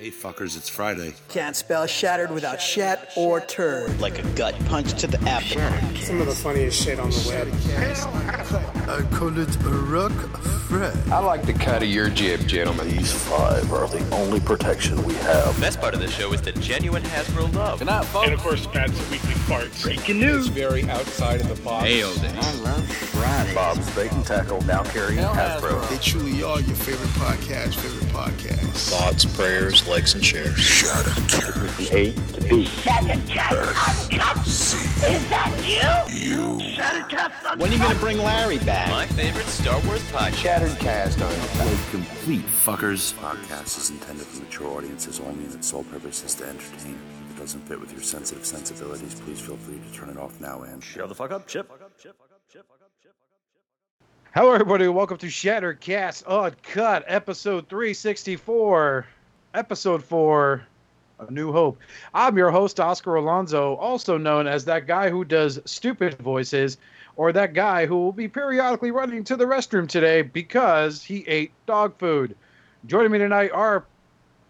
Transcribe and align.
Hey 0.00 0.12
fuckers, 0.12 0.56
it's 0.56 0.68
Friday. 0.68 1.12
Can't 1.28 1.56
spell 1.56 1.84
shattered 1.88 2.30
without 2.30 2.60
shat 2.60 3.10
or 3.16 3.40
turd. 3.40 3.98
Like 3.98 4.20
a 4.20 4.28
gut 4.36 4.54
punch 4.66 4.94
to 5.00 5.08
the 5.08 5.18
abdomen. 5.28 5.96
Some 5.96 6.20
of 6.20 6.28
the 6.28 6.36
funniest 6.36 6.80
shit 6.80 7.00
on 7.00 7.10
the 7.10 7.26
web. 7.28 7.48
I 8.88 9.02
call 9.16 9.36
it 9.36 9.56
a 9.56 9.68
rock 9.68 10.12
Fred. 10.68 10.96
I 11.10 11.18
like 11.18 11.44
the 11.46 11.52
cut 11.52 11.82
of 11.82 11.88
your 11.88 12.10
jib, 12.10 12.46
gentlemen. 12.46 12.88
These 12.90 13.12
five 13.12 13.72
are 13.72 13.88
the 13.88 14.08
only 14.14 14.38
protection 14.38 15.02
we 15.02 15.14
have. 15.14 15.56
The 15.56 15.60
best 15.62 15.80
part 15.80 15.94
of 15.94 16.00
the 16.00 16.06
show 16.06 16.32
is 16.32 16.42
the 16.42 16.52
genuine 16.52 17.02
Hasbro 17.02 17.52
love. 17.56 17.80
Good 17.80 17.86
night, 17.86 18.04
folks. 18.04 18.26
And 18.26 18.34
of 18.34 18.40
course, 18.40 18.68
Pat's 18.68 19.10
weekly 19.10 19.34
farts. 19.48 19.82
Breaking 19.82 20.20
news. 20.20 20.46
It's 20.46 20.54
very 20.54 20.88
outside 20.88 21.40
of 21.40 21.48
the 21.48 21.60
box. 21.64 21.86
Hail 21.86 22.14
day. 22.14 22.32
I 22.32 22.54
love 22.60 23.07
Friday. 23.18 23.54
Bob's 23.54 23.94
Bait 23.94 24.12
and 24.12 24.24
Tackle, 24.24 24.62
now 24.62 24.82
carrying 24.84 25.18
Hasbro. 25.18 25.88
They 25.88 25.98
truly 25.98 26.42
are 26.42 26.60
your 26.60 26.76
favorite 26.76 27.08
podcast, 27.10 27.74
favorite 27.74 28.12
podcast. 28.12 28.90
Thoughts, 28.90 29.24
prayers, 29.24 29.86
likes, 29.88 30.14
and 30.14 30.24
shares. 30.24 30.56
Shadowcast. 30.56 31.92
A 31.92 32.12
to 32.12 32.48
B. 32.48 32.64
Shattered 32.64 33.26
cast. 33.28 34.10
Is 35.04 35.28
that 35.28 36.06
you? 36.10 36.16
You. 36.16 36.60
Shattered 36.60 37.08
cast. 37.08 37.58
When 37.58 37.70
are 37.70 37.72
you 37.74 37.80
going 37.80 37.94
to 37.94 38.00
bring 38.00 38.18
Larry 38.18 38.58
back? 38.58 38.88
My 38.90 39.06
favorite 39.06 39.46
Star 39.46 39.80
Wars 39.86 40.02
podcast. 40.12 40.34
Shattered 40.34 40.78
cast 40.78 41.20
on 41.20 41.30
Like 41.66 41.90
complete 41.90 42.44
fuckers. 42.64 43.12
Podcast 43.14 43.78
is 43.78 43.90
intended 43.90 44.26
for 44.26 44.42
mature 44.42 44.68
audiences 44.76 45.20
only 45.20 45.44
and 45.44 45.54
its 45.54 45.68
sole 45.68 45.84
purpose 45.84 46.22
is 46.24 46.34
to 46.36 46.44
entertain. 46.44 46.98
If 47.30 47.36
it 47.36 47.40
doesn't 47.40 47.60
fit 47.62 47.80
with 47.80 47.92
your 47.92 48.02
sensitive 48.02 48.44
sensibilities, 48.46 49.20
please 49.20 49.40
feel 49.40 49.56
free 49.56 49.78
to 49.78 49.92
turn 49.98 50.08
it 50.10 50.18
off 50.18 50.40
now 50.40 50.62
and 50.62 50.82
Shut 50.82 51.08
the 51.08 51.14
fuck 51.14 51.32
up, 51.32 51.46
Chip. 51.46 51.70
Hello, 54.34 54.52
everybody. 54.52 54.86
Welcome 54.88 55.16
to 55.18 55.26
Shattercast 55.28 56.26
Uncut, 56.26 57.02
episode 57.06 57.66
364, 57.66 59.06
episode 59.54 60.04
4, 60.04 60.66
A 61.20 61.32
New 61.32 61.50
Hope. 61.50 61.78
I'm 62.12 62.36
your 62.36 62.50
host, 62.50 62.78
Oscar 62.78 63.14
Alonso, 63.14 63.76
also 63.76 64.18
known 64.18 64.46
as 64.46 64.66
that 64.66 64.86
guy 64.86 65.08
who 65.08 65.24
does 65.24 65.58
stupid 65.64 66.18
voices, 66.18 66.76
or 67.16 67.32
that 67.32 67.54
guy 67.54 67.86
who 67.86 67.96
will 67.96 68.12
be 68.12 68.28
periodically 68.28 68.90
running 68.90 69.24
to 69.24 69.34
the 69.34 69.46
restroom 69.46 69.88
today 69.88 70.20
because 70.20 71.02
he 71.02 71.24
ate 71.26 71.50
dog 71.64 71.96
food. 71.98 72.36
Joining 72.84 73.10
me 73.10 73.18
tonight 73.18 73.50
are 73.52 73.86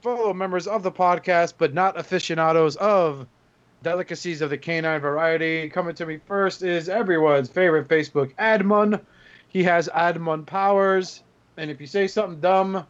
fellow 0.02 0.34
members 0.34 0.66
of 0.66 0.82
the 0.82 0.92
podcast, 0.92 1.54
but 1.56 1.72
not 1.72 1.96
aficionados 1.96 2.74
of 2.76 3.28
delicacies 3.84 4.42
of 4.42 4.50
the 4.50 4.58
canine 4.58 5.00
variety. 5.00 5.70
Coming 5.70 5.94
to 5.94 6.04
me 6.04 6.18
first 6.26 6.64
is 6.64 6.88
everyone's 6.88 7.48
favorite 7.48 7.86
Facebook 7.86 8.34
admin. 8.34 9.00
He 9.48 9.64
has 9.64 9.88
admin 9.88 10.46
powers, 10.46 11.22
and 11.56 11.70
if 11.70 11.80
you 11.80 11.86
say 11.86 12.06
something 12.06 12.40
dumb, 12.40 12.86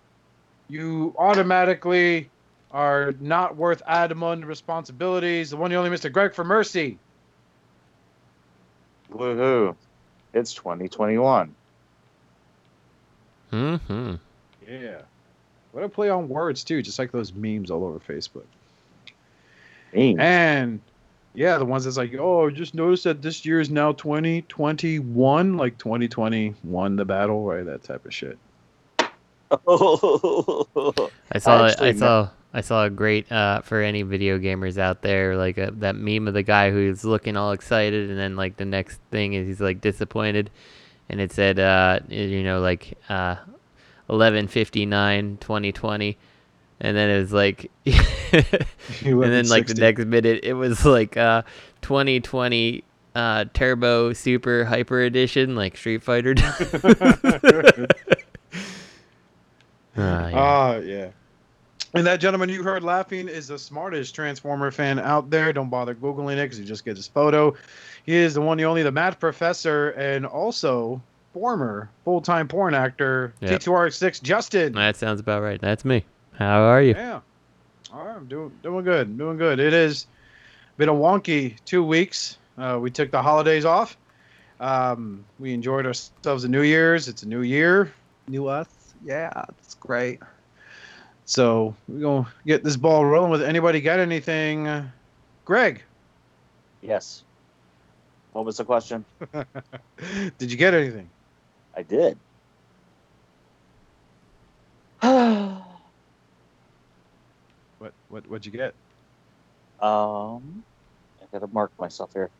you 0.68 1.14
automatically 1.16 2.30
are 2.70 3.14
not 3.20 3.56
worth 3.56 3.82
admin 3.86 4.44
responsibilities. 4.44 5.50
The 5.50 5.56
one 5.56 5.72
and 5.72 5.78
only 5.78 5.90
Mr. 5.90 6.12
Greg 6.12 6.34
for 6.34 6.44
Mercy. 6.44 6.98
Woohoo. 9.10 9.74
It's 10.34 10.52
2021. 10.52 11.54
Mm-hmm. 13.52 14.14
Yeah. 14.68 15.00
What 15.72 15.84
a 15.84 15.88
play 15.88 16.10
on 16.10 16.28
words 16.28 16.64
too, 16.64 16.82
just 16.82 16.98
like 16.98 17.12
those 17.12 17.32
memes 17.32 17.70
all 17.70 17.84
over 17.84 17.98
Facebook. 17.98 18.44
Mean. 19.92 20.20
And 20.20 20.80
yeah, 21.38 21.56
the 21.56 21.64
ones 21.64 21.84
that's 21.84 21.96
like, 21.96 22.12
oh, 22.18 22.50
just 22.50 22.74
notice 22.74 23.04
that 23.04 23.22
this 23.22 23.46
year 23.46 23.60
is 23.60 23.70
now 23.70 23.92
2021, 23.92 25.56
like 25.56 25.78
2020 25.78 26.52
won 26.64 26.96
the 26.96 27.04
battle, 27.04 27.44
right? 27.44 27.64
That 27.64 27.84
type 27.84 28.04
of 28.04 28.12
shit. 28.12 28.36
I 29.52 31.38
saw 31.38 31.66
Actually, 31.66 31.88
I 31.88 31.92
saw 31.92 32.28
I 32.52 32.60
saw 32.60 32.84
a 32.86 32.90
great 32.90 33.30
uh, 33.30 33.60
for 33.60 33.80
any 33.80 34.02
video 34.02 34.36
gamers 34.40 34.78
out 34.78 35.02
there 35.02 35.36
like 35.36 35.58
a, 35.58 35.70
that 35.76 35.94
meme 35.94 36.26
of 36.26 36.34
the 36.34 36.42
guy 36.42 36.72
who's 36.72 37.04
looking 37.04 37.36
all 37.36 37.52
excited 37.52 38.10
and 38.10 38.18
then 38.18 38.34
like 38.34 38.56
the 38.56 38.64
next 38.64 39.00
thing 39.12 39.34
is 39.34 39.46
he's 39.46 39.60
like 39.60 39.80
disappointed 39.80 40.50
and 41.08 41.20
it 41.20 41.30
said 41.30 41.60
uh, 41.60 42.00
you 42.08 42.42
know 42.42 42.60
like 42.60 42.98
uh, 43.08 43.36
11:59 44.10 45.38
2020 45.40 46.18
and 46.80 46.96
then 46.96 47.10
it 47.10 47.18
was 47.18 47.32
like 47.32 47.70
and 47.86 49.22
then 49.22 49.48
like 49.48 49.66
the 49.66 49.74
next 49.74 50.04
minute 50.04 50.40
it 50.44 50.54
was 50.54 50.84
like 50.84 51.16
uh 51.16 51.42
2020 51.82 52.84
uh 53.14 53.44
turbo 53.54 54.12
super 54.12 54.64
hyper 54.64 55.00
edition 55.00 55.54
like 55.56 55.76
street 55.76 56.02
fighter 56.02 56.34
Ah, 60.00 60.28
yeah. 60.28 60.36
Ah, 60.38 60.76
yeah. 60.76 61.08
And 61.94 62.06
that 62.06 62.20
gentleman 62.20 62.48
you 62.50 62.62
heard 62.62 62.84
laughing 62.84 63.28
is 63.28 63.48
the 63.48 63.58
smartest 63.58 64.14
Transformer 64.14 64.70
fan 64.70 64.98
out 64.98 65.30
there. 65.30 65.52
Don't 65.52 65.70
bother 65.70 65.94
Googling 65.94 66.34
it 66.36 66.44
because 66.44 66.58
you 66.60 66.64
just 66.64 66.84
get 66.84 66.96
his 66.96 67.08
photo. 67.08 67.54
He 68.04 68.14
is 68.14 68.34
the 68.34 68.40
one, 68.40 68.58
the 68.58 68.64
only, 68.64 68.82
the 68.82 68.92
math 68.92 69.18
professor, 69.18 69.90
and 69.90 70.24
also 70.26 71.00
former 71.32 71.90
full 72.04 72.20
time 72.20 72.46
porn 72.46 72.74
actor, 72.74 73.32
Yep. 73.40 73.60
T2R6 73.62 74.22
Justin. 74.22 74.72
that 74.74 74.96
sounds 74.96 75.18
about 75.20 75.42
right 75.42 75.60
that's 75.60 75.84
me 75.84 76.04
how 76.38 76.62
are 76.62 76.80
you 76.80 76.94
Yeah. 76.94 77.20
All 77.92 78.04
right, 78.04 78.16
I'm 78.16 78.26
doing 78.26 78.52
doing 78.62 78.84
good, 78.84 79.18
doing 79.18 79.38
good. 79.38 79.58
It 79.58 79.72
has 79.72 80.06
been 80.76 80.88
a 80.88 80.94
wonky 80.94 81.56
two 81.64 81.82
weeks. 81.82 82.38
Uh, 82.56 82.78
we 82.80 82.90
took 82.90 83.10
the 83.10 83.22
holidays 83.22 83.64
off. 83.64 83.96
Um, 84.60 85.24
we 85.38 85.52
enjoyed 85.52 85.86
ourselves 85.86 86.44
a 86.44 86.48
New 86.48 86.62
Year's. 86.62 87.08
It's 87.08 87.22
a 87.22 87.28
new 87.28 87.42
year, 87.42 87.92
new 88.28 88.46
us. 88.46 88.68
Yeah, 89.04 89.44
it's 89.58 89.74
great. 89.74 90.20
So 91.24 91.74
we're 91.88 92.00
gonna 92.00 92.28
get 92.46 92.62
this 92.62 92.76
ball 92.76 93.04
rolling. 93.04 93.30
With 93.30 93.42
anybody 93.42 93.80
got 93.80 93.98
anything? 93.98 94.68
Uh, 94.68 94.88
Greg, 95.44 95.82
yes. 96.82 97.24
What 98.32 98.44
was 98.44 98.58
the 98.58 98.64
question? 98.64 99.04
did 100.38 100.50
you 100.50 100.56
get 100.56 100.74
anything? 100.74 101.08
I 101.74 101.82
did. 101.82 102.18
What 108.08 108.22
what 108.22 108.30
what'd 108.30 108.46
you 108.46 108.52
get? 108.52 108.74
Um, 109.80 110.64
I 111.20 111.26
gotta 111.32 111.46
mark 111.52 111.70
myself 111.78 112.12
here. 112.12 112.30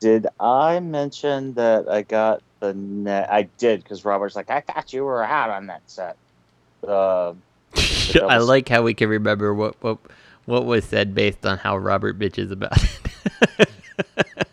Did 0.00 0.26
I 0.38 0.80
mention 0.80 1.54
that 1.54 1.88
I 1.88 2.02
got 2.02 2.42
the 2.60 2.74
net? 2.74 3.30
I 3.30 3.42
did 3.58 3.82
because 3.82 4.04
Robert's 4.04 4.34
like, 4.34 4.50
I 4.50 4.60
thought 4.60 4.92
you 4.92 5.04
were 5.04 5.22
out 5.22 5.50
on 5.50 5.66
that 5.66 5.82
set. 5.86 6.16
Uh, 6.86 7.34
I 8.22 8.38
like 8.38 8.68
how 8.68 8.82
we 8.82 8.94
can 8.94 9.08
remember 9.08 9.54
what 9.54 9.76
what 9.82 9.98
what 10.46 10.64
was 10.64 10.84
said 10.84 11.14
based 11.14 11.44
on 11.44 11.58
how 11.58 11.76
Robert 11.76 12.18
bitches 12.18 12.50
about 12.50 12.72
it. 12.82 13.68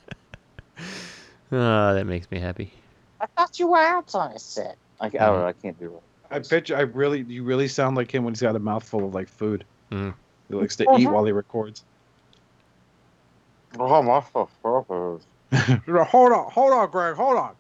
oh, 1.51 1.94
that 1.94 2.05
makes 2.05 2.29
me 2.29 2.39
happy. 2.39 2.73
I 3.19 3.25
thought 3.27 3.57
you 3.57 3.67
were 3.67 3.77
out 3.77 4.13
on 4.13 4.31
a 4.31 4.39
set. 4.39 4.77
I, 4.99 5.07
I 5.07 5.09
don't 5.09 5.19
know. 5.39 5.47
I 5.47 5.53
can't 5.53 5.79
do 5.79 5.95
it. 5.95 6.03
I 6.29 6.39
bet 6.39 6.69
you. 6.69 6.75
I 6.75 6.81
really, 6.81 7.21
you 7.21 7.44
really 7.44 7.67
sound 7.67 7.95
like 7.95 8.13
him 8.13 8.23
when 8.23 8.33
he's 8.33 8.41
got 8.41 8.55
a 8.55 8.59
mouthful 8.59 9.05
of 9.05 9.15
like 9.15 9.29
food. 9.29 9.63
Mm. 9.91 10.13
He 10.49 10.55
likes 10.55 10.75
to 10.77 10.87
eat 10.97 11.07
while 11.07 11.25
he 11.25 11.31
records. 11.31 11.83
Oh, 13.77 14.01
my 14.01 14.21
fuck. 14.21 14.49
hold 16.05 16.31
on, 16.33 16.51
hold 16.51 16.73
on, 16.73 16.89
Greg, 16.89 17.15
hold 17.15 17.37
on. 17.37 17.55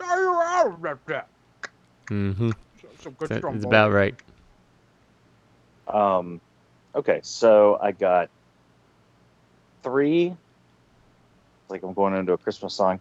Are 0.00 0.20
you 0.20 0.34
out 0.34 0.66
of 0.72 0.82
that? 0.82 0.98
that? 1.06 1.28
Mm-hmm. 2.10 2.50
Some 3.00 3.12
good 3.12 3.30
It's 3.30 3.64
about 3.64 3.92
right. 3.92 4.14
Um, 5.86 6.40
okay, 6.94 7.20
so 7.22 7.78
I 7.80 7.92
got 7.92 8.30
three. 9.82 10.34
Like 11.68 11.82
I'm 11.82 11.92
going 11.92 12.14
into 12.14 12.32
a 12.32 12.38
Christmas 12.38 12.74
song. 12.74 13.00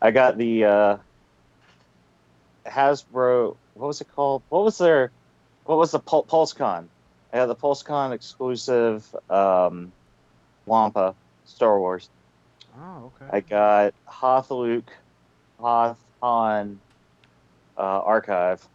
I 0.00 0.10
got 0.10 0.38
the 0.38 0.64
uh, 0.64 0.96
Hasbro. 2.66 3.56
What 3.74 3.86
was 3.86 4.00
it 4.00 4.08
called? 4.14 4.42
What 4.48 4.64
was 4.64 4.78
their? 4.78 5.12
What 5.64 5.78
was 5.78 5.90
the 5.90 5.98
Pul- 5.98 6.24
PulseCon? 6.24 6.88
I 7.32 7.38
got 7.38 7.46
the 7.46 7.54
PulseCon 7.54 8.12
exclusive 8.12 9.14
um, 9.28 9.92
Wampa 10.66 11.14
Star 11.44 11.78
Wars. 11.78 12.08
Oh, 12.78 13.12
okay. 13.22 13.36
I 13.36 13.40
got 13.40 13.94
Hoth 14.06 14.50
Luke, 14.50 14.90
Hoth 15.58 15.98
Han 16.22 16.80
uh, 17.76 17.80
Archive. 17.80 18.66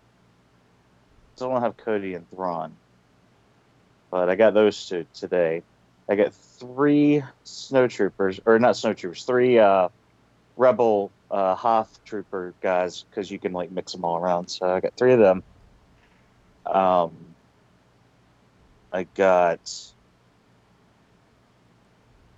Still 1.35 1.49
don't 1.49 1.61
have 1.61 1.77
Cody 1.77 2.13
and 2.13 2.29
Thrawn. 2.29 2.73
But 4.11 4.29
I 4.29 4.35
got 4.35 4.53
those 4.53 4.87
two 4.87 5.07
today. 5.15 5.63
I 6.07 6.15
got 6.15 6.33
three 6.59 7.23
snowtroopers, 7.45 8.39
or 8.45 8.59
not 8.59 8.75
snowtroopers, 8.75 9.25
three 9.25 9.57
uh, 9.57 9.89
Rebel 10.57 11.11
uh, 11.31 11.55
Hoth 11.55 11.99
Trooper 12.05 12.53
guys, 12.61 13.03
because 13.09 13.31
you 13.31 13.39
can 13.39 13.53
like 13.53 13.71
mix 13.71 13.93
them 13.93 14.05
all 14.05 14.17
around. 14.17 14.49
So 14.49 14.67
I 14.67 14.79
got 14.79 14.93
three 14.95 15.13
of 15.13 15.19
them. 15.19 15.43
Um, 16.65 17.32
I 18.93 19.03
got 19.15 19.59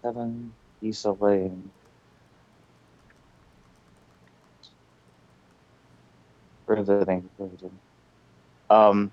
seven 0.02 0.54
Issa 0.82 1.12
Lane. 1.12 1.70
Where 6.66 6.78
did 6.78 6.90
I 6.90 7.04
think? 7.04 7.26
Where 7.38 7.50
did 7.50 7.72
I- 8.70 8.88
Um, 8.88 9.12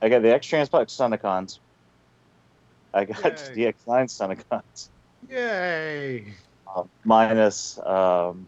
I 0.00 0.08
got 0.08 0.22
the 0.22 0.32
X 0.32 0.46
Transport 0.46 0.88
Sonicons. 0.88 1.58
I 2.92 3.04
got 3.04 3.24
Yay. 3.56 3.72
DX9 3.72 4.08
Son 4.08 4.30
of 4.30 4.48
Guns 4.48 4.90
Yay! 5.28 6.32
uh, 6.68 6.84
minus 7.04 7.76
um, 7.78 8.46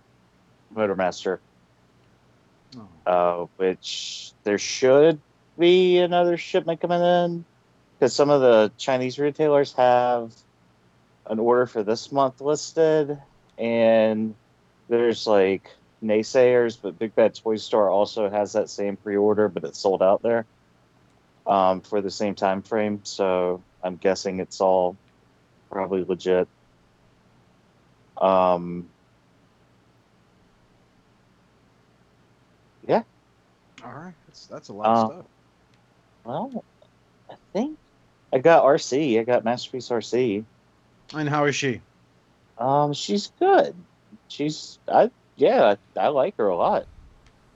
Motormaster, 0.72 1.40
Oh. 2.76 2.88
uh, 3.06 3.46
which 3.56 4.32
there 4.44 4.58
should 4.58 5.20
be 5.58 5.98
another 5.98 6.36
shipment 6.36 6.80
coming 6.80 7.00
in 7.02 7.44
because 7.98 8.14
some 8.14 8.30
of 8.30 8.40
the 8.40 8.72
Chinese 8.76 9.18
retailers 9.18 9.72
have 9.74 10.32
an 11.26 11.38
order 11.38 11.66
for 11.66 11.82
this 11.82 12.12
month 12.12 12.40
listed, 12.40 13.18
and 13.58 14.34
there's 14.88 15.26
like 15.26 15.70
naysayers, 16.02 16.78
but 16.80 16.98
Big 16.98 17.14
Bad 17.14 17.34
Toy 17.34 17.56
Store 17.56 17.90
also 17.90 18.28
has 18.30 18.52
that 18.52 18.68
same 18.68 18.96
pre-order, 18.96 19.48
but 19.48 19.64
it's 19.64 19.80
sold 19.80 20.02
out 20.02 20.22
there 20.22 20.46
um, 21.46 21.80
for 21.80 22.00
the 22.00 22.10
same 22.10 22.34
time 22.34 22.62
frame. 22.62 23.00
So 23.04 23.62
I'm 23.82 23.96
guessing 23.96 24.40
it's 24.40 24.60
all 24.60 24.96
probably 25.70 26.04
legit. 26.04 26.48
Um, 28.20 28.88
yeah. 32.86 33.02
All 33.84 33.92
right, 33.92 34.14
that's 34.26 34.46
that's 34.46 34.68
a 34.68 34.72
lot 34.72 34.86
Uh, 34.86 34.90
of 34.90 35.12
stuff. 35.12 35.26
Well, 36.24 36.64
I 37.30 37.34
think 37.52 37.78
I 38.32 38.38
got 38.38 38.64
RC. 38.64 39.18
I 39.18 39.24
got 39.24 39.44
Masterpiece 39.44 39.88
RC. 39.88 40.44
And 41.14 41.28
how 41.28 41.44
is 41.46 41.54
she? 41.54 41.80
Um, 42.58 42.92
she's 42.92 43.28
good. 43.38 43.74
She's 44.28 44.78
I 44.88 45.10
yeah, 45.36 45.76
I, 45.96 46.00
I 46.00 46.08
like 46.08 46.36
her 46.38 46.48
a 46.48 46.56
lot. 46.56 46.86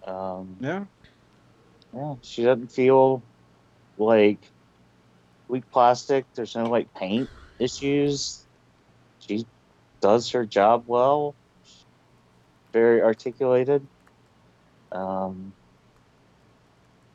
Um, 0.07 0.57
Yeah. 0.61 0.85
yeah, 1.93 2.15
she 2.23 2.43
doesn't 2.45 2.73
feel 2.73 3.23
like 3.97 4.39
weak 5.49 5.71
plastic. 5.71 6.27
There's 6.35 6.55
no 6.55 6.69
like 6.69 6.93
paint 6.95 7.31
issues. 7.59 8.47
She 9.19 9.47
does 10.01 10.31
her 10.31 10.47
job 10.47 10.85
well. 10.87 11.37
Very 12.73 13.03
articulated. 13.03 13.87
Um, 14.93 15.53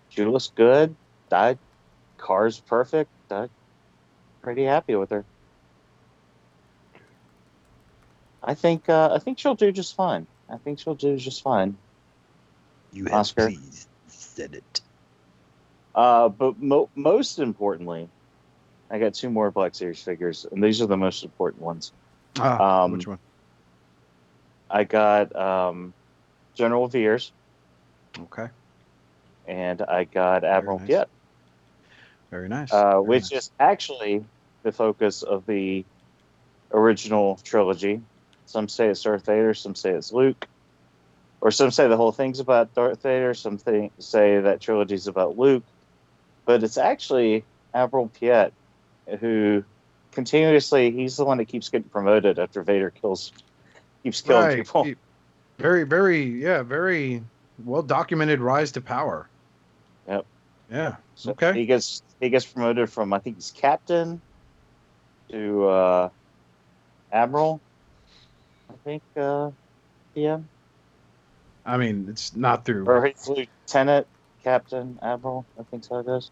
she 0.10 0.26
looks 0.26 0.52
good. 0.56 0.96
I 1.32 1.58
car's 2.18 2.60
perfect. 2.60 3.10
I'm 3.32 3.50
pretty 4.42 4.64
happy 4.64 4.96
with 4.96 5.10
her. 5.12 5.26
I 8.44 8.54
think 8.54 8.90
uh, 8.90 9.10
I 9.14 9.20
think 9.20 9.40
she'll 9.40 9.56
do 9.56 9.72
just 9.72 9.96
fine. 9.96 10.28
I 10.50 10.58
think 10.58 10.80
she'll 10.80 10.96
do 10.96 11.18
just 11.18 11.42
fine. 11.42 11.78
You 12.94 13.08
Oscar. 13.10 13.48
please 13.48 13.88
said 14.08 14.54
it. 14.54 14.82
Uh, 15.96 16.30
but 16.30 16.62
mo- 16.62 16.90
most 16.96 17.40
importantly, 17.40 18.08
I 18.92 19.00
got 19.00 19.14
two 19.16 19.30
more 19.30 19.50
Black 19.50 19.74
Series 19.76 20.02
figures, 20.02 20.46
and 20.52 20.64
these 20.64 20.82
are 20.82 20.86
the 20.86 20.98
most 20.98 21.24
important 21.24 21.64
ones. 21.64 21.92
Ah, 22.38 22.84
Um, 22.84 22.92
which 22.92 23.08
one? 23.08 23.18
I 24.70 24.84
got 24.84 25.36
um, 25.36 25.94
General 26.56 26.88
Veers, 26.88 27.32
Okay. 28.20 28.48
and 29.48 29.82
I 29.82 30.04
got 30.04 30.44
Admiral 30.44 30.80
nice. 30.80 30.88
Piet, 30.88 31.10
Very 32.36 32.50
nice. 32.50 32.70
uh, 32.74 32.92
Very 32.92 33.04
which 33.04 33.32
nice. 33.32 33.46
is 33.46 33.52
actually 33.62 34.26
the 34.64 34.72
focus 34.74 35.24
of 35.24 35.46
the 35.46 35.86
original 36.74 37.40
trilogy. 37.46 38.02
Some 38.46 38.68
say 38.68 38.88
it's 38.90 39.02
Darth 39.02 39.26
Vader, 39.26 39.54
some 39.54 39.74
say 39.74 39.92
it's 39.92 40.12
Luke, 40.12 40.46
or 41.40 41.50
some 41.52 41.72
say 41.72 41.88
the 41.88 41.96
whole 41.96 42.12
thing's 42.12 42.42
about 42.42 42.76
Darth 42.76 43.02
Vader. 43.04 43.34
Some 43.34 43.58
think, 43.58 43.94
say 44.00 44.42
that 44.42 44.60
trilogy's 44.60 45.08
about 45.08 45.38
Luke, 45.38 45.64
but 46.46 46.62
it's 46.62 46.78
actually 46.78 47.46
Admiral 47.74 48.10
Piet, 48.10 48.52
who 49.22 49.64
continuously 50.12 50.92
he's 50.92 51.16
the 51.16 51.24
one 51.24 51.38
that 51.38 51.46
keeps 51.46 51.70
getting 51.70 51.88
promoted 51.90 52.38
after 52.38 52.62
Vader 52.64 52.90
kills 52.90 53.32
keeps 54.04 54.20
killing 54.22 54.46
Right. 54.46 54.58
people. 54.58 54.88
Very, 55.58 55.86
very, 55.86 56.24
yeah, 56.26 56.64
very 56.64 57.24
well 57.64 57.82
documented 57.82 58.42
rise 58.42 58.74
to 58.74 58.82
power. 58.82 59.30
Yep. 60.10 60.26
Yeah. 60.70 60.96
So 61.16 61.32
Okay. 61.32 61.54
He 61.54 61.66
gets 61.66 62.02
he 62.26 62.30
gets 62.30 62.46
promoted 62.46 62.90
from 62.90 63.14
I 63.14 63.20
think 63.20 63.38
he's 63.38 63.52
captain 63.52 64.22
to 65.32 65.68
uh, 65.68 66.10
admiral. 67.12 67.62
I 68.70 68.74
think 68.84 69.04
uh, 69.16 69.52
yeah, 70.16 70.40
I 71.66 71.78
mean, 71.78 72.08
it's 72.10 72.36
not 72.36 72.66
through. 72.66 72.86
or 72.86 73.06
he's 73.06 73.28
lieutenant, 73.28 74.08
captain, 74.44 75.00
admiral. 75.02 75.46
I 75.60 75.64
think 75.64 75.84
so 75.84 76.00
it 76.00 76.08
is. 76.08 76.32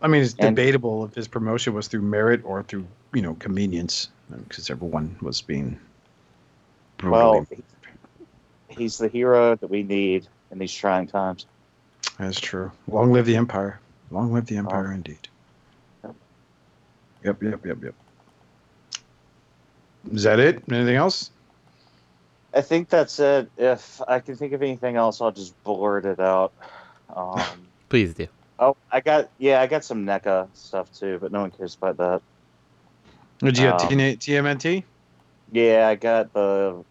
I 0.00 0.08
mean, 0.08 0.22
it's 0.22 0.34
and- 0.38 0.56
debatable 0.56 1.04
if 1.04 1.14
his 1.14 1.28
promotion 1.28 1.72
was 1.74 1.88
through 1.88 2.02
merit 2.02 2.42
or 2.44 2.62
through, 2.62 2.86
you 3.12 3.22
know, 3.22 3.34
convenience, 3.34 4.08
because 4.30 4.70
everyone 4.70 5.16
was 5.20 5.40
being. 5.40 5.78
Well, 7.02 7.46
he's 8.68 8.98
the 8.98 9.08
hero 9.08 9.54
that 9.54 9.70
we 9.70 9.84
need 9.84 10.26
in 10.50 10.58
these 10.58 10.74
trying 10.74 11.06
times. 11.06 11.46
that's 12.18 12.40
true. 12.40 12.72
Long 12.88 13.12
live 13.12 13.24
the 13.24 13.36
empire. 13.36 13.78
Long 14.10 14.32
live 14.32 14.46
the 14.46 14.56
empire, 14.56 14.92
indeed. 14.92 15.28
Yep. 16.04 16.16
Yep, 17.24 17.42
yep, 17.42 17.66
yep, 17.66 17.76
yep. 17.82 17.94
Is 20.12 20.22
that 20.22 20.40
it? 20.40 20.62
Anything 20.70 20.96
else? 20.96 21.30
I 22.54 22.62
think 22.62 22.88
that's 22.88 23.18
it. 23.18 23.50
If 23.58 24.00
I 24.08 24.20
can 24.20 24.36
think 24.36 24.52
of 24.54 24.62
anything 24.62 24.96
else, 24.96 25.20
I'll 25.20 25.32
just 25.32 25.62
blurt 25.64 26.06
it 26.06 26.20
out. 26.20 26.52
Um, 27.14 27.68
Please 27.88 28.14
do. 28.14 28.26
oh, 28.58 28.76
I 28.90 29.00
got 29.00 29.30
yeah, 29.38 29.60
I 29.60 29.66
got 29.66 29.84
some 29.84 30.06
NECA 30.06 30.48
stuff 30.54 30.92
too, 30.92 31.18
but 31.20 31.32
no 31.32 31.40
one 31.42 31.50
cares 31.50 31.76
about 31.80 31.98
that. 31.98 32.22
Did 33.40 33.58
you 33.58 33.64
get 33.66 33.80
Um, 33.80 33.88
TNA 33.88 34.18
TMNT? 34.18 34.84
Yeah, 35.52 35.88
I 35.88 35.94
got 35.94 36.32
the 36.32 36.84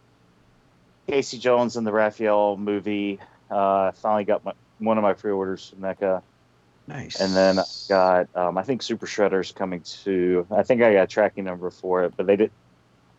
Casey 1.07 1.37
Jones 1.37 1.75
and 1.75 1.85
the 1.85 1.91
Raphael 1.91 2.57
movie. 2.57 3.19
Uh, 3.49 3.55
I 3.55 3.91
finally 3.95 4.25
got 4.25 4.43
my, 4.43 4.53
one 4.79 4.97
of 4.97 5.03
my 5.03 5.13
pre-orders 5.13 5.69
from 5.69 5.79
NECA, 5.79 6.21
Nice. 6.87 7.19
and 7.19 7.35
then 7.35 7.59
I 7.59 7.63
got 7.89 8.35
um, 8.35 8.57
I 8.57 8.63
think 8.63 8.81
Super 8.81 9.05
Shredder's 9.05 9.51
coming 9.51 9.81
to. 10.03 10.47
I 10.51 10.63
think 10.63 10.81
I 10.81 10.93
got 10.93 11.09
tracking 11.09 11.43
number 11.43 11.69
for 11.69 12.03
it, 12.05 12.13
but 12.15 12.27
they 12.27 12.37
did. 12.37 12.51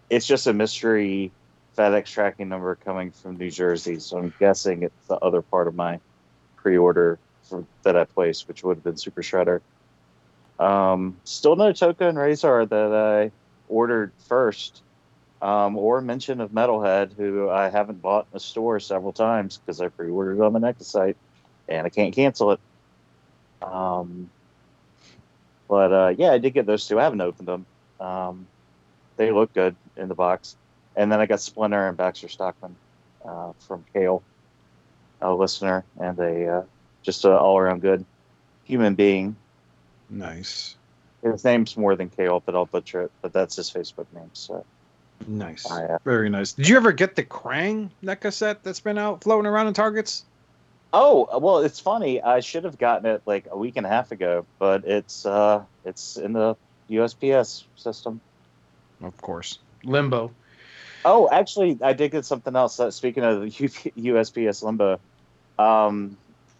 It's 0.08 0.26
just 0.26 0.46
a 0.46 0.54
mystery 0.54 1.30
FedEx 1.76 2.06
tracking 2.06 2.48
number 2.48 2.74
coming 2.76 3.10
from 3.10 3.36
New 3.36 3.50
Jersey, 3.50 3.98
so 3.98 4.18
I'm 4.18 4.32
guessing 4.40 4.82
it's 4.84 5.06
the 5.06 5.16
other 5.16 5.42
part 5.42 5.68
of 5.68 5.74
my 5.74 6.00
pre-order 6.56 7.18
that 7.82 7.96
I 7.96 8.04
placed, 8.04 8.48
which 8.48 8.64
would 8.64 8.78
have 8.78 8.84
been 8.84 8.96
Super 8.96 9.22
Shredder. 9.22 9.60
Um, 10.58 11.16
still 11.24 11.54
no 11.54 11.72
Tokka 11.72 12.08
and 12.08 12.18
Rahzar 12.18 12.68
that 12.68 12.92
I 12.92 13.30
ordered 13.68 14.12
first 14.26 14.82
um, 15.40 15.76
or 15.76 16.00
mention 16.00 16.40
of 16.40 16.50
Metalhead, 16.50 17.16
who 17.16 17.48
I 17.48 17.68
haven't 17.68 18.02
bought 18.02 18.24
in 18.24 18.30
the 18.32 18.40
store 18.40 18.80
several 18.80 19.12
times 19.12 19.58
because 19.58 19.80
I 19.80 19.88
pre-ordered 19.88 20.42
on 20.42 20.52
the 20.52 20.58
NECA 20.58 20.82
site, 20.82 21.16
and 21.68 21.86
I 21.86 21.90
can't 21.90 22.14
cancel 22.14 22.52
it. 22.52 22.60
Um, 23.62 24.30
but 25.68 25.92
uh, 25.92 26.14
yeah, 26.16 26.32
I 26.32 26.38
did 26.38 26.54
get 26.54 26.66
those 26.66 26.86
two. 26.86 26.98
I 26.98 27.04
haven't 27.04 27.20
opened 27.20 27.48
them. 27.48 27.66
Um, 28.00 28.46
they 29.16 29.30
look 29.32 29.52
good 29.52 29.76
in 29.96 30.08
the 30.08 30.14
box. 30.14 30.56
And 30.96 31.12
then 31.12 31.20
I 31.20 31.26
got 31.26 31.40
Splinter 31.40 31.88
and 31.88 31.96
Baxter 31.96 32.28
Stockman 32.28 32.74
uh, 33.24 33.52
from 33.60 33.84
Kale, 33.92 34.22
a 35.20 35.32
listener 35.32 35.84
and 36.00 36.18
a 36.18 36.46
uh, 36.48 36.62
just 37.02 37.24
an 37.24 37.32
all-around 37.32 37.82
good 37.82 38.04
human 38.64 38.94
being. 38.94 39.36
Nice. 40.10 40.76
His 41.22 41.44
name's 41.44 41.76
more 41.76 41.96
than 41.96 42.10
Kale, 42.10 42.42
but 42.44 42.54
I'll 42.54 42.66
butcher 42.66 43.02
it. 43.02 43.12
But 43.22 43.32
that's 43.32 43.56
his 43.56 43.70
Facebook 43.70 44.06
name. 44.12 44.30
So 44.32 44.64
Nice. 45.26 45.70
I, 45.70 45.84
uh, 45.84 45.98
Very 46.04 46.28
nice. 46.30 46.52
Did 46.52 46.68
you 46.68 46.76
ever 46.76 46.92
get 46.92 47.16
the 47.16 47.24
Krang 47.24 47.90
NECA 48.02 48.32
set 48.32 48.62
that's 48.62 48.80
been 48.80 48.98
out 48.98 49.22
floating 49.24 49.46
around 49.46 49.66
in 49.66 49.74
Targets? 49.74 50.24
Oh 50.92 51.38
well, 51.38 51.58
it's 51.58 51.80
funny. 51.80 52.22
I 52.22 52.40
should 52.40 52.64
have 52.64 52.78
gotten 52.78 53.06
it 53.06 53.22
like 53.26 53.46
a 53.50 53.58
week 53.58 53.76
and 53.76 53.84
a 53.84 53.88
half 53.88 54.10
ago, 54.10 54.46
but 54.58 54.84
it's 54.84 55.26
uh, 55.26 55.64
it's 55.84 56.16
in 56.16 56.32
the 56.32 56.56
USPS 56.90 57.64
system. 57.76 58.20
Of 59.02 59.16
course. 59.18 59.58
Limbo. 59.84 60.32
Oh, 61.04 61.28
actually, 61.30 61.78
I 61.82 61.92
did 61.92 62.10
get 62.10 62.24
something 62.24 62.56
else. 62.56 62.80
Uh, 62.80 62.90
speaking 62.90 63.22
of 63.22 63.40
the 63.40 63.48
USPS 63.48 64.62
limbo, 64.62 64.98
um, 65.58 66.16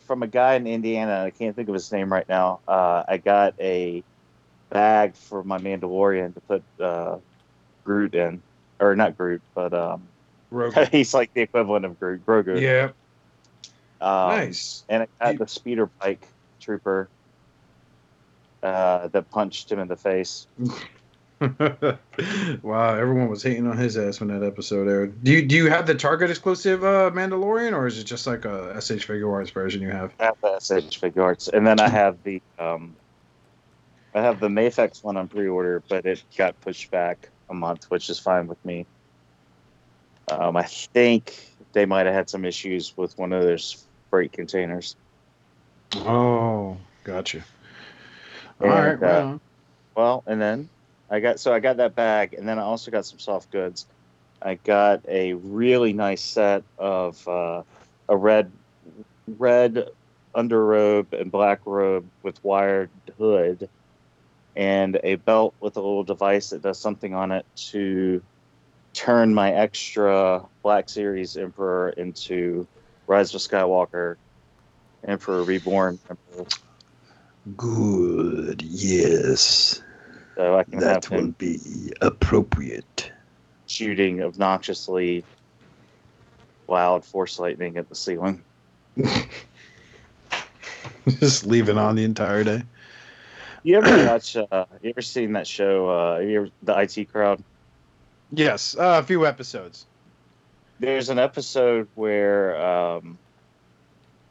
from 0.06 0.22
a 0.22 0.26
guy 0.26 0.54
in 0.54 0.66
Indiana, 0.66 1.24
I 1.24 1.30
can't 1.30 1.56
think 1.56 1.68
of 1.68 1.74
his 1.74 1.90
name 1.90 2.12
right 2.12 2.28
now. 2.28 2.60
Uh, 2.68 3.04
I 3.08 3.16
got 3.16 3.54
a 3.58 4.04
bag 4.70 5.14
for 5.14 5.42
my 5.42 5.58
Mandalorian 5.58 6.34
to 6.34 6.40
put 6.40 6.62
uh, 6.80 7.18
Groot 7.84 8.14
in, 8.14 8.42
or 8.78 8.94
not 8.94 9.16
Groot, 9.16 9.42
but 9.54 9.72
um, 9.74 10.02
Grogu. 10.52 10.88
he's 10.92 11.14
like 11.14 11.34
the 11.34 11.40
equivalent 11.40 11.84
of 11.84 11.98
Groot. 11.98 12.24
Grogu. 12.24 12.60
Yeah. 12.60 12.90
Um, 14.00 14.28
nice. 14.30 14.84
and 14.88 15.02
it 15.02 15.10
had 15.20 15.38
the 15.38 15.48
speeder 15.48 15.86
bike 15.86 16.26
trooper 16.60 17.08
uh, 18.62 19.08
that 19.08 19.30
punched 19.30 19.70
him 19.70 19.78
in 19.78 19.88
the 19.88 19.96
face. 19.96 20.46
wow, 21.40 22.94
everyone 22.94 23.28
was 23.28 23.42
hating 23.42 23.66
on 23.66 23.76
his 23.76 23.96
ass 23.96 24.20
when 24.20 24.28
that 24.28 24.44
episode 24.44 24.88
aired. 24.88 25.22
Do 25.22 25.32
you 25.32 25.46
do 25.46 25.54
you 25.54 25.68
have 25.68 25.86
the 25.86 25.94
Target 25.94 26.30
exclusive 26.30 26.82
uh, 26.82 27.10
Mandalorian, 27.12 27.72
or 27.72 27.86
is 27.86 27.98
it 27.98 28.04
just 28.04 28.26
like 28.26 28.44
a 28.44 28.80
SH 28.80 29.06
Figuarts 29.06 29.52
version 29.52 29.80
you 29.80 29.90
have? 29.90 30.12
I 30.18 30.24
have 30.24 30.40
the 30.40 30.58
SH 30.58 31.00
Figuarts, 31.00 31.48
and 31.52 31.66
then 31.66 31.78
I 31.78 31.88
have 31.88 32.22
the 32.24 32.42
um, 32.58 32.96
I 34.14 34.22
have 34.22 34.40
the 34.40 34.48
Mafex 34.48 35.04
one 35.04 35.16
on 35.16 35.28
pre-order, 35.28 35.82
but 35.88 36.06
it 36.06 36.22
got 36.36 36.60
pushed 36.60 36.90
back 36.90 37.28
a 37.48 37.54
month, 37.54 37.84
which 37.84 38.10
is 38.10 38.18
fine 38.18 38.48
with 38.48 38.62
me. 38.64 38.86
Um, 40.30 40.56
I 40.56 40.64
think 40.64 41.56
they 41.72 41.86
might 41.86 42.06
have 42.06 42.14
had 42.14 42.30
some 42.30 42.44
issues 42.44 42.96
with 42.96 43.16
one 43.16 43.32
of 43.32 43.42
their 43.44 43.58
freight 44.10 44.32
containers. 44.32 44.96
Oh, 45.96 46.76
gotcha. 47.04 47.44
All 48.60 48.68
And, 48.68 48.70
right. 48.70 48.94
uh, 48.94 48.98
well, 49.00 49.40
Well, 49.96 50.22
and 50.26 50.40
then 50.40 50.68
I 51.10 51.20
got 51.20 51.40
so 51.40 51.52
I 51.52 51.60
got 51.60 51.78
that 51.78 51.94
bag, 51.94 52.34
and 52.34 52.48
then 52.48 52.58
I 52.58 52.62
also 52.62 52.90
got 52.90 53.06
some 53.06 53.18
soft 53.18 53.50
goods. 53.50 53.86
I 54.42 54.54
got 54.54 55.00
a 55.08 55.34
really 55.34 55.92
nice 55.92 56.22
set 56.22 56.64
of 56.78 57.26
uh, 57.26 57.62
a 58.08 58.16
red 58.16 58.52
red 59.26 59.86
underrobe 60.36 61.12
and 61.18 61.30
black 61.32 61.60
robe 61.66 62.08
with 62.22 62.42
wired 62.44 62.90
hood, 63.18 63.68
and 64.56 64.98
a 65.02 65.16
belt 65.16 65.54
with 65.60 65.76
a 65.76 65.80
little 65.80 66.04
device 66.04 66.50
that 66.50 66.62
does 66.62 66.80
something 66.80 67.14
on 67.14 67.32
it 67.32 67.46
to 67.70 68.22
turn 68.94 69.34
my 69.34 69.52
extra 69.52 70.42
Black 70.62 70.88
Series 70.88 71.36
Emperor 71.36 71.90
into 71.90 72.66
Rise 73.08 73.34
of 73.34 73.40
Skywalker, 73.40 74.16
Emperor 75.06 75.42
Reborn. 75.42 75.98
Emperor. 76.08 76.46
Good. 77.56 78.62
Yes. 78.62 79.82
So 80.36 80.56
I 80.56 80.62
can 80.64 80.78
That 80.78 81.10
will 81.10 81.28
be 81.28 81.92
appropriate. 82.00 83.10
shooting 83.66 84.22
obnoxiously 84.22 85.24
loud 86.68 87.04
force 87.04 87.38
lightning 87.38 87.76
at 87.78 87.88
the 87.88 87.94
ceiling. 87.94 88.42
just 91.08 91.46
leave 91.46 91.68
it 91.68 91.78
on 91.78 91.96
the 91.96 92.04
entire 92.04 92.44
day. 92.44 92.62
You 93.62 93.78
ever 93.78 94.06
watch? 94.12 94.36
Uh, 94.36 94.66
you 94.82 94.90
ever 94.90 95.02
seen 95.02 95.32
that 95.32 95.46
show? 95.46 95.88
Uh, 95.88 96.18
you 96.18 96.40
ever, 96.42 96.50
the 96.62 96.78
IT 96.78 97.10
crowd. 97.10 97.42
Yes, 98.30 98.76
uh, 98.76 99.00
a 99.02 99.02
few 99.02 99.26
episodes. 99.26 99.86
There's 100.80 101.08
an 101.08 101.18
episode 101.18 101.88
where 101.94 102.60
um, 102.60 103.18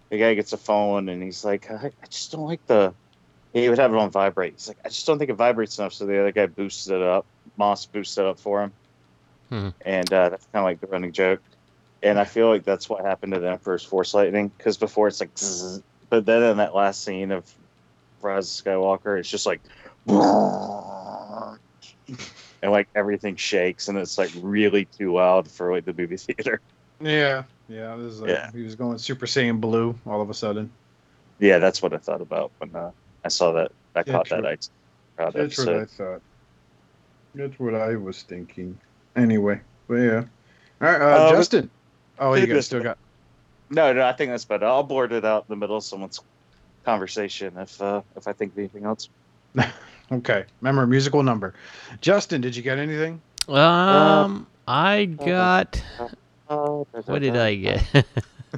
the 0.10 0.18
guy 0.18 0.34
gets 0.34 0.54
a 0.54 0.58
phone 0.58 1.10
and 1.10 1.22
he's 1.22 1.44
like, 1.44 1.70
I, 1.70 1.92
I 2.02 2.06
just 2.10 2.32
don't 2.32 2.46
like 2.46 2.66
the. 2.68 2.94
He 3.54 3.68
would 3.70 3.80
have 3.80 3.94
it 3.94 3.98
on 3.98 4.12
vibrate. 4.12 4.54
He's 4.54 4.68
like, 4.68 4.78
I 4.86 4.90
just 4.90 5.06
don't 5.08 5.18
think 5.18 5.30
it 5.30 5.36
vibrates 5.36 5.80
enough. 5.80 5.94
So 5.94 6.06
the 6.06 6.20
other 6.20 6.32
guy 6.32 6.46
boosts 6.46 6.88
it 6.88 7.02
up. 7.02 7.26
Moss 7.58 7.86
boosts 7.86 8.18
it 8.18 8.26
up 8.26 8.40
for 8.40 8.64
him, 8.64 8.72
Hmm. 9.50 9.70
and 9.86 10.12
uh, 10.14 10.30
that's 10.30 10.46
kind 10.52 10.62
of 10.62 10.66
like 10.66 10.80
the 10.80 10.88
running 10.88 11.12
joke. 11.12 11.42
And 12.04 12.20
I 12.20 12.26
feel 12.26 12.50
like 12.50 12.64
that's 12.64 12.88
what 12.88 13.04
happened 13.04 13.34
to 13.34 13.40
the 13.40 13.50
Emperor's 13.50 13.84
Force 13.84 14.14
Lightning 14.14 14.50
because 14.58 14.78
before 14.78 15.08
it's 15.08 15.20
like, 15.20 15.36
zzz, 15.38 15.82
but 16.10 16.26
then 16.26 16.44
in 16.44 16.58
that 16.58 16.76
last 16.76 17.04
scene 17.04 17.32
of 17.32 17.52
Rise 18.22 18.60
of 18.60 18.66
Skywalker, 18.66 19.18
it's 19.20 19.30
just 19.30 19.46
like, 19.48 19.62
and 22.62 22.72
like 22.72 22.88
everything 22.96 23.36
shakes 23.36 23.88
and 23.88 23.98
it's 23.98 24.18
like 24.18 24.32
really 24.42 24.86
too 24.86 25.14
loud 25.14 25.50
for 25.50 25.72
like 25.74 25.86
the 25.86 25.94
movie 25.94 26.18
theater. 26.18 26.62
Yeah, 27.02 27.44
yeah. 27.68 27.96
This 27.96 28.14
is 28.14 28.22
like, 28.22 28.32
Yeah. 28.32 28.52
He 28.52 28.64
was 28.64 28.76
going 28.76 28.98
Super 28.98 29.26
Saiyan 29.26 29.62
blue 29.62 29.96
all 30.06 30.22
of 30.22 30.30
a 30.30 30.34
sudden. 30.34 30.72
Yeah, 31.40 31.60
that's 31.60 31.82
what 31.82 31.94
I 31.94 31.98
thought 31.98 32.22
about 32.22 32.52
when 32.58 32.76
uh, 32.76 32.92
I 33.24 33.28
saw 33.28 33.52
that. 33.54 33.72
I 33.96 34.04
Yeah, 34.06 34.14
caught 34.14 34.26
true. 34.26 34.42
that. 34.42 34.54
IT 34.54 34.70
crowd 35.16 35.34
That's 35.34 35.58
what 35.58 35.70
I 35.70 35.86
thought. 35.86 36.22
That's 37.36 37.60
what 37.60 37.76
I 37.76 37.96
was 37.96 38.24
thinking. 38.24 38.80
Anyway, 39.16 39.62
but 39.88 39.96
yeah. 39.96 40.24
All 40.82 40.88
right, 40.88 41.02
uh, 41.02 41.06
Uh, 41.06 41.32
Justin. 41.32 41.70
Oh, 42.20 42.34
you 42.34 42.48
guys 42.48 42.66
still 42.66 42.82
got. 42.82 42.98
No, 43.70 43.94
no, 43.94 44.04
I 44.04 44.14
think 44.14 44.32
that's 44.32 44.46
better. 44.46 44.66
I'll 44.66 44.84
blurt 44.84 45.12
it 45.12 45.26
out 45.26 45.46
in 45.48 45.54
the 45.54 45.56
middle 45.58 45.78
of 45.78 45.84
someone's 45.84 46.20
conversation 46.86 47.58
if 47.58 47.80
uh, 47.82 48.02
if 48.16 48.28
I 48.28 48.34
think 48.34 48.54
of 48.54 48.60
anything 48.60 48.86
else. 48.86 49.10
Okay, 50.12 50.46
remember 50.62 50.88
musical 50.88 51.22
number. 51.24 51.54
Justin, 52.02 52.42
did 52.42 52.56
you 52.56 52.64
get 52.64 52.78
anything? 52.80 53.22
Um, 53.50 54.48
I 54.68 55.06
got. 55.06 55.82
What 56.48 57.20
did 57.20 57.36
I 57.36 57.56
get? 57.56 58.06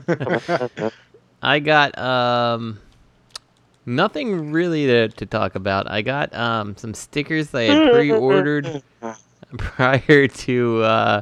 I 1.42 1.60
got 1.60 1.98
um 1.98 2.80
nothing 3.86 4.52
really 4.52 4.86
to, 4.88 5.08
to 5.10 5.26
talk 5.26 5.56
about. 5.56 5.90
I 5.90 6.02
got 6.02 6.34
um 6.36 6.76
some 6.78 6.94
stickers 6.94 7.54
I 7.56 7.64
had 7.64 7.92
pre-ordered 7.92 8.84
prior 9.58 10.28
to 10.28 10.84
uh 10.84 11.22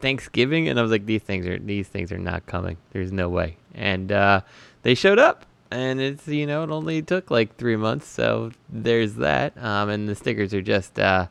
Thanksgiving 0.00 0.68
and 0.68 0.78
I 0.78 0.82
was 0.82 0.90
like 0.90 1.06
these 1.06 1.22
things 1.22 1.46
are 1.46 1.58
these 1.58 1.88
things 1.88 2.12
are 2.12 2.18
not 2.18 2.44
coming. 2.46 2.76
There's 2.92 3.12
no 3.12 3.28
way. 3.28 3.56
And 3.74 4.12
uh 4.12 4.42
they 4.82 4.94
showed 4.94 5.18
up 5.18 5.46
and 5.74 6.00
it's 6.00 6.26
you 6.28 6.46
know 6.46 6.62
it 6.64 6.70
only 6.70 7.02
took 7.02 7.30
like 7.30 7.56
3 7.56 7.76
months 7.76 8.06
so 8.06 8.52
there's 8.68 9.14
that. 9.16 9.56
Um 9.58 9.88
and 9.90 10.08
the 10.08 10.14
stickers 10.14 10.54
are 10.54 10.62
just 10.62 10.98
uh 10.98 11.26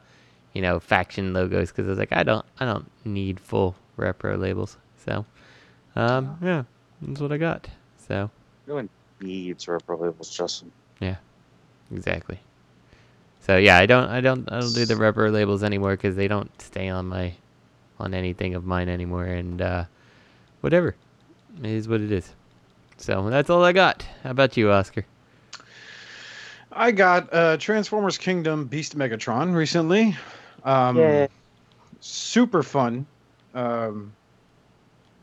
you 0.53 0.61
know 0.61 0.79
faction 0.79 1.33
logos 1.33 1.71
cuz 1.71 1.85
I 1.85 1.89
was 1.89 1.99
like 1.99 2.11
I 2.11 2.23
don't 2.23 2.45
I 2.59 2.65
don't 2.65 2.89
need 3.05 3.39
full 3.39 3.75
repro 3.97 4.37
labels. 4.39 4.77
So 5.05 5.25
um 5.95 6.37
yeah, 6.41 6.63
that's 7.01 7.21
what 7.21 7.31
I 7.31 7.37
got. 7.37 7.69
So 8.07 8.29
No 8.67 8.75
one 8.75 8.89
needs 9.21 9.65
repro 9.65 9.99
labels, 9.99 10.29
Justin. 10.29 10.71
yeah, 10.99 11.17
exactly. 11.91 12.39
So 13.41 13.57
yeah, 13.57 13.77
I 13.77 13.85
don't, 13.85 14.07
I 14.09 14.21
don't, 14.21 14.49
I 14.51 14.59
don't 14.61 14.73
do 14.73 14.85
the 14.85 14.95
rubber 14.95 15.29
labels 15.29 15.63
anymore 15.63 15.97
because 15.97 16.15
they 16.15 16.29
don't 16.29 16.49
stay 16.61 16.87
on 16.87 17.07
my, 17.07 17.33
on 17.99 18.13
anything 18.13 18.55
of 18.55 18.63
mine 18.63 18.87
anymore, 18.87 19.25
and 19.25 19.61
uh, 19.61 19.83
whatever, 20.61 20.95
it 21.61 21.69
is 21.69 21.89
what 21.89 21.99
it 21.99 22.09
is. 22.09 22.31
So 22.97 23.29
that's 23.29 23.49
all 23.49 23.63
I 23.63 23.71
got. 23.71 24.05
How 24.23 24.31
about 24.31 24.55
you, 24.57 24.71
Oscar? 24.71 25.05
I 26.71 26.91
got 26.91 27.31
uh, 27.33 27.57
Transformers 27.57 28.17
Kingdom 28.17 28.65
Beast 28.65 28.97
Megatron 28.97 29.55
recently. 29.55 30.15
Um, 30.63 30.97
Yeah. 30.97 31.27
Super 31.99 32.63
fun. 32.63 33.05
Um, 33.53 34.13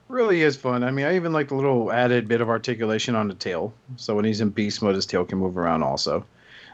really 0.08 0.42
is 0.42 0.56
fun. 0.56 0.82
I 0.84 0.90
mean, 0.90 1.06
I 1.06 1.16
even 1.16 1.32
like 1.32 1.48
the 1.48 1.54
little 1.54 1.92
added 1.92 2.28
bit 2.28 2.40
of 2.40 2.48
articulation 2.48 3.14
on 3.14 3.28
the 3.28 3.34
tail. 3.34 3.72
So 3.96 4.14
when 4.14 4.24
he's 4.24 4.40
in 4.40 4.50
beast 4.50 4.82
mode, 4.82 4.94
his 4.94 5.06
tail 5.06 5.24
can 5.24 5.38
move 5.38 5.58
around 5.58 5.82
also. 5.82 6.24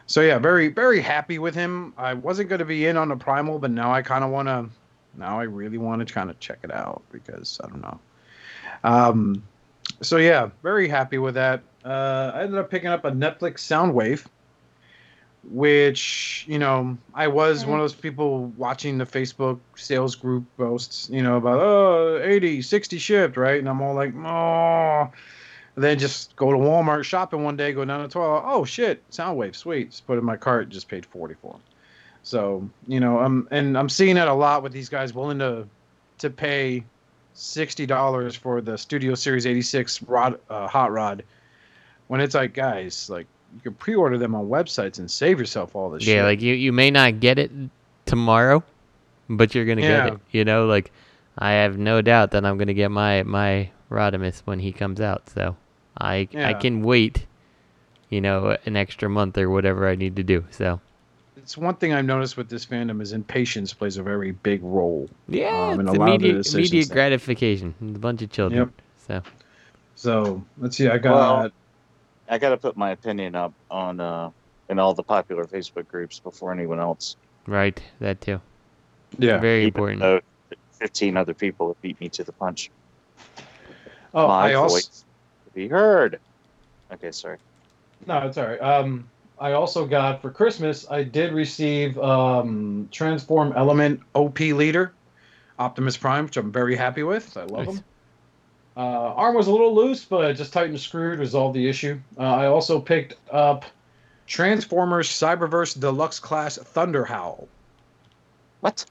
So 0.05 0.21
yeah, 0.21 0.39
very 0.39 0.69
very 0.69 1.01
happy 1.01 1.37
with 1.39 1.53
him. 1.53 1.93
I 1.97 2.13
wasn't 2.13 2.47
going 2.47 2.59
to 2.59 2.65
be 2.65 2.85
in 2.85 2.95
on 2.95 3.09
the 3.09 3.17
primal, 3.17 3.59
but 3.59 3.71
now 3.71 3.91
I 3.93 4.01
kind 4.01 4.23
of 4.23 4.29
want 4.29 4.47
to. 4.47 4.69
Now 5.15 5.39
I 5.39 5.43
really 5.43 5.77
want 5.77 6.07
to 6.07 6.13
kind 6.13 6.29
of 6.29 6.39
check 6.39 6.59
it 6.63 6.71
out 6.71 7.01
because 7.11 7.59
I 7.63 7.67
don't 7.67 7.81
know. 7.81 7.99
Um, 8.83 9.43
so 10.01 10.17
yeah, 10.17 10.49
very 10.63 10.87
happy 10.87 11.17
with 11.17 11.35
that. 11.35 11.61
Uh, 11.83 12.31
I 12.33 12.41
ended 12.43 12.59
up 12.59 12.69
picking 12.69 12.89
up 12.89 13.05
a 13.05 13.11
Netflix 13.11 13.59
Soundwave, 13.59 14.25
which 15.49 16.45
you 16.47 16.59
know 16.59 16.97
I 17.13 17.27
was 17.27 17.65
one 17.65 17.79
of 17.79 17.83
those 17.83 17.95
people 17.95 18.47
watching 18.57 18.97
the 18.97 19.05
Facebook 19.05 19.59
sales 19.75 20.15
group 20.15 20.45
posts, 20.57 21.09
you 21.09 21.23
know 21.23 21.37
about 21.37 21.59
oh 21.59 22.21
80, 22.23 22.61
60 22.61 22.97
shipped, 22.97 23.37
right? 23.37 23.59
And 23.59 23.69
I'm 23.69 23.81
all 23.81 23.95
like, 23.95 24.13
oh. 24.15 25.11
Then 25.79 25.99
just 25.99 26.35
go 26.35 26.51
to 26.51 26.57
Walmart 26.57 27.03
shopping 27.03 27.43
one 27.43 27.55
day, 27.55 27.71
go 27.71 27.85
down 27.85 28.01
the 28.01 28.07
toilet. 28.07 28.41
Oh 28.45 28.65
shit, 28.65 29.07
Soundwave, 29.11 29.55
sweet. 29.55 29.91
Just 29.91 30.07
put 30.07 30.15
it 30.15 30.19
in 30.19 30.25
my 30.25 30.35
cart, 30.35 30.69
just 30.69 30.87
paid 30.87 31.05
forty 31.05 31.35
for 31.35 31.53
them. 31.53 31.61
So 32.23 32.67
you 32.87 32.99
know, 32.99 33.19
I'm 33.19 33.47
and 33.51 33.77
I'm 33.77 33.87
seeing 33.87 34.15
that 34.15 34.27
a 34.27 34.33
lot 34.33 34.63
with 34.63 34.71
these 34.71 34.89
guys 34.89 35.13
willing 35.13 35.37
to 35.37 35.67
to 36.17 36.29
pay 36.31 36.83
sixty 37.37 37.85
dollars 37.85 38.35
for 38.35 38.61
the 38.61 38.77
Studio 38.77 39.15
Series 39.15 39.45
eighty 39.45 39.61
six 39.61 40.01
rod 40.01 40.39
uh, 40.49 40.67
hot 40.67 40.91
rod, 40.91 41.23
when 42.07 42.19
it's 42.19 42.35
like 42.35 42.53
guys, 42.53 43.09
like 43.09 43.27
you 43.55 43.61
can 43.61 43.73
pre-order 43.75 44.17
them 44.17 44.35
on 44.35 44.47
websites 44.47 44.99
and 44.99 45.09
save 45.09 45.39
yourself 45.39 45.75
all 45.75 45.89
this 45.89 46.05
yeah, 46.05 46.15
shit. 46.15 46.23
like 46.23 46.41
you, 46.41 46.53
you 46.53 46.73
may 46.73 46.91
not 46.91 47.19
get 47.19 47.39
it 47.39 47.51
tomorrow, 48.05 48.63
but 49.29 49.53
you're 49.55 49.65
gonna 49.65 49.81
Yeah. 49.81 50.05
get 50.05 50.13
it. 50.13 50.19
You 50.31 50.45
know, 50.45 50.65
like 50.65 50.91
I 51.37 51.51
have 51.51 51.77
no 51.77 52.01
doubt 52.01 52.31
that 52.31 52.45
I'm 52.45 52.57
gonna 52.57 52.73
get 52.73 52.91
my 52.91 53.23
my 53.23 53.69
Rodimus 53.89 54.41
when 54.45 54.59
he 54.59 54.71
comes 54.71 54.99
out. 54.99 55.29
So 55.29 55.55
I 55.97 56.27
I 56.35 56.53
can 56.55 56.81
wait, 56.81 57.25
you 58.09 58.19
know, 58.19 58.57
an 58.65 58.75
extra 58.75 59.09
month 59.09 59.37
or 59.37 59.49
whatever 59.49 59.87
I 59.87 59.95
need 59.95 60.15
to 60.15 60.23
do. 60.23 60.45
So. 60.49 60.81
It's 61.47 61.55
one 61.57 61.75
thing 61.75 61.93
I've 61.93 62.03
noticed 62.03 62.35
with 62.35 62.49
this 62.49 62.65
fandom 62.65 63.01
is 63.01 63.13
impatience 63.13 63.73
plays 63.73 63.95
a 63.95 64.03
very 64.03 64.31
big 64.33 64.61
role. 64.61 65.09
Yeah, 65.29 65.69
um, 65.69 65.79
it's 65.79 65.89
a 65.89 65.93
lot 65.93 66.09
of 66.15 66.19
the 66.19 66.27
immediate, 66.27 66.53
immediate 66.53 66.89
gratification. 66.89 67.73
A 67.79 67.85
bunch 67.97 68.21
of 68.21 68.29
children. 68.29 68.59
Yep. 68.63 68.81
So 69.07 69.23
So 69.95 70.43
let's 70.57 70.75
see, 70.75 70.89
I 70.89 70.97
got 70.97 71.13
Well, 71.15 71.49
I 72.27 72.37
got 72.37 72.49
to 72.49 72.57
put 72.57 72.75
my 72.75 72.91
opinion 72.91 73.35
up 73.35 73.53
on 73.71 74.01
uh, 74.01 74.29
in 74.67 74.77
all 74.77 74.93
the 74.93 75.03
popular 75.03 75.45
Facebook 75.45 75.87
groups 75.87 76.19
before 76.19 76.51
anyone 76.51 76.81
else. 76.81 77.15
right, 77.45 77.81
that 78.01 78.19
too. 78.19 78.41
yeah. 79.17 79.37
Very 79.39 79.59
Even 79.59 79.67
important. 79.67 79.99
though 80.01 80.19
Fifteen 80.73 81.15
other 81.15 81.33
people 81.33 81.69
have 81.69 81.81
beat 81.81 81.97
me 82.01 82.09
to 82.09 82.25
the 82.25 82.33
punch. 82.33 82.71
Oh, 84.13 84.27
my 84.27 84.51
I 84.51 84.53
also 84.55 84.75
voice 84.75 85.05
to 85.45 85.53
be 85.53 85.69
heard. 85.69 86.19
Okay, 86.91 87.13
sorry. 87.13 87.37
no, 88.05 88.17
it's 88.27 88.37
all 88.37 88.47
right. 88.47 88.61
Um, 88.61 89.09
I 89.39 89.53
also 89.53 89.85
got 89.85 90.21
for 90.21 90.31
Christmas. 90.31 90.89
I 90.89 91.03
did 91.03 91.31
receive 91.33 91.97
um 91.99 92.87
Transform 92.91 93.53
Element 93.55 94.01
OP 94.15 94.39
Leader, 94.39 94.93
Optimus 95.59 95.97
Prime, 95.97 96.25
which 96.25 96.37
I'm 96.37 96.51
very 96.51 96.75
happy 96.75 97.03
with. 97.03 97.35
I 97.37 97.43
love 97.43 97.67
Nice. 97.67 97.75
him. 97.77 97.83
Uh, 98.75 98.79
arm 99.15 99.35
was 99.35 99.47
a 99.47 99.51
little 99.51 99.73
loose, 99.73 100.05
but 100.05 100.25
I 100.25 100.33
just 100.33 100.53
tightened 100.53 100.75
the 100.75 100.79
screw 100.79 101.15
to 101.15 101.19
resolve 101.19 101.53
the 101.53 101.67
issue. 101.67 101.99
Uh, 102.17 102.21
I 102.21 102.45
also 102.45 102.79
picked 102.79 103.15
up 103.31 103.65
Transformers 104.27 105.09
Cyberverse 105.09 105.79
Deluxe 105.79 106.19
Class 106.19 106.59
Thunderhowl. 106.59 107.47
What? 108.61 108.85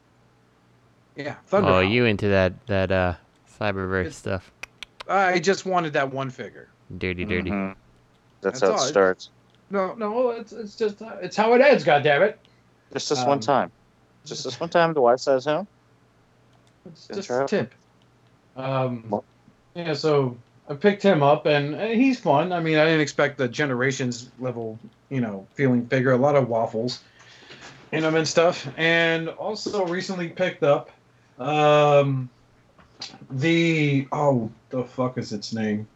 Yeah, 1.14 1.36
Thunderhowl. 1.50 1.64
Oh, 1.74 1.80
you 1.80 2.04
into 2.04 2.28
that 2.28 2.66
that 2.66 2.90
uh 2.92 3.14
Cyberverse 3.60 4.12
stuff? 4.12 4.50
I 5.08 5.38
just 5.38 5.64
wanted 5.66 5.92
that 5.92 6.12
one 6.12 6.30
figure. 6.30 6.68
Dirty, 6.98 7.24
dirty. 7.24 7.50
Mhm. 7.50 7.74
That's, 8.40 8.60
That's 8.60 8.72
how 8.72 8.78
all. 8.78 8.84
it 8.84 8.88
starts. 8.88 9.30
No, 9.70 9.94
no, 9.94 10.30
it's 10.30 10.52
it's 10.52 10.76
just 10.76 11.00
it's 11.00 11.36
how 11.36 11.54
it 11.54 11.60
ends. 11.60 11.84
God 11.84 12.02
damn 12.02 12.22
it! 12.22 12.38
Just 12.92 13.08
this 13.08 13.20
Um, 13.20 13.28
one 13.28 13.40
time. 13.40 13.70
Just 14.24 14.44
this 14.44 14.60
one 14.60 14.68
time. 14.68 14.94
The 14.94 15.00
wife 15.00 15.20
says 15.20 15.44
him. 15.44 15.66
It's 16.86 17.08
just 17.08 17.30
a 17.30 17.46
tip. 17.46 17.72
Um, 18.56 19.22
yeah, 19.74 19.92
so 19.94 20.36
I 20.68 20.74
picked 20.74 21.02
him 21.02 21.22
up, 21.22 21.46
and 21.46 21.74
uh, 21.74 21.86
he's 21.86 22.18
fun. 22.18 22.52
I 22.52 22.60
mean, 22.60 22.78
I 22.78 22.84
didn't 22.84 23.00
expect 23.00 23.38
the 23.38 23.48
generations 23.48 24.30
level, 24.38 24.78
you 25.10 25.20
know, 25.20 25.46
feeling 25.54 25.86
figure. 25.86 26.12
A 26.12 26.16
lot 26.16 26.36
of 26.36 26.48
waffles 26.48 27.02
in 27.92 28.04
him 28.04 28.14
and 28.14 28.26
stuff. 28.26 28.68
And 28.76 29.28
also 29.28 29.86
recently 29.86 30.28
picked 30.28 30.62
up 30.62 30.90
um, 31.38 32.28
the 33.30 34.08
oh, 34.12 34.50
the 34.70 34.84
fuck 34.84 35.18
is 35.18 35.32
its 35.32 35.52
name? 35.52 35.86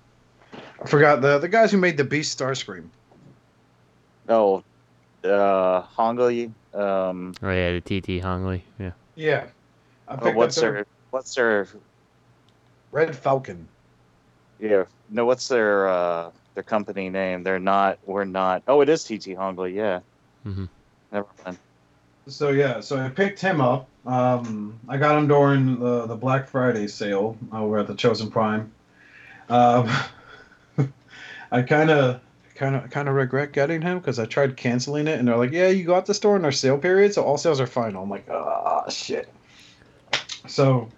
I 0.83 0.87
forgot 0.87 1.21
the 1.21 1.39
the 1.39 1.49
guys 1.49 1.71
who 1.71 1.79
made 1.79 1.97
the 1.97 2.05
Beast 2.05 2.39
Starscream. 2.39 2.89
Oh, 4.31 4.63
uh, 5.25 5.83
Hongli. 5.83 6.53
Um, 6.73 7.35
Oh 7.43 7.51
yeah, 7.51 7.79
the 7.79 7.81
TT 7.81 8.25
Hongli. 8.25 8.63
Yeah. 8.79 8.93
Yeah. 9.17 9.47
I 10.09 10.19
oh, 10.23 10.31
what's 10.31 10.57
up 10.57 10.63
their 10.63 10.87
what's 11.11 11.35
their 11.35 11.69
Red 12.91 13.15
Falcon? 13.15 13.69
yeah 14.59 14.85
no 15.09 15.25
what's 15.25 15.49
their 15.49 15.89
uh 15.89 16.31
their 16.55 16.63
company 16.63 17.09
name? 17.09 17.43
They're 17.43 17.59
not. 17.59 17.99
We're 18.05 18.25
not. 18.25 18.63
Oh, 18.67 18.81
it 18.81 18.89
is 18.89 19.05
TT 19.05 19.37
Hongli. 19.37 19.75
Yeah. 19.75 20.01
Mm-hmm. 20.47 20.65
Never 21.13 21.27
mind. 21.45 21.59
So 22.27 22.51
yeah, 22.51 22.81
so 22.81 22.99
I 22.99 23.09
picked 23.09 23.41
him 23.41 23.61
up. 23.61 23.89
Um, 24.07 24.79
I 24.89 24.97
got 24.97 25.17
him 25.17 25.29
during 25.29 25.79
the, 25.79 26.07
the 26.07 26.17
Black 26.17 26.49
Friday 26.49 26.87
sale 26.87 27.37
over 27.53 27.79
at 27.79 27.87
the 27.87 27.95
Chosen 27.95 28.31
Prime. 28.31 28.73
Um, 29.49 29.89
I 31.53 31.63
kind 31.63 31.91
of, 31.91 32.21
kind 32.61 32.77
of, 32.77 32.91
kind 32.91 33.09
of 33.09 33.15
regret 33.15 33.53
getting 33.53 33.81
him 33.81 33.99
because 33.99 34.19
I 34.19 34.27
tried 34.27 34.55
canceling 34.55 35.09
it, 35.09 35.19
and 35.19 35.27
they're 35.27 35.37
like, 35.39 35.51
"Yeah, 35.51 35.69
you 35.69 35.85
got 35.85 36.05
the 36.05 36.13
store 36.13 36.37
in 36.37 36.45
our 36.45 36.53
sale 36.53 36.77
period, 36.77 37.15
so 37.15 37.25
all 37.25 37.39
sales 37.39 37.59
are 37.59 37.67
final." 37.67 38.03
I'm 38.03 38.11
like, 38.11 38.29
"Ah, 38.31 38.87
shit." 38.91 39.33
So, 40.47 40.91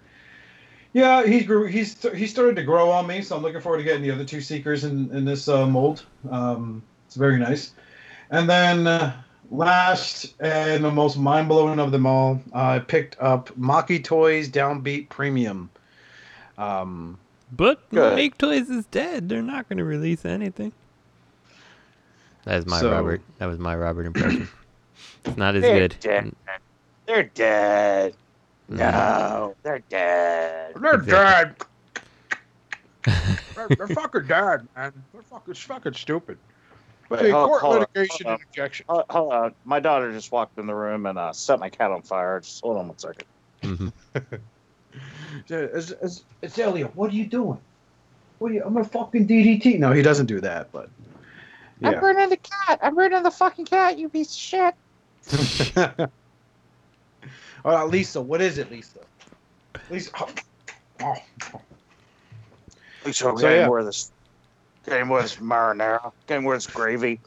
yeah, 0.91 1.25
he's 1.25 1.45
grew. 1.45 1.67
He's 1.67 1.95
he 2.13 2.27
started 2.27 2.57
to 2.57 2.63
grow 2.63 2.91
on 2.91 3.07
me, 3.07 3.21
so 3.21 3.37
I'm 3.37 3.41
looking 3.41 3.61
forward 3.61 3.77
to 3.77 3.83
getting 3.85 4.03
the 4.03 4.11
other 4.11 4.25
two 4.25 4.41
seekers 4.41 4.83
in 4.83 5.09
in 5.15 5.23
this 5.23 5.47
uh, 5.47 5.65
mold. 5.65 6.05
Um, 6.29 6.83
it's 7.07 7.15
very 7.15 7.39
nice. 7.39 7.71
And 8.29 8.49
then 8.49 8.85
uh, 8.85 9.13
last 9.49 10.33
and 10.41 10.83
the 10.83 10.91
most 10.91 11.17
mind 11.17 11.47
blowing 11.47 11.79
of 11.79 11.93
them 11.93 12.05
all, 12.05 12.41
I 12.53 12.79
picked 12.79 13.15
up 13.21 13.55
Make 13.55 14.03
Toys 14.03 14.49
Downbeat 14.49 15.07
Premium. 15.07 15.69
Um, 16.57 17.17
But 17.53 17.89
Good. 17.89 18.15
Make 18.15 18.37
Toys 18.37 18.69
is 18.69 18.85
dead. 18.87 19.29
They're 19.29 19.41
not 19.41 19.69
going 19.69 19.77
to 19.77 19.85
release 19.85 20.25
anything. 20.25 20.73
That 22.45 22.59
is 22.59 22.65
my 22.65 22.79
So- 22.79 22.91
Robert. 22.91 23.21
That 23.39 23.45
was 23.47 23.59
my 23.59 23.75
Robert 23.75 24.05
impression. 24.05 24.47
it's 25.25 25.37
not 25.37 25.55
as 25.55 25.61
They're 25.61 25.79
good. 25.87 25.95
dead. 25.99 26.35
They're 27.05 27.23
dead. 27.23 28.15
No, 28.69 29.55
they're 29.63 29.79
dead. 29.89 30.75
they're 30.75 30.95
Exactly. 30.95 31.65
dead. 31.95 32.05
they're, 33.55 33.67
they're 33.67 33.87
fucking 33.87 34.27
dead, 34.27 34.67
man. 34.75 34.93
They're 35.11 35.21
fucking, 35.23 35.51
it's 35.51 35.59
fucking 35.61 35.93
stupid. 35.93 36.37
Wait, 37.09 37.19
See, 37.19 37.29
hold- 37.29 37.49
court 37.49 37.61
hold 37.61 37.73
on, 37.75 37.79
litigation 37.81 38.25
hold 38.27 38.33
on. 38.35 38.39
interjection. 38.47 38.85
Hold, 38.87 39.03
hold 39.09 39.33
on. 39.33 39.53
My 39.65 39.79
daughter 39.81 40.11
just 40.13 40.31
walked 40.31 40.57
in 40.57 40.65
the 40.65 40.73
room 40.73 41.05
and 41.05 41.19
uh, 41.19 41.33
set 41.33 41.59
my 41.59 41.69
cat 41.69 41.91
on 41.91 42.01
fire. 42.01 42.39
Just 42.39 42.61
hold 42.63 42.77
on 42.77 42.87
one 42.87 42.97
second. 42.97 43.25
Mhm. 43.61 43.91
It's, 45.49 45.91
it's, 45.91 46.23
it's 46.41 46.59
Elliot. 46.59 46.95
What 46.95 47.11
are 47.11 47.15
you 47.15 47.25
doing? 47.25 47.59
What 48.39 48.51
are 48.51 48.53
you? 48.55 48.63
I'm 48.65 48.77
a 48.77 48.83
fucking 48.83 49.27
DDT. 49.27 49.79
No, 49.79 49.91
he 49.91 50.01
doesn't 50.01 50.27
do 50.27 50.39
that, 50.41 50.71
but 50.71 50.89
yeah. 51.79 51.89
I'm 51.89 51.99
burning 51.99 52.29
the 52.29 52.37
cat. 52.37 52.79
I'm 52.81 52.95
burning 52.95 53.23
the 53.23 53.31
fucking 53.31 53.65
cat. 53.65 53.97
You 53.97 54.09
piece 54.09 54.31
of 54.31 54.37
shit. 54.37 54.75
All 57.65 57.71
right, 57.71 57.87
Lisa. 57.87 58.21
What 58.21 58.41
is 58.41 58.57
it, 58.57 58.71
Lisa? 58.71 58.99
Lisa. 59.89 60.11
Oh, 60.19 60.29
oh. 61.01 61.15
So, 63.05 63.11
So, 63.11 63.35
getting 63.37 63.59
yeah. 63.61 63.67
more 63.67 63.79
of 63.79 63.85
this. 63.85 64.11
Getting 64.85 65.07
more 65.07 65.19
of 65.19 65.23
this 65.25 65.37
marinara. 65.37 66.11
Getting 66.27 66.43
more 66.43 66.55
of 66.55 66.63
this 66.63 66.73
gravy. 66.73 67.19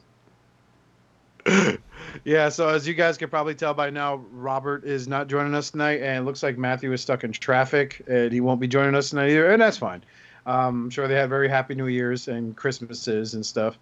Yeah, 2.24 2.48
so 2.48 2.68
as 2.68 2.86
you 2.86 2.94
guys 2.94 3.16
can 3.16 3.28
probably 3.28 3.54
tell 3.54 3.74
by 3.74 3.90
now, 3.90 4.16
Robert 4.32 4.84
is 4.84 5.06
not 5.06 5.28
joining 5.28 5.54
us 5.54 5.70
tonight, 5.70 6.02
and 6.02 6.18
it 6.18 6.22
looks 6.22 6.42
like 6.42 6.58
Matthew 6.58 6.92
is 6.92 7.00
stuck 7.00 7.24
in 7.24 7.32
traffic, 7.32 8.02
and 8.08 8.32
he 8.32 8.40
won't 8.40 8.60
be 8.60 8.68
joining 8.68 8.94
us 8.94 9.10
tonight 9.10 9.30
either, 9.30 9.52
and 9.52 9.60
that's 9.60 9.78
fine. 9.78 10.02
Um, 10.46 10.84
I'm 10.84 10.90
sure 10.90 11.08
they 11.08 11.14
had 11.14 11.28
very 11.28 11.48
happy 11.48 11.74
New 11.74 11.86
Year's 11.86 12.28
and 12.28 12.56
Christmases 12.56 13.34
and 13.34 13.44
stuff. 13.44 13.78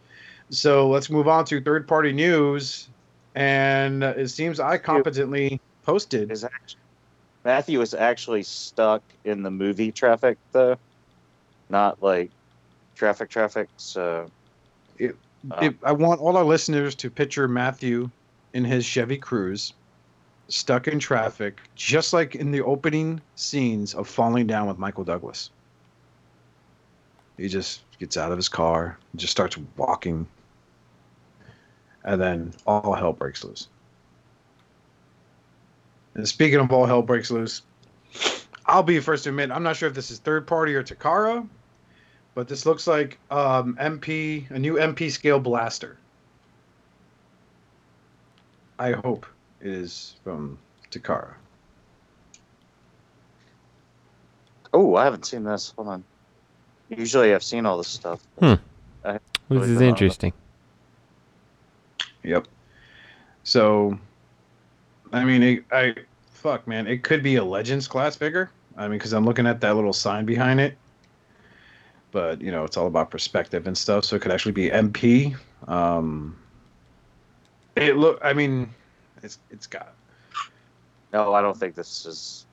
So 0.51 0.89
let's 0.89 1.11
move 1.11 1.27
on 1.29 1.45
to 1.47 1.61
third 1.61 1.89
party 1.89 2.13
news, 2.13 2.89
and 3.35 4.03
it 4.05 4.31
seems 4.31 4.61
I 4.61 4.79
competently 4.79 5.61
posted. 5.83 6.31
Is 6.31 6.45
actually, 6.45 6.81
Matthew 7.45 7.81
is 7.81 7.95
actually 7.95 8.43
stuck 8.43 9.03
in 9.25 9.43
the 9.43 9.51
movie 9.51 9.91
traffic, 9.93 10.39
though. 10.53 10.77
Not 11.69 12.03
like 12.03 12.31
traffic, 12.95 13.31
traffic. 13.31 13.69
So. 13.77 14.31
It- 14.99 15.17
uh, 15.51 15.59
If- 15.61 15.75
I 15.83 15.93
want 15.93 16.21
all 16.21 16.37
our 16.37 16.45
listeners 16.45 16.95
to 16.97 17.11
picture 17.11 17.49
Matthew 17.49 18.11
in 18.53 18.65
his 18.65 18.85
Chevy 18.85 19.19
Cruze, 19.19 19.73
stuck 20.49 20.87
in 20.89 20.99
traffic, 20.99 21.59
just 21.75 22.13
like 22.13 22.35
in 22.35 22.51
the 22.51 22.63
opening 22.63 23.21
scenes 23.35 23.95
of 23.95 24.07
Falling 24.07 24.47
Down 24.47 24.69
with 24.69 24.79
Michael 24.79 25.05
Douglas. 25.05 25.51
He 27.37 27.49
just 27.49 27.83
gets 27.99 28.17
out 28.17 28.31
of 28.31 28.39
his 28.39 28.49
car, 28.49 28.99
just 29.17 29.33
starts 29.33 29.59
walking, 29.77 30.27
and 32.05 32.21
then 32.21 32.53
all 32.67 32.95
hell 32.95 33.13
breaks 33.13 33.45
loose. 33.45 33.69
And 36.15 36.29
speaking 36.29 36.61
of 36.61 36.71
all 36.71 36.87
hell 36.87 37.03
breaks 37.03 37.31
loose, 37.31 37.63
I'll 38.67 38.83
be 38.83 38.97
the 38.97 39.03
first 39.03 39.25
to 39.25 39.31
admit 39.31 39.51
I'm 39.51 39.63
not 39.63 39.77
sure 39.77 39.89
if 39.89 39.95
this 39.95 40.11
is 40.11 40.19
third 40.19 40.47
party 40.47 40.75
or 40.75 40.83
Takara, 40.83 41.47
but 42.35 42.49
this 42.49 42.67
looks 42.67 42.87
like 42.87 43.19
um, 43.31 43.77
MP, 43.81 44.49
a 44.51 44.59
new 44.59 44.75
MP 44.75 45.11
scale 45.11 45.41
blaster. 45.41 45.99
I 48.79 48.93
hope 48.93 49.27
it 49.61 49.71
is 49.71 50.17
from 50.25 50.59
Takara. 50.91 51.35
Oh, 54.73 54.97
I 54.97 55.05
haven't 55.05 55.27
seen 55.27 55.45
this. 55.45 55.73
Hold 55.77 55.89
on. 55.89 56.05
Usually 56.97 57.35
I've 57.35 57.43
seen 57.43 57.67
all 57.67 57.79
this 57.79 57.89
stuff. 57.89 58.21
Hmm. 58.39 58.55
This 59.03 59.21
really 59.49 59.73
is 59.73 59.81
interesting. 59.81 60.33
Yep. 62.23 62.49
So, 63.43 63.99
I 65.13 65.25
mean, 65.25 65.43
it, 65.43 65.65
I 65.71 65.95
fuck, 66.31 66.67
man, 66.67 66.87
it 66.87 67.03
could 67.03 67.23
be 67.23 67.37
a 67.37 67.45
Legends 67.45 67.87
class 67.87 68.17
figure. 68.17 68.51
I 68.77 68.83
mean, 68.89 68.99
because 68.99 69.13
I'm 69.13 69.25
looking 69.25 69.47
at 69.47 69.61
that 69.61 69.77
little 69.77 69.93
sign 69.93 70.25
behind 70.25 70.61
it. 70.61 70.77
But 72.11 72.41
you 72.41 72.51
know, 72.51 72.65
it's 72.65 72.77
all 72.77 72.87
about 72.87 73.11
perspective 73.11 73.67
and 73.67 73.77
stuff. 73.77 74.05
So 74.05 74.17
it 74.17 74.23
could 74.23 74.31
actually 74.31 74.53
be 74.53 74.71
MP. 74.71 75.37
Um, 75.67 76.37
it 77.77 77.97
look. 77.97 78.21
I 78.23 78.33
mean, 78.33 78.73
it's 79.23 79.39
it's 79.51 79.67
got. 79.67 79.95
No, 81.13 81.35
I 81.35 81.43
don't 81.43 81.57
think 81.57 81.75
this 81.75 82.07
is. 82.07 82.47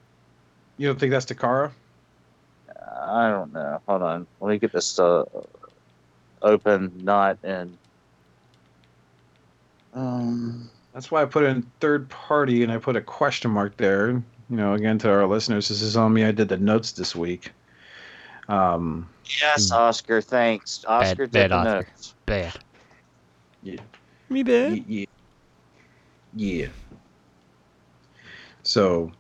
You 0.78 0.88
don't 0.88 1.00
think 1.00 1.12
that's 1.12 1.26
Takara? 1.26 1.72
I 2.82 3.30
don't 3.30 3.54
know. 3.54 3.82
Hold 3.88 4.02
on. 4.02 4.28
Let 4.40 4.50
me 4.50 4.58
get 4.60 4.72
this 4.72 5.00
uh, 5.00 5.26
open, 6.42 6.92
not 7.04 7.38
in. 7.44 7.78
Um. 9.94 10.70
That's 10.94 11.10
why 11.10 11.22
I 11.22 11.26
put 11.26 11.46
in 11.46 11.64
third 11.80 12.10
party 12.10 12.64
and 12.64 12.72
I 12.72 12.78
put 12.78 12.98
a 12.98 13.02
question 13.02 13.50
mark 13.52 13.78
there. 13.78 14.12
You 14.12 14.24
know, 14.50 14.74
again 14.74 14.98
to 15.00 15.10
our 15.10 15.26
listeners, 15.26 15.70
this 15.70 15.82
is 15.82 15.96
on 15.96 16.14
me. 16.14 16.26
I 16.26 16.32
did 16.32 16.50
the 16.50 16.58
notes 16.58 16.92
this 16.92 17.16
week. 17.16 17.52
Um, 18.50 19.08
Yes, 19.42 19.72
Oscar. 19.72 20.22
Thanks. 20.22 20.84
Oscar 20.86 21.28
bad 21.28 21.44
did 21.44 21.52
the 21.52 21.56
Oscar. 21.56 21.76
notes. 21.76 22.14
Bad. 22.26 22.58
Yeah. 23.64 23.80
Me 24.30 24.44
bad. 24.44 24.84
yeah, 24.88 25.06
yeah. 26.36 26.68
So, 28.64 29.12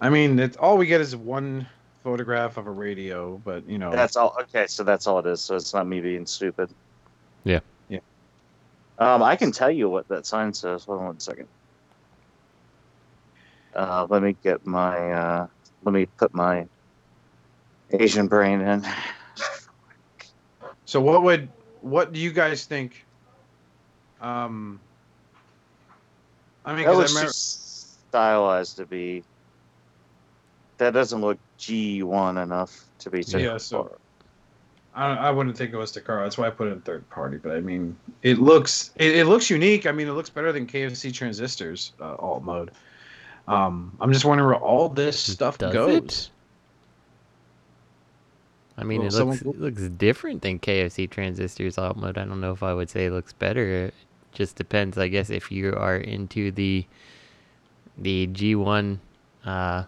I 0.00 0.08
mean, 0.08 0.38
it's 0.38 0.56
all 0.56 0.78
we 0.78 0.86
get 0.86 1.00
is 1.00 1.14
one 1.14 1.66
photograph 2.02 2.56
of 2.56 2.66
a 2.66 2.70
radio, 2.70 3.40
but 3.44 3.68
you 3.68 3.78
know, 3.78 3.90
That's 3.90 4.16
all. 4.16 4.34
Okay, 4.42 4.66
so 4.66 4.84
that's 4.84 5.06
all 5.06 5.18
it 5.18 5.26
is. 5.26 5.40
So 5.40 5.56
it's 5.56 5.74
not 5.74 5.86
me 5.86 6.00
being 6.00 6.26
stupid. 6.26 6.70
Yeah. 7.44 7.60
Yeah. 7.88 8.00
Um, 8.98 9.22
I 9.22 9.36
can 9.36 9.52
tell 9.52 9.70
you 9.70 9.88
what 9.88 10.08
that 10.08 10.26
sign 10.26 10.52
says. 10.54 10.84
Hold 10.84 11.00
on 11.00 11.06
one 11.06 11.20
second. 11.20 11.48
Uh, 13.74 14.06
let 14.08 14.22
me 14.22 14.36
get 14.42 14.66
my. 14.66 15.12
Uh, 15.12 15.46
let 15.84 15.92
me 15.92 16.06
put 16.06 16.34
my 16.34 16.66
Asian 17.92 18.26
brain 18.26 18.60
in. 18.60 18.84
so 20.84 21.00
what 21.00 21.22
would 21.22 21.48
what 21.80 22.12
do 22.12 22.20
you 22.20 22.32
guys 22.32 22.64
think 22.64 23.04
Um, 24.20 24.80
I 26.64 26.74
mean, 26.74 26.84
that 26.84 26.90
'cause 26.90 26.96
I 26.96 26.98
looks 26.98 27.14
remember, 27.14 27.32
stylized 27.32 28.76
to 28.78 28.86
be. 28.86 29.22
That 30.78 30.92
doesn't 30.94 31.20
look 31.20 31.38
G1 31.58 32.42
enough 32.42 32.84
to 33.00 33.10
be 33.10 33.22
too 33.22 33.38
Yeah, 33.40 33.56
so- 33.58 33.96
I, 34.94 35.14
I 35.14 35.30
wouldn't 35.30 35.56
think 35.56 35.72
it 35.72 35.76
was 35.76 35.92
Takara. 35.92 36.24
That's 36.24 36.38
why 36.38 36.48
I 36.48 36.50
put 36.50 36.66
it 36.66 36.72
in 36.72 36.80
third 36.80 37.08
party. 37.10 37.36
But 37.36 37.52
I 37.52 37.60
mean, 37.60 37.96
it 38.22 38.38
looks 38.38 38.90
it, 38.96 39.14
it 39.16 39.26
looks 39.26 39.48
unique. 39.48 39.86
I 39.86 39.92
mean, 39.92 40.08
it 40.08 40.12
looks 40.12 40.28
better 40.30 40.50
than 40.50 40.66
KFC 40.66 41.12
Transistors 41.12 41.92
uh, 42.00 42.16
alt 42.16 42.42
mode. 42.42 42.72
Um, 43.46 43.96
I'm 44.00 44.12
just 44.12 44.24
wondering 44.24 44.48
where 44.48 44.56
all 44.58 44.88
this 44.88 45.18
stuff 45.18 45.56
Does 45.58 45.72
goes. 45.72 45.94
it? 45.96 46.30
I 48.76 48.84
mean, 48.84 49.00
Well, 49.00 49.08
it 49.08 49.12
someone- 49.12 49.36
looks 49.44 49.56
it 49.56 49.60
looks 49.60 49.82
different 49.98 50.42
than 50.42 50.58
KFC 50.58 51.08
Transistors 51.08 51.78
alt 51.78 51.96
mode. 51.96 52.18
I 52.18 52.24
don't 52.24 52.40
know 52.40 52.52
if 52.52 52.62
I 52.62 52.74
would 52.74 52.90
say 52.90 53.06
it 53.06 53.12
looks 53.12 53.32
better. 53.32 53.86
It 53.86 53.94
just 54.32 54.56
depends, 54.56 54.98
I 54.98 55.08
guess, 55.08 55.30
if 55.30 55.50
you 55.52 55.74
are 55.74 55.96
into 55.96 56.50
the 56.50 56.84
the 57.98 58.26
G1 58.28 58.98
uh, 59.44 59.84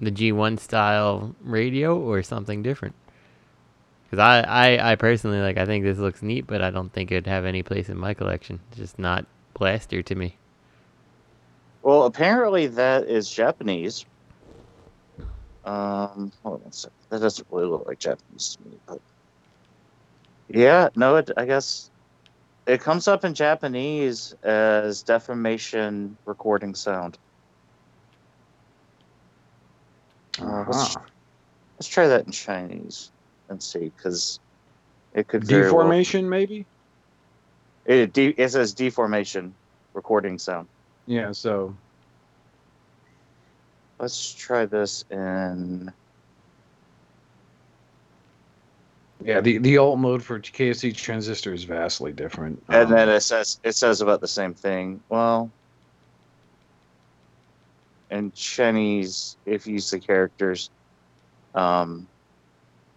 the 0.00 0.10
G1 0.10 0.58
style 0.58 1.34
radio 1.42 1.98
or 1.98 2.22
something 2.22 2.62
different. 2.62 2.94
Because 4.04 4.18
I, 4.18 4.40
I, 4.40 4.92
I 4.92 4.96
personally 4.96 5.40
like, 5.40 5.56
I 5.56 5.66
think 5.66 5.84
this 5.84 5.98
looks 5.98 6.22
neat, 6.22 6.46
but 6.46 6.62
I 6.62 6.70
don't 6.70 6.92
think 6.92 7.12
it'd 7.12 7.26
have 7.26 7.44
any 7.44 7.62
place 7.62 7.88
in 7.88 7.96
my 7.96 8.14
collection. 8.14 8.60
It's 8.70 8.78
just 8.78 8.98
not 8.98 9.26
Blaster 9.54 10.02
to 10.02 10.14
me. 10.14 10.36
Well, 11.82 12.04
apparently 12.04 12.66
that 12.68 13.04
is 13.04 13.30
Japanese. 13.30 14.04
Um, 15.64 16.32
hold 16.42 16.62
on 16.62 16.68
a 16.68 16.72
second. 16.72 16.96
That 17.10 17.20
doesn't 17.20 17.46
really 17.50 17.66
look 17.66 17.86
like 17.86 17.98
Japanese 17.98 18.56
to 18.56 18.68
me, 18.68 18.78
but 18.86 19.00
yeah, 20.48 20.88
no, 20.96 21.16
it, 21.16 21.30
I 21.36 21.44
guess 21.44 21.90
it 22.66 22.80
comes 22.80 23.06
up 23.08 23.24
in 23.24 23.34
Japanese 23.34 24.34
as 24.42 25.02
defamation 25.02 26.16
recording 26.24 26.74
sound. 26.74 27.18
Uh, 30.40 30.64
let's, 30.66 30.96
Uh-huh. 30.96 31.04
let's 31.78 31.88
try 31.88 32.06
that 32.08 32.26
in 32.26 32.32
Chinese 32.32 33.10
and 33.48 33.62
see, 33.62 33.90
because 33.96 34.40
it 35.14 35.28
could 35.28 35.44
very 35.44 35.62
well- 35.64 35.72
Deformation, 35.82 36.28
maybe. 36.28 36.66
It, 37.86 38.12
de- 38.12 38.34
it 38.38 38.48
says 38.50 38.72
deformation 38.72 39.54
recording 39.94 40.38
sound. 40.38 40.68
Yeah. 41.06 41.32
So 41.32 41.74
Let's 43.98 44.32
try 44.32 44.64
this 44.64 45.04
in. 45.10 45.92
yeah, 49.22 49.42
the 49.42 49.58
the 49.58 49.76
alt 49.76 49.98
mode 49.98 50.22
for 50.22 50.40
KFC 50.40 50.96
Transistor 50.96 51.52
is 51.52 51.64
vastly 51.64 52.10
different. 52.12 52.62
And 52.68 52.84
Um, 52.86 52.90
then 52.90 53.08
it 53.10 53.20
says 53.20 53.60
it 53.62 53.72
says 53.76 54.00
about 54.00 54.22
the 54.22 54.28
same 54.28 54.54
thing. 54.54 55.02
Well, 55.10 55.50
in 58.10 58.32
Chinese, 58.32 59.36
if 59.46 59.66
you 59.66 59.74
use 59.74 59.90
the 59.90 60.00
characters, 60.00 60.70
um, 61.54 62.06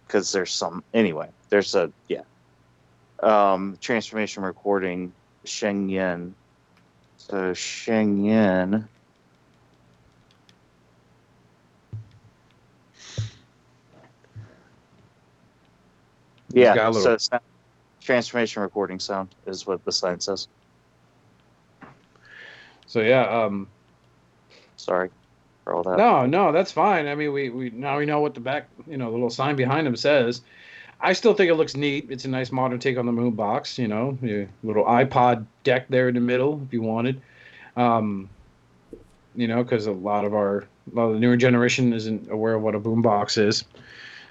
because 0.06 0.32
there's 0.32 0.50
some 0.50 0.82
anyway. 0.92 1.28
There's 1.48 1.74
a 1.74 1.90
yeah, 2.08 2.22
um, 3.22 3.78
transformation 3.80 4.42
recording 4.42 5.12
Sheng 5.44 5.88
Yin. 5.88 6.34
So 7.16 7.54
Sheng 7.54 8.24
Yin. 8.24 8.88
Yeah, 16.52 16.74
so 16.74 16.90
little- 16.90 17.12
it's 17.14 17.30
not, 17.32 17.42
transformation 18.00 18.62
recording 18.62 19.00
sound 19.00 19.28
is 19.46 19.66
what 19.66 19.84
the 19.84 19.90
sign 19.92 20.20
says. 20.20 20.46
so 22.86 23.00
yeah. 23.00 23.26
Um, 23.26 23.66
Sorry 24.76 25.10
for 25.64 25.74
all 25.74 25.82
that. 25.82 25.96
No, 25.96 26.26
no, 26.26 26.52
that's 26.52 26.72
fine. 26.72 27.06
I 27.06 27.14
mean, 27.14 27.32
we, 27.32 27.50
we 27.50 27.70
now 27.70 27.98
we 27.98 28.06
know 28.06 28.20
what 28.20 28.34
the 28.34 28.40
back, 28.40 28.68
you 28.86 28.96
know, 28.96 29.06
the 29.06 29.12
little 29.12 29.30
sign 29.30 29.56
behind 29.56 29.86
him 29.86 29.96
says. 29.96 30.42
I 31.00 31.12
still 31.12 31.34
think 31.34 31.50
it 31.50 31.54
looks 31.54 31.76
neat. 31.76 32.06
It's 32.10 32.24
a 32.24 32.28
nice 32.28 32.52
modern 32.52 32.78
take 32.78 32.96
on 32.96 33.06
the 33.06 33.12
moon 33.12 33.32
box. 33.32 33.78
You 33.78 33.88
know, 33.88 34.16
your 34.22 34.48
little 34.62 34.84
iPod 34.84 35.46
deck 35.64 35.86
there 35.88 36.08
in 36.08 36.14
the 36.14 36.20
middle 36.20 36.62
if 36.66 36.72
you 36.72 36.82
wanted. 36.82 37.20
Um, 37.76 38.28
you 39.34 39.48
know, 39.48 39.62
because 39.64 39.86
a 39.86 39.92
lot 39.92 40.24
of 40.24 40.32
our, 40.34 40.58
a 40.58 40.94
lot 40.94 41.06
of 41.06 41.14
the 41.14 41.18
newer 41.18 41.36
generation 41.36 41.92
isn't 41.92 42.30
aware 42.30 42.54
of 42.54 42.62
what 42.62 42.74
a 42.74 42.78
boom 42.78 43.02
box 43.02 43.36
is. 43.36 43.64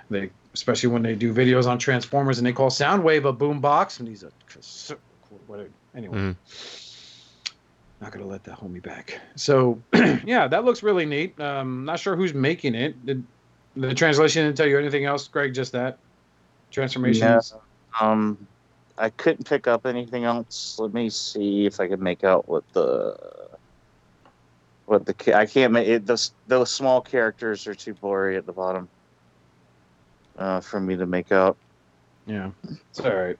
They, 0.10 0.29
especially 0.53 0.89
when 0.89 1.01
they 1.01 1.15
do 1.15 1.34
videos 1.34 1.67
on 1.67 1.77
Transformers 1.77 2.38
and 2.38 2.47
they 2.47 2.53
call 2.53 2.69
Soundwave 2.69 3.25
a 3.25 3.34
boom 3.34 3.60
box, 3.60 3.99
and 3.99 4.08
he's 4.08 4.23
a 4.23 4.32
whatever. 5.47 5.69
Anyway. 5.95 6.17
Mhm. 6.17 6.36
Not 8.04 8.12
gonna 8.12 8.28
let 8.28 8.44
that 8.44 8.56
hold 8.56 8.74
me 8.74 8.82
back. 8.82 9.18
So, 9.38 9.82
yeah, 10.26 10.46
that 10.50 10.66
looks 10.66 10.84
really 10.84 11.06
neat. 11.06 11.39
Um, 11.39 11.86
not 11.86 12.02
sure 12.02 12.18
who's 12.18 12.34
making 12.34 12.76
it. 12.76 13.06
Did 13.06 13.24
the 13.78 13.96
translation 13.96 14.44
didn't 14.44 14.58
tell 14.58 14.68
you 14.68 14.78
anything 14.78 15.06
else, 15.06 15.30
Greg? 15.30 15.54
Just 15.54 15.72
that 15.72 15.98
transformations. 16.70 17.54
Yeah. 17.56 17.60
Um, 18.02 18.46
I 18.98 19.10
couldn't 19.10 19.46
pick 19.46 19.68
up 19.68 19.86
anything 19.86 20.26
else. 20.26 20.78
Let 20.80 20.94
me 20.94 21.10
see 21.10 21.66
if 21.66 21.80
I 21.80 21.88
can 21.88 22.04
make 22.04 22.26
out 22.26 22.50
what 22.50 22.66
the 22.74 23.18
what 24.86 25.06
the 25.06 25.38
I 25.38 25.46
can't 25.46 25.72
make 25.72 25.88
it. 25.88 26.06
Those 26.06 26.34
those 26.50 26.72
small 26.72 27.00
characters 27.00 27.68
are 27.68 27.76
too 27.76 27.94
blurry 27.94 28.36
at 28.36 28.46
the 28.46 28.52
bottom 28.52 28.89
uh, 30.38 30.60
for 30.60 30.82
me 30.82 30.98
to 30.98 31.06
make 31.06 31.32
out. 31.32 31.56
Yeah, 32.28 32.52
it's 32.89 33.00
all 33.00 33.16
right. 33.16 33.39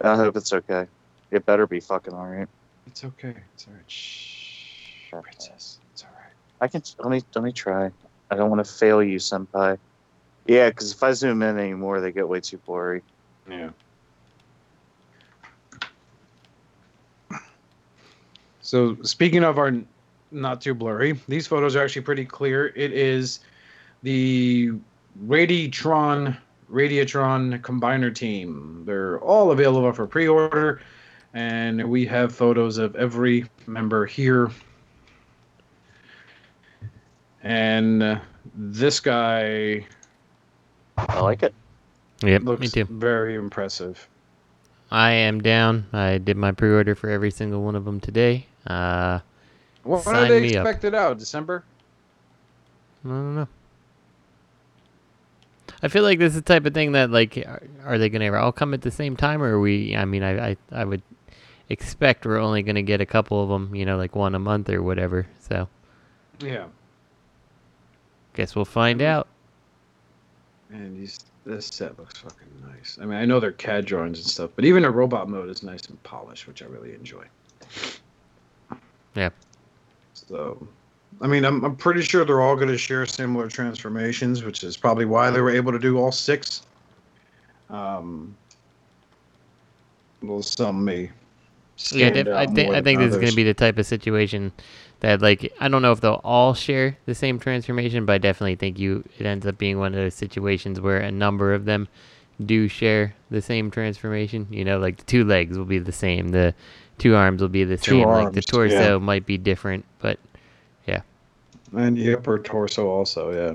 I 0.00 0.16
hope 0.16 0.36
it's 0.36 0.52
okay. 0.52 0.88
It 1.30 1.46
better 1.46 1.68
be 1.68 1.78
fucking 1.78 2.12
all 2.12 2.26
right. 2.26 2.48
It's 2.86 3.04
okay. 3.04 3.34
It's 3.54 3.66
all 3.68 3.74
right. 3.74 3.90
Shh, 3.90 5.10
princess. 5.10 5.78
It's 5.92 6.02
all 6.02 6.10
right. 6.10 6.32
I 6.60 6.68
can 6.68 6.82
let 6.98 7.10
me 7.10 7.22
let 7.34 7.44
me 7.44 7.52
try. 7.52 7.90
I 8.30 8.34
don't 8.34 8.50
want 8.50 8.64
to 8.64 8.72
fail 8.72 9.02
you, 9.02 9.18
senpai. 9.18 9.78
Yeah, 10.46 10.68
because 10.68 10.92
if 10.92 11.02
I 11.02 11.12
zoom 11.12 11.42
in 11.42 11.58
anymore, 11.58 12.00
they 12.00 12.12
get 12.12 12.28
way 12.28 12.40
too 12.40 12.58
blurry. 12.58 13.02
Yeah. 13.48 13.70
So 18.60 18.96
speaking 19.02 19.44
of 19.44 19.58
our 19.58 19.72
not 20.30 20.60
too 20.60 20.74
blurry, 20.74 21.20
these 21.28 21.46
photos 21.46 21.76
are 21.76 21.84
actually 21.84 22.02
pretty 22.02 22.24
clear. 22.24 22.68
It 22.74 22.92
is 22.92 23.40
the 24.02 24.72
Radiatron 25.24 26.36
Radiatron 26.70 27.60
Combiner 27.60 28.14
team. 28.14 28.82
They're 28.84 29.20
all 29.20 29.52
available 29.52 29.92
for 29.92 30.06
pre-order, 30.06 30.80
and 31.34 31.88
we 31.88 32.06
have 32.06 32.34
photos 32.34 32.78
of 32.78 32.94
every 32.96 33.44
member 33.66 34.06
here. 34.06 34.50
And 37.42 38.02
uh, 38.02 38.18
this 38.54 39.00
guy 39.00 39.86
I 40.96 41.20
like 41.20 41.42
it. 41.42 41.54
Yep, 42.22 42.42
looks 42.42 42.60
me 42.60 42.68
too. 42.68 42.84
very 42.86 43.34
impressive. 43.34 44.08
I 44.90 45.10
am 45.12 45.40
down. 45.42 45.86
I 45.92 46.18
did 46.18 46.36
my 46.36 46.52
pre-order 46.52 46.94
for 46.94 47.10
every 47.10 47.30
single 47.30 47.62
one 47.62 47.74
of 47.76 47.84
them 47.84 48.00
today. 48.00 48.46
Uh, 48.66 49.20
When 49.82 50.00
are 50.06 50.26
they 50.26 50.40
me 50.40 50.56
up. 50.56 50.64
expected 50.66 50.94
out? 50.94 51.18
December? 51.18 51.64
I 53.04 53.08
don't 53.08 53.34
know. 53.36 53.48
I 55.82 55.88
feel 55.88 56.02
like 56.04 56.18
this 56.18 56.30
is 56.34 56.36
the 56.36 56.42
type 56.42 56.64
of 56.66 56.72
thing 56.74 56.92
that 56.92 57.10
like 57.10 57.36
are, 57.36 57.62
are 57.84 57.98
they 57.98 58.08
gonna 58.08 58.32
all 58.32 58.50
come 58.52 58.72
at 58.74 58.80
the 58.80 58.90
same 58.90 59.14
time 59.16 59.42
or 59.42 59.56
are 59.56 59.60
we 59.60 59.94
I 59.94 60.04
mean 60.06 60.22
I 60.22 60.50
I, 60.50 60.56
I 60.72 60.84
would 60.84 61.02
expect 61.68 62.24
we're 62.24 62.38
only 62.38 62.62
gonna 62.62 62.82
get 62.82 63.00
a 63.00 63.06
couple 63.06 63.42
of 63.42 63.48
them 63.48 63.74
you 63.74 63.84
know 63.84 63.96
like 63.96 64.14
one 64.14 64.34
a 64.34 64.38
month 64.38 64.68
or 64.70 64.82
whatever 64.82 65.26
so 65.40 65.68
Yeah. 66.40 66.66
guess 68.34 68.54
we'll 68.54 68.64
find 68.64 69.02
out 69.02 69.26
And 70.70 70.96
these 70.98 71.20
this 71.44 71.66
set 71.66 71.96
looks 71.96 72.18
fucking 72.18 72.48
nice. 72.68 72.98
I 73.00 73.04
mean, 73.04 73.16
I 73.18 73.24
know 73.24 73.38
they're 73.38 73.52
CAD 73.52 73.84
drawings 73.84 74.18
and 74.18 74.26
stuff, 74.26 74.50
but 74.56 74.64
even 74.64 74.84
a 74.84 74.90
robot 74.90 75.28
mode 75.28 75.48
is 75.48 75.62
nice 75.62 75.84
and 75.86 76.02
polished, 76.02 76.48
which 76.48 76.60
I 76.60 76.66
really 76.66 76.92
enjoy. 76.92 77.22
Yeah. 79.14 79.28
So, 80.12 80.66
I 81.20 81.28
mean, 81.28 81.44
I'm 81.44 81.64
I'm 81.64 81.76
pretty 81.76 82.02
sure 82.02 82.24
they're 82.24 82.40
all 82.40 82.56
going 82.56 82.66
to 82.66 82.76
share 82.76 83.06
similar 83.06 83.46
transformations, 83.46 84.42
which 84.42 84.64
is 84.64 84.76
probably 84.76 85.04
why 85.04 85.30
they 85.30 85.40
were 85.40 85.50
able 85.50 85.70
to 85.70 85.78
do 85.78 85.98
all 85.98 86.10
six. 86.10 86.62
Um, 87.70 88.34
well, 90.20 90.42
some 90.42 90.84
may. 90.84 91.10
Yeah 91.92 92.10
def- 92.10 92.28
I 92.28 92.46
think 92.46 92.74
I 92.74 92.82
think 92.82 93.00
this 93.00 93.14
is 93.14 93.20
gonna 93.20 93.34
be 93.34 93.44
the 93.44 93.54
type 93.54 93.78
of 93.78 93.86
situation 93.86 94.52
that 95.00 95.20
like 95.20 95.52
I 95.60 95.68
don't 95.68 95.82
know 95.82 95.92
if 95.92 96.00
they'll 96.00 96.20
all 96.24 96.54
share 96.54 96.96
the 97.06 97.14
same 97.14 97.38
transformation 97.38 98.06
but 98.06 98.14
I 98.14 98.18
definitely 98.18 98.56
think 98.56 98.78
you 98.78 99.04
it 99.18 99.26
ends 99.26 99.46
up 99.46 99.58
being 99.58 99.78
one 99.78 99.92
of 99.92 99.98
those 99.98 100.14
situations 100.14 100.80
where 100.80 100.98
a 100.98 101.10
number 101.10 101.52
of 101.52 101.64
them 101.64 101.88
do 102.44 102.68
share 102.68 103.14
the 103.30 103.40
same 103.40 103.70
transformation 103.70 104.46
you 104.50 104.64
know 104.64 104.78
like 104.78 104.98
the 104.98 105.04
two 105.04 105.24
legs 105.24 105.56
will 105.56 105.64
be 105.64 105.78
the 105.78 105.92
same 105.92 106.28
the 106.28 106.54
two 106.98 107.14
arms 107.14 107.42
will 107.42 107.48
be 107.48 107.64
the 107.64 107.76
Two 107.76 108.00
same 108.00 108.08
like 108.08 108.32
the 108.32 108.42
torso 108.42 108.92
yeah. 108.92 108.98
might 108.98 109.26
be 109.26 109.38
different 109.38 109.84
but 110.00 110.18
yeah. 110.86 111.02
and 111.74 111.96
the 111.96 112.14
upper 112.14 112.38
torso 112.38 112.88
also, 112.88 113.32
yeah. 113.32 113.54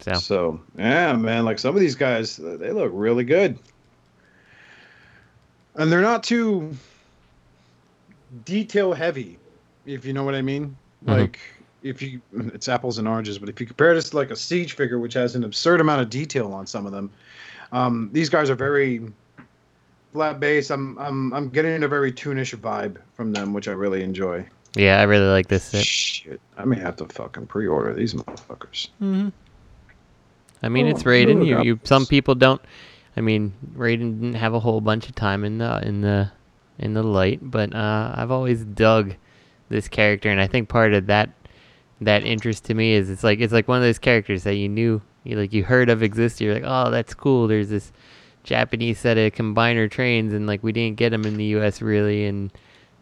so 0.00 0.12
So 0.14 0.60
yeah, 0.76 1.12
man, 1.14 1.44
like 1.44 1.58
some 1.58 1.74
of 1.74 1.80
these 1.80 1.94
guys, 1.94 2.36
they 2.36 2.72
look 2.72 2.90
really 2.94 3.24
good. 3.24 3.58
And 5.76 5.90
they're 5.90 6.00
not 6.00 6.22
too 6.22 6.74
detail 8.44 8.92
heavy, 8.92 9.38
if 9.86 10.04
you 10.04 10.12
know 10.12 10.24
what 10.24 10.34
I 10.34 10.42
mean. 10.42 10.76
Mhm. 11.04 11.16
Like 11.18 11.38
if 11.82 12.00
you, 12.00 12.20
it's 12.32 12.68
apples 12.68 12.98
and 12.98 13.08
oranges, 13.08 13.38
but 13.38 13.48
if 13.48 13.60
you 13.60 13.66
compare 13.66 13.94
this 13.94 14.10
to 14.10 14.16
like 14.16 14.30
a 14.30 14.36
siege 14.36 14.74
figure, 14.74 14.98
which 14.98 15.14
has 15.14 15.34
an 15.34 15.44
absurd 15.44 15.80
amount 15.80 16.00
of 16.02 16.10
detail 16.10 16.52
on 16.52 16.66
some 16.66 16.86
of 16.86 16.92
them, 16.92 17.10
um, 17.72 18.10
these 18.12 18.28
guys 18.28 18.50
are 18.50 18.54
very 18.54 19.02
flat 20.12 20.38
base. 20.40 20.70
I'm 20.70 20.98
I'm 20.98 21.32
I'm 21.32 21.48
getting 21.48 21.82
a 21.82 21.88
very 21.88 22.12
toonish 22.12 22.54
vibe 22.56 22.98
from 23.14 23.32
them, 23.32 23.52
which 23.52 23.68
I 23.68 23.72
really 23.72 24.02
enjoy. 24.02 24.46
Yeah, 24.74 25.00
I 25.00 25.02
really 25.02 25.26
like 25.28 25.48
this 25.48 25.64
set. 25.64 25.84
Shit, 25.84 26.40
I 26.56 26.64
may 26.64 26.78
have 26.78 26.96
to 26.96 27.06
fucking 27.06 27.46
pre-order 27.46 27.92
these 27.92 28.14
motherfuckers. 28.14 28.88
Mm-hmm. 29.02 29.28
I 30.62 30.68
mean, 30.68 30.86
Oh, 30.86 30.90
it's 30.90 31.02
Raiden. 31.02 31.44
You, 31.44 31.62
you. 31.62 31.80
Some 31.84 32.06
people 32.06 32.34
don't. 32.34 32.62
I 33.16 33.20
mean, 33.20 33.52
Raiden 33.74 34.20
didn't 34.20 34.34
have 34.34 34.54
a 34.54 34.60
whole 34.60 34.80
bunch 34.80 35.08
of 35.08 35.14
time 35.14 35.44
in 35.44 35.58
the 35.58 35.86
in 35.86 36.00
the 36.00 36.30
in 36.78 36.94
the 36.94 37.02
light, 37.02 37.40
but 37.42 37.74
uh, 37.74 38.12
I've 38.14 38.30
always 38.30 38.64
dug 38.64 39.14
this 39.68 39.88
character, 39.88 40.30
and 40.30 40.40
I 40.40 40.46
think 40.46 40.68
part 40.68 40.94
of 40.94 41.06
that 41.06 41.30
that 42.00 42.24
interest 42.24 42.64
to 42.64 42.74
me 42.74 42.94
is 42.94 43.10
it's 43.10 43.22
like 43.22 43.40
it's 43.40 43.52
like 43.52 43.68
one 43.68 43.78
of 43.78 43.84
those 43.84 43.98
characters 43.98 44.44
that 44.44 44.54
you 44.54 44.68
knew, 44.68 45.02
you 45.24 45.36
like 45.36 45.52
you 45.52 45.64
heard 45.64 45.90
of 45.90 46.02
exist. 46.02 46.40
You're 46.40 46.54
like, 46.54 46.64
oh, 46.66 46.90
that's 46.90 47.14
cool. 47.14 47.48
There's 47.48 47.68
this 47.68 47.92
Japanese 48.44 48.98
set 48.98 49.18
of 49.18 49.32
combiner 49.32 49.90
trains, 49.90 50.32
and 50.32 50.46
like 50.46 50.62
we 50.62 50.72
didn't 50.72 50.96
get 50.96 51.10
them 51.10 51.24
in 51.24 51.36
the 51.36 51.44
U.S. 51.56 51.82
really, 51.82 52.24
and 52.26 52.50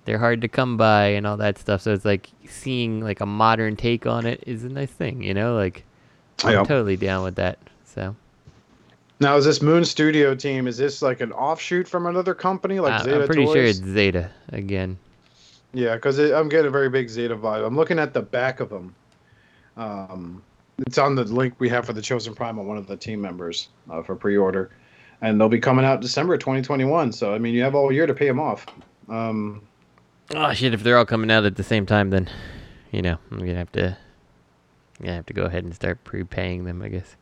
they're 0.04 0.18
hard 0.18 0.40
to 0.40 0.48
come 0.48 0.76
by 0.76 1.06
and 1.08 1.26
all 1.26 1.36
that 1.36 1.58
stuff. 1.58 1.82
So 1.82 1.92
it's 1.92 2.04
like 2.04 2.30
seeing 2.46 3.00
like 3.00 3.20
a 3.20 3.26
modern 3.26 3.76
take 3.76 4.06
on 4.06 4.26
it 4.26 4.42
is 4.46 4.64
a 4.64 4.68
nice 4.68 4.90
thing, 4.90 5.22
you 5.22 5.34
know, 5.34 5.54
like. 5.54 5.84
I'm 6.42 6.64
totally 6.64 6.96
down 6.96 7.22
with 7.22 7.34
that. 7.34 7.58
So 7.84 8.16
Now, 9.20 9.36
is 9.36 9.44
this 9.44 9.60
Moon 9.60 9.84
Studio 9.84 10.34
team? 10.34 10.66
Is 10.66 10.78
this 10.78 11.02
like 11.02 11.20
an 11.20 11.30
offshoot 11.32 11.86
from 11.86 12.06
another 12.06 12.34
company, 12.34 12.80
like 12.80 12.92
I- 12.94 13.02
Zeta 13.04 13.20
I'm 13.20 13.26
pretty 13.26 13.44
Toys? 13.44 13.54
sure 13.54 13.64
it's 13.64 13.78
Zeta 13.78 14.30
again. 14.50 14.98
Yeah, 15.72 15.94
because 15.94 16.18
I'm 16.18 16.48
getting 16.48 16.66
a 16.66 16.70
very 16.70 16.88
big 16.88 17.08
Zeta 17.08 17.36
vibe. 17.36 17.64
I'm 17.64 17.76
looking 17.76 17.98
at 17.98 18.12
the 18.14 18.22
back 18.22 18.60
of 18.60 18.70
them. 18.70 18.94
Um, 19.76 20.42
it's 20.78 20.98
on 20.98 21.14
the 21.14 21.24
link 21.24 21.54
we 21.58 21.68
have 21.68 21.84
for 21.86 21.92
the 21.92 22.02
Chosen 22.02 22.34
Prime 22.34 22.58
on 22.58 22.66
one 22.66 22.76
of 22.78 22.86
the 22.86 22.96
team 22.96 23.20
members 23.20 23.68
uh, 23.90 24.02
for 24.02 24.16
pre-order, 24.16 24.70
and 25.20 25.38
they'll 25.40 25.48
be 25.50 25.60
coming 25.60 25.84
out 25.84 26.00
December 26.00 26.36
2021. 26.38 27.12
So 27.12 27.34
I 27.34 27.38
mean, 27.38 27.54
you 27.54 27.62
have 27.62 27.74
all 27.74 27.92
year 27.92 28.06
to 28.06 28.14
pay 28.14 28.26
them 28.26 28.40
off. 28.40 28.66
Um, 29.08 29.62
Oh 30.32 30.52
shit! 30.52 30.72
If 30.72 30.84
they're 30.84 30.96
all 30.96 31.04
coming 31.04 31.28
out 31.30 31.44
at 31.44 31.56
the 31.56 31.64
same 31.64 31.86
time, 31.86 32.10
then 32.10 32.28
you 32.92 33.02
know 33.02 33.18
I'm 33.32 33.38
gonna 33.40 33.54
have 33.56 33.72
to, 33.72 33.96
I'm 34.98 35.04
gonna 35.04 35.16
have 35.16 35.26
to 35.26 35.32
go 35.34 35.42
ahead 35.44 35.64
and 35.64 35.74
start 35.74 36.02
prepaying 36.04 36.64
them, 36.64 36.82
I 36.82 36.88
guess. 36.88 37.16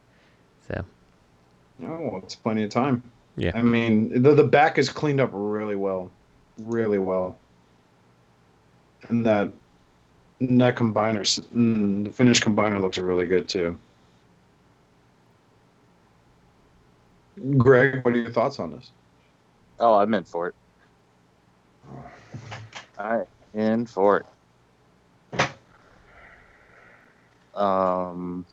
So 0.69 0.85
oh, 1.85 2.21
it's 2.23 2.35
plenty 2.35 2.63
of 2.63 2.71
time. 2.71 3.03
yeah, 3.37 3.53
I 3.55 3.63
mean, 3.63 4.23
the 4.23 4.35
the 4.35 4.45
back 4.45 4.79
is 4.79 4.89
cleaned 4.89 5.21
up 5.21 5.31
really 5.33 5.77
well, 5.77 6.11
really 6.59 6.99
well, 6.99 7.37
and 9.09 9.25
that 9.27 9.53
and 10.41 10.61
that 10.61 10.77
combiner, 10.77 11.21
mm, 11.21 12.05
the 12.05 12.11
finished 12.11 12.45
combiner 12.45 12.81
looks 12.81 12.99
really 12.99 13.27
good 13.27 13.49
too. 13.49 13.79
Greg, 17.57 18.05
what 18.05 18.15
are 18.15 18.19
your 18.19 18.31
thoughts 18.31 18.59
on 18.59 18.73
this? 18.73 18.91
Oh, 19.79 19.95
I'm 19.95 20.13
in 20.15 20.25
for 20.25 20.49
it. 20.49 20.55
I 22.99 23.23
in 23.55 23.87
for 23.87 24.19
it. 24.19 24.27
Um, 27.55 28.45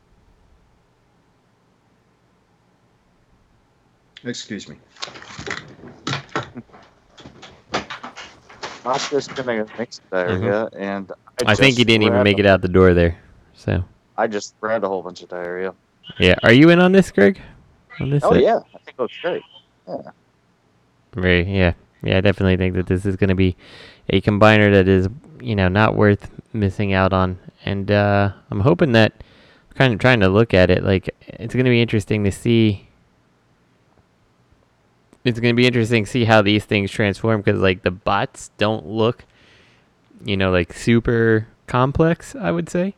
Excuse 4.25 4.67
me. 4.67 4.77
I'm 8.85 8.99
just 9.09 9.35
gonna 9.35 9.65
mix 9.77 9.99
diarrhea, 10.11 10.69
and 10.77 11.07
Mm-hmm. 11.07 11.49
I, 11.49 11.55
think 11.55 11.71
just 11.71 11.79
he 11.79 11.83
didn't 11.83 12.03
even 12.03 12.23
make 12.23 12.39
it 12.39 12.45
out 12.45 12.61
the 12.61 12.69
door 12.69 12.93
there. 12.93 13.19
So 13.55 13.83
I 14.17 14.27
just 14.27 14.55
read 14.61 14.83
a 14.83 14.87
whole 14.87 15.03
bunch 15.03 15.21
of 15.21 15.27
diarrhea. 15.29 15.73
yeah, 16.17 16.35
are 16.43 16.53
you 16.53 16.69
in 16.69 16.79
on 16.79 16.93
this, 16.93 17.11
Greg? 17.11 17.41
On 17.99 18.09
this? 18.09 18.23
Oh 18.23 18.31
set? 18.33 18.41
yeah, 18.41 18.59
I 18.73 18.77
think 18.79 18.97
it 18.97 18.99
looks 18.99 19.17
great. 19.21 19.41
Yeah. 19.87 19.97
Very 21.13 21.43
yeah, 21.43 21.73
yeah. 22.03 22.17
I 22.17 22.21
definitely 22.21 22.55
think 22.57 22.75
that 22.75 22.87
this 22.87 23.05
is 23.05 23.15
gonna 23.17 23.35
be 23.35 23.55
a 24.09 24.21
combiner 24.21 24.71
that 24.71 24.87
is 24.87 25.09
you 25.41 25.55
know 25.55 25.67
not 25.67 25.95
worth 25.95 26.29
missing 26.53 26.93
out 26.93 27.11
on, 27.11 27.37
and 27.65 27.91
uh, 27.91 28.31
I'm 28.51 28.61
hoping 28.61 28.93
that 28.93 29.13
kind 29.75 29.93
of 29.93 29.99
trying 29.99 30.21
to 30.21 30.29
look 30.29 30.53
at 30.53 30.69
it 30.69 30.83
like 30.83 31.09
it's 31.27 31.53
gonna 31.53 31.69
be 31.69 31.81
interesting 31.81 32.23
to 32.23 32.31
see. 32.31 32.84
It's 35.25 35.39
gonna 35.39 35.55
be 35.55 35.65
interesting 35.65 36.05
to 36.05 36.09
see 36.09 36.23
how 36.23 36.41
these 36.41 36.63
things 36.65 36.91
transform 36.91 37.41
because 37.41 37.59
like 37.59 37.81
the 37.81 37.91
bots 37.91 38.51
don't 38.57 38.85
look, 38.85 39.25
you 40.23 40.37
know, 40.37 40.51
like 40.51 40.71
super 40.71 41.47
complex. 41.67 42.35
I 42.35 42.51
would 42.51 42.69
say. 42.69 42.93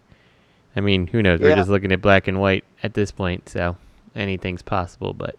I 0.76 0.82
mean, 0.82 1.08
who 1.08 1.24
knows? 1.24 1.40
We're 1.40 1.56
just 1.56 1.70
looking 1.70 1.92
at 1.92 2.02
black 2.02 2.28
and 2.28 2.40
white 2.40 2.63
at 2.84 2.94
this 2.94 3.10
point, 3.12 3.50
so 3.50 3.78
anything's 4.13 4.62
possible. 4.62 5.13
But 5.13 5.36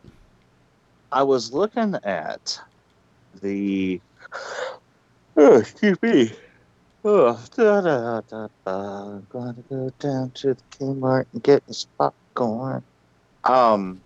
I 1.12 1.22
was 1.22 1.52
looking 1.52 1.94
at 2.04 2.60
the. 3.40 4.00
Oh, 5.40 5.58
excuse 5.60 5.96
me. 6.02 6.32
Oh, 7.04 7.40
da, 7.54 7.80
da, 7.80 8.20
da, 8.22 8.48
da. 8.66 9.02
I'm 9.04 9.26
gonna 9.30 9.54
go 9.70 9.92
down 10.00 10.32
to 10.32 10.54
the 10.54 10.62
Kmart 10.72 11.26
and 11.32 11.40
get 11.44 11.64
this 11.68 11.86
popcorn. 11.96 12.82
Um, 13.44 14.00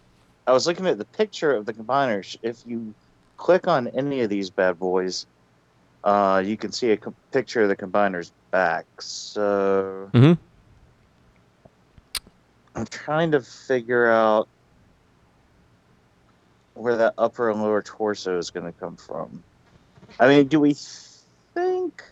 I 0.46 0.52
was 0.52 0.66
looking 0.66 0.86
at 0.86 0.98
the 0.98 1.04
picture 1.04 1.54
of 1.54 1.66
the 1.66 1.72
combiners. 1.72 2.36
If 2.42 2.66
you 2.66 2.94
click 3.36 3.68
on 3.68 3.88
any 3.88 4.20
of 4.22 4.30
these 4.30 4.50
bad 4.50 4.78
boys, 4.78 5.26
uh, 6.04 6.42
you 6.44 6.56
can 6.56 6.72
see 6.72 6.90
a 6.90 6.96
co- 6.96 7.14
picture 7.32 7.62
of 7.62 7.68
the 7.68 7.76
combiner's 7.76 8.32
back. 8.50 8.86
So 9.00 10.10
Mhm. 10.12 10.38
I'm 12.74 12.86
trying 12.86 13.32
to 13.32 13.40
figure 13.40 14.10
out 14.10 14.48
where 16.74 16.96
that 16.96 17.14
upper 17.18 17.50
and 17.50 17.62
lower 17.62 17.82
torso 17.82 18.38
is 18.38 18.50
going 18.50 18.66
to 18.66 18.78
come 18.78 18.96
from. 18.96 19.44
I 20.18 20.28
mean, 20.28 20.48
do 20.48 20.58
we 20.58 20.74
think 21.54 22.02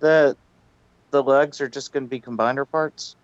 that 0.00 0.36
the 1.10 1.22
legs 1.22 1.60
are 1.60 1.68
just 1.68 1.92
going 1.92 2.04
to 2.04 2.08
be 2.08 2.20
combiner 2.20 2.68
parts? 2.70 3.16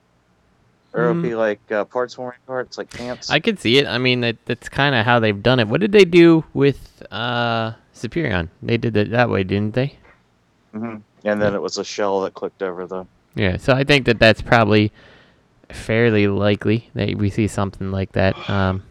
Or 0.94 1.02
it'll 1.10 1.14
Mm. 1.16 1.22
be 1.22 1.34
like 1.34 1.60
uh, 1.72 1.84
parts 1.84 2.16
warming 2.16 2.38
parts, 2.46 2.78
like 2.78 2.92
pants? 2.92 3.28
I 3.30 3.40
could 3.40 3.58
see 3.58 3.78
it. 3.78 3.86
I 3.86 3.98
mean, 3.98 4.20
that, 4.20 4.36
that's 4.46 4.68
kind 4.68 4.94
of 4.94 5.04
how 5.04 5.18
they've 5.18 5.42
done 5.42 5.58
it. 5.60 5.66
What 5.68 5.80
did 5.80 5.90
they 5.92 6.04
do 6.04 6.44
with 6.54 7.02
uh, 7.10 7.72
Superion? 7.94 8.48
They 8.62 8.76
did 8.76 8.96
it 8.96 9.10
that 9.10 9.28
way, 9.28 9.42
didn't 9.44 9.74
they? 9.74 9.98
hmm 10.72 10.96
And 11.24 11.42
then 11.42 11.54
it 11.54 11.60
was 11.60 11.78
a 11.78 11.84
shell 11.84 12.20
that 12.22 12.34
clicked 12.34 12.62
over 12.62 12.86
the. 12.86 13.06
Yeah. 13.34 13.56
So 13.56 13.72
I 13.72 13.82
think 13.84 14.06
that 14.06 14.20
that's 14.20 14.40
probably 14.40 14.92
fairly 15.70 16.28
likely 16.28 16.90
that 16.94 17.16
we 17.16 17.28
see 17.30 17.48
something 17.48 17.90
like 17.90 18.12
that. 18.12 18.48
Um, 18.48 18.82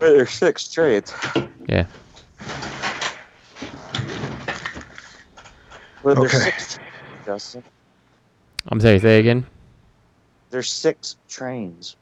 Wait, 0.00 0.10
there's 0.12 0.30
six 0.30 0.68
trades. 0.68 1.12
yeah. 1.66 1.86
Well, 6.02 6.14
there's 6.14 6.34
Okay. 6.34 6.44
six, 6.44 6.78
Justin. 7.24 7.62
I'm 8.68 8.80
sorry. 8.80 8.98
Say 8.98 9.18
again. 9.20 9.46
There's 10.50 10.68
six 10.68 11.16
trains. 11.28 11.96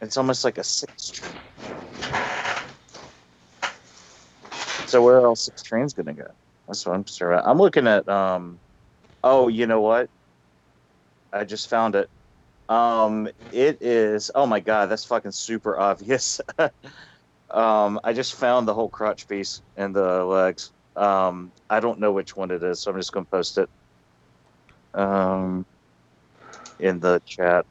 It's 0.00 0.16
almost 0.16 0.44
like 0.44 0.58
a 0.58 0.64
six 0.64 1.10
train. 1.10 1.32
So 4.86 5.02
where 5.02 5.16
are 5.18 5.26
all 5.26 5.36
six 5.36 5.62
trains 5.62 5.94
gonna 5.94 6.12
go? 6.12 6.26
That's 6.66 6.86
what 6.86 6.94
I'm 6.94 7.04
sure. 7.06 7.32
I'm 7.32 7.58
looking 7.58 7.86
at. 7.86 8.08
Um, 8.08 8.60
oh, 9.22 9.48
you 9.48 9.66
know 9.66 9.80
what? 9.80 10.10
I 11.32 11.44
just 11.44 11.68
found 11.68 11.94
it. 11.94 12.08
Um, 12.68 13.28
it 13.50 13.78
is. 13.80 14.30
Oh 14.34 14.46
my 14.46 14.60
god, 14.60 14.86
that's 14.90 15.04
fucking 15.04 15.32
super 15.32 15.78
obvious. 15.78 16.40
um, 17.50 18.00
I 18.04 18.12
just 18.12 18.34
found 18.34 18.68
the 18.68 18.74
whole 18.74 18.90
crotch 18.90 19.28
piece 19.28 19.62
and 19.76 19.94
the 19.94 20.24
legs. 20.24 20.72
Um, 20.94 21.52
I 21.70 21.80
don't 21.80 22.00
know 22.00 22.12
which 22.12 22.36
one 22.36 22.50
it 22.50 22.62
is, 22.62 22.82
so 22.82 22.90
I'm 22.90 22.98
just 22.98 23.12
gonna 23.12 23.26
post 23.26 23.58
it. 23.58 23.68
Um, 24.94 25.64
in 26.78 27.00
the 27.00 27.22
chat. 27.24 27.64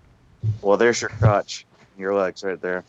Well, 0.62 0.78
there's 0.78 1.02
your 1.02 1.10
crotch, 1.10 1.66
your 1.98 2.16
legs 2.16 2.44
right 2.44 2.60
there. 2.62 2.84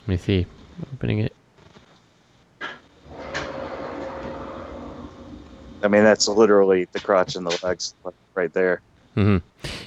Let 0.00 0.08
me 0.08 0.16
see. 0.16 0.46
Opening 0.92 1.20
it. 1.20 1.34
I 5.82 5.88
mean, 5.88 6.04
that's 6.04 6.28
literally 6.28 6.86
the 6.92 7.00
crotch 7.00 7.36
and 7.36 7.46
the 7.46 7.58
legs 7.62 7.94
right 8.34 8.52
there. 8.52 8.82
Mm-hmm. 9.16 9.38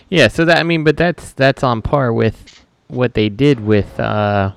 Yeah. 0.10 0.28
So 0.28 0.46
that 0.46 0.58
I 0.58 0.64
mean, 0.64 0.84
but 0.84 0.98
that's 0.98 1.34
that's 1.34 1.64
on 1.64 1.82
par 1.82 2.14
with 2.14 2.66
what 2.88 3.14
they 3.14 3.30
did 3.30 3.60
with 3.60 4.00
uh, 4.00 4.54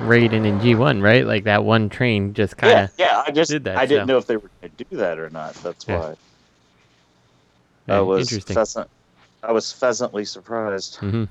Raiden 0.00 0.44
in 0.44 0.60
G1, 0.60 1.02
right? 1.02 1.26
Like 1.26 1.44
that 1.44 1.64
one 1.64 1.88
train 1.88 2.34
just 2.34 2.56
kind 2.56 2.84
of. 2.84 2.90
yeah. 2.98 3.06
yeah, 3.06 3.22
I 3.26 3.30
just 3.30 3.50
did 3.50 3.64
that, 3.64 3.78
I 3.78 3.86
didn't 3.86 4.08
so. 4.08 4.12
know 4.12 4.18
if 4.18 4.26
they 4.26 4.36
were 4.36 4.50
going 4.60 4.72
to 4.76 4.84
do 4.90 4.96
that 4.96 5.18
or 5.18 5.30
not. 5.30 5.54
That's 5.56 5.86
Yeah. 5.86 5.98
why. 5.98 6.14
Yeah, 7.86 7.98
I 7.98 8.00
was 8.00 8.32
interesting. 8.32 8.54
That's 8.54 8.76
not, 8.76 8.88
I 9.42 9.52
was 9.52 9.72
pheasantly 9.72 10.24
surprised. 10.24 10.96
Mm-hmm. 10.96 11.24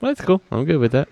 Well, 0.00 0.14
that's 0.14 0.22
cool. 0.22 0.42
I'm 0.50 0.64
good 0.64 0.78
with 0.78 0.92
that. 0.92 1.08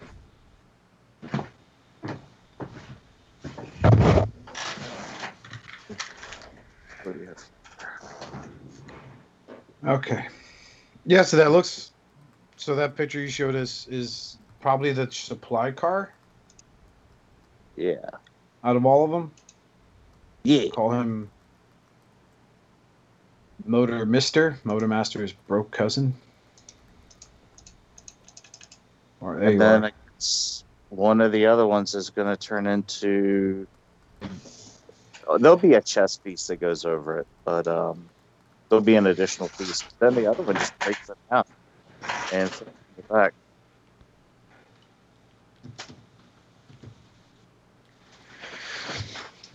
What 7.03 7.15
do 7.15 7.21
you 7.21 7.29
have? 7.29 7.45
Okay. 9.99 10.27
Yeah, 11.05 11.23
so 11.23 11.37
that 11.37 11.51
looks. 11.51 11.93
So 12.57 12.75
that 12.75 12.97
picture 12.97 13.21
you 13.21 13.29
showed 13.29 13.55
us 13.55 13.87
is 13.89 14.39
probably 14.61 14.93
the 14.93 15.11
supply 15.13 15.71
car 15.71 16.13
Yeah. 17.79 18.11
out 18.65 18.77
of 18.77 18.85
all 18.85 19.05
of 19.05 19.11
them. 19.11 19.31
Yeah. 20.45 20.69
Call 20.71 20.93
him 20.93 21.31
Motor 23.65 24.05
Mister. 24.07 24.59
Motor 24.65 24.89
Master's 24.89 25.33
broke 25.33 25.71
cousin. 25.71 26.15
Or 29.21 29.37
there 29.37 29.45
And 29.45 29.53
you 29.55 29.59
then 29.59 29.85
are. 29.85 29.93
One 30.91 31.21
of 31.21 31.33
the 31.33 31.47
other 31.47 31.67
ones 31.67 31.95
is 31.95 32.11
going 32.11 32.29
to 32.29 32.37
turn 32.37 32.67
into. 32.67 33.67
oh, 35.27 35.39
There'll 35.39 35.57
be 35.57 35.75
a 35.75 35.83
chess 35.83 36.17
piece 36.17 36.47
that 36.47 36.61
goes 36.61 36.85
over 36.85 37.19
it, 37.21 37.27
but 37.45 37.69
um, 37.69 38.09
there'll 38.69 38.85
be 38.85 38.97
an 38.97 39.07
additional 39.07 39.51
piece. 39.51 39.85
Then 40.01 40.15
the 40.15 40.27
other 40.31 40.43
one 40.43 40.57
just 40.57 40.79
breaks 40.81 41.09
it 41.11 41.17
down 41.31 41.45
and 42.33 42.51
back. 43.11 43.35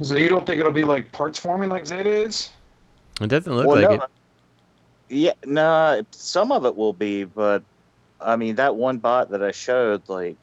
So 0.02 0.16
you 0.16 0.30
don't 0.30 0.46
think 0.46 0.60
it'll 0.60 0.72
be 0.72 0.84
like 0.84 1.12
parts 1.12 1.40
forming 1.40 1.70
like 1.70 1.86
Zeta 1.86 2.10
is? 2.10 2.50
It 3.22 3.28
doesn't 3.28 3.54
look 3.54 3.68
Well, 3.68 3.82
like 3.82 4.00
no, 4.00 4.06
it. 4.06 4.12
Yeah, 5.10 5.34
no, 5.46 6.04
some 6.12 6.52
of 6.52 6.66
it 6.66 6.76
will 6.76 6.94
be, 6.94 7.24
but 7.24 7.64
I 8.20 8.36
mean 8.36 8.56
that 8.56 8.76
one 8.76 8.98
bot 8.98 9.30
that 9.30 9.44
I 9.44 9.52
showed, 9.52 10.08
like 10.10 10.38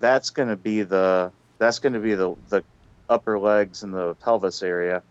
that's 0.00 0.30
going 0.30 0.48
to 0.48 0.56
be 0.56 0.82
the 0.82 1.32
that's 1.58 1.78
going 1.78 1.94
to 1.94 2.00
be 2.00 2.14
the 2.14 2.34
the 2.50 2.62
upper 3.08 3.38
legs 3.38 3.82
and 3.82 3.94
the 3.94 4.14
pelvis 4.16 4.62
area, 4.62 5.02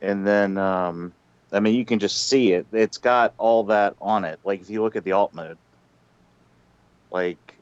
and 0.00 0.26
then 0.26 0.56
um, 0.56 1.12
I 1.52 1.60
mean 1.60 1.74
you 1.74 1.84
can 1.84 1.98
just 1.98 2.28
see 2.28 2.52
it. 2.52 2.66
It's 2.72 2.98
got 2.98 3.34
all 3.36 3.64
that 3.64 3.94
on 4.00 4.24
it. 4.24 4.38
Like 4.44 4.62
if 4.62 4.70
you 4.70 4.82
look 4.82 4.96
at 4.96 5.04
the 5.04 5.12
alt 5.12 5.34
mode, 5.34 5.58
like 7.10 7.55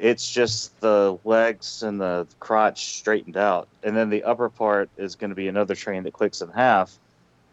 it's 0.00 0.30
just 0.30 0.80
the 0.80 1.18
legs 1.24 1.82
and 1.82 2.00
the 2.00 2.26
crotch 2.40 2.96
straightened 2.96 3.36
out, 3.36 3.68
and 3.82 3.96
then 3.96 4.10
the 4.10 4.24
upper 4.24 4.48
part 4.48 4.90
is 4.96 5.14
going 5.14 5.30
to 5.30 5.36
be 5.36 5.48
another 5.48 5.74
train 5.74 6.02
that 6.04 6.12
clicks 6.12 6.40
in 6.40 6.48
half 6.48 6.98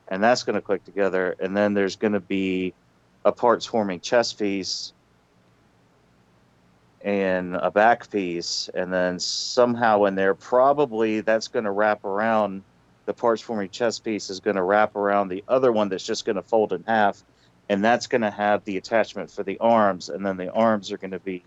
and 0.08 0.24
that's 0.24 0.44
going 0.44 0.56
to 0.56 0.62
click 0.62 0.84
together. 0.86 1.36
And 1.40 1.56
then 1.56 1.74
there's 1.74 1.96
going 1.96 2.14
to 2.14 2.20
be 2.20 2.74
a 3.26 3.32
parts 3.32 3.66
forming 3.66 4.00
chest 4.00 4.40
piece 4.40 4.94
and 7.02 7.56
a 7.56 7.70
back 7.70 8.10
piece, 8.10 8.70
and 8.74 8.92
then 8.92 9.20
somehow 9.20 10.06
in 10.06 10.16
there, 10.16 10.34
probably 10.34 11.22
that's 11.22 11.48
going 11.48 11.66
to 11.66 11.72
wrap 11.72 12.04
around 12.04 12.64
the 13.06 13.14
parts 13.14 13.42
forming 13.42 13.70
chest 13.70 14.04
piece 14.04 14.30
is 14.30 14.40
going 14.40 14.56
to 14.56 14.64
wrap 14.64 14.96
around 14.96 15.30
the 15.30 15.44
other 15.48 15.72
one 15.72 15.88
that's 15.88 16.06
just 16.06 16.26
going 16.26 16.36
to 16.36 16.42
fold 16.42 16.74
in 16.74 16.84
half, 16.86 17.24
and 17.70 17.84
that's 17.84 18.08
going 18.08 18.22
to 18.22 18.32
have 18.32 18.64
the 18.66 18.78
attachment 18.78 19.30
for 19.30 19.44
the 19.44 19.58
arms, 19.60 20.10
and 20.10 20.26
then 20.26 20.38
the 20.38 20.52
arms 20.52 20.92
are 20.92 20.98
going 20.98 21.12
to 21.12 21.20
be, 21.20 21.44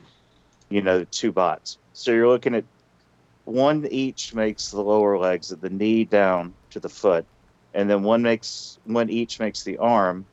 you 0.71 0.83
know, 0.83 1.05
two 1.05 1.33
bots. 1.33 1.79
So 1.93 2.13
you're 2.13 2.29
looking 2.29 2.55
at 2.55 2.65
one 3.45 3.87
each 3.91 4.35
makes 4.35 4.71
the 4.71 4.81
lower 4.81 5.19
legs, 5.19 5.51
of 5.51 5.61
the 5.61 5.71
knee 5.71 6.05
down 6.05 6.55
to 6.71 6.81
the 6.81 6.89
foot 6.89 7.27
and 7.75 7.89
then 7.89 8.03
one 8.03 8.23
makes 8.23 8.79
one 8.85 9.11
each 9.11 9.39
makes 9.39 9.63
the 9.63 9.79
arm 9.79 10.25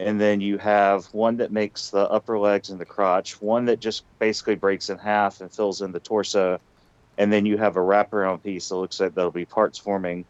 and 0.00 0.20
then 0.20 0.40
you 0.40 0.58
have 0.58 1.04
one 1.12 1.36
that 1.36 1.52
makes 1.52 1.90
the 1.90 2.10
upper 2.10 2.38
legs 2.38 2.70
and 2.70 2.80
the 2.80 2.84
crotch 2.84 3.40
one 3.40 3.64
that 3.64 3.80
just 3.80 4.04
basically 4.18 4.54
breaks 4.54 4.90
in 4.90 4.98
half 4.98 5.40
and 5.40 5.52
fills 5.52 5.82
in 5.82 5.92
the 5.92 6.00
torso 6.00 6.58
and 7.18 7.32
then 7.32 7.46
you 7.46 7.56
have 7.56 7.76
a 7.76 7.80
wraparound 7.80 8.42
piece 8.42 8.68
that 8.68 8.76
looks 8.76 9.00
like 9.00 9.14
there'll 9.14 9.30
be 9.30 9.44
parts 9.44 9.78
forming 9.78 10.24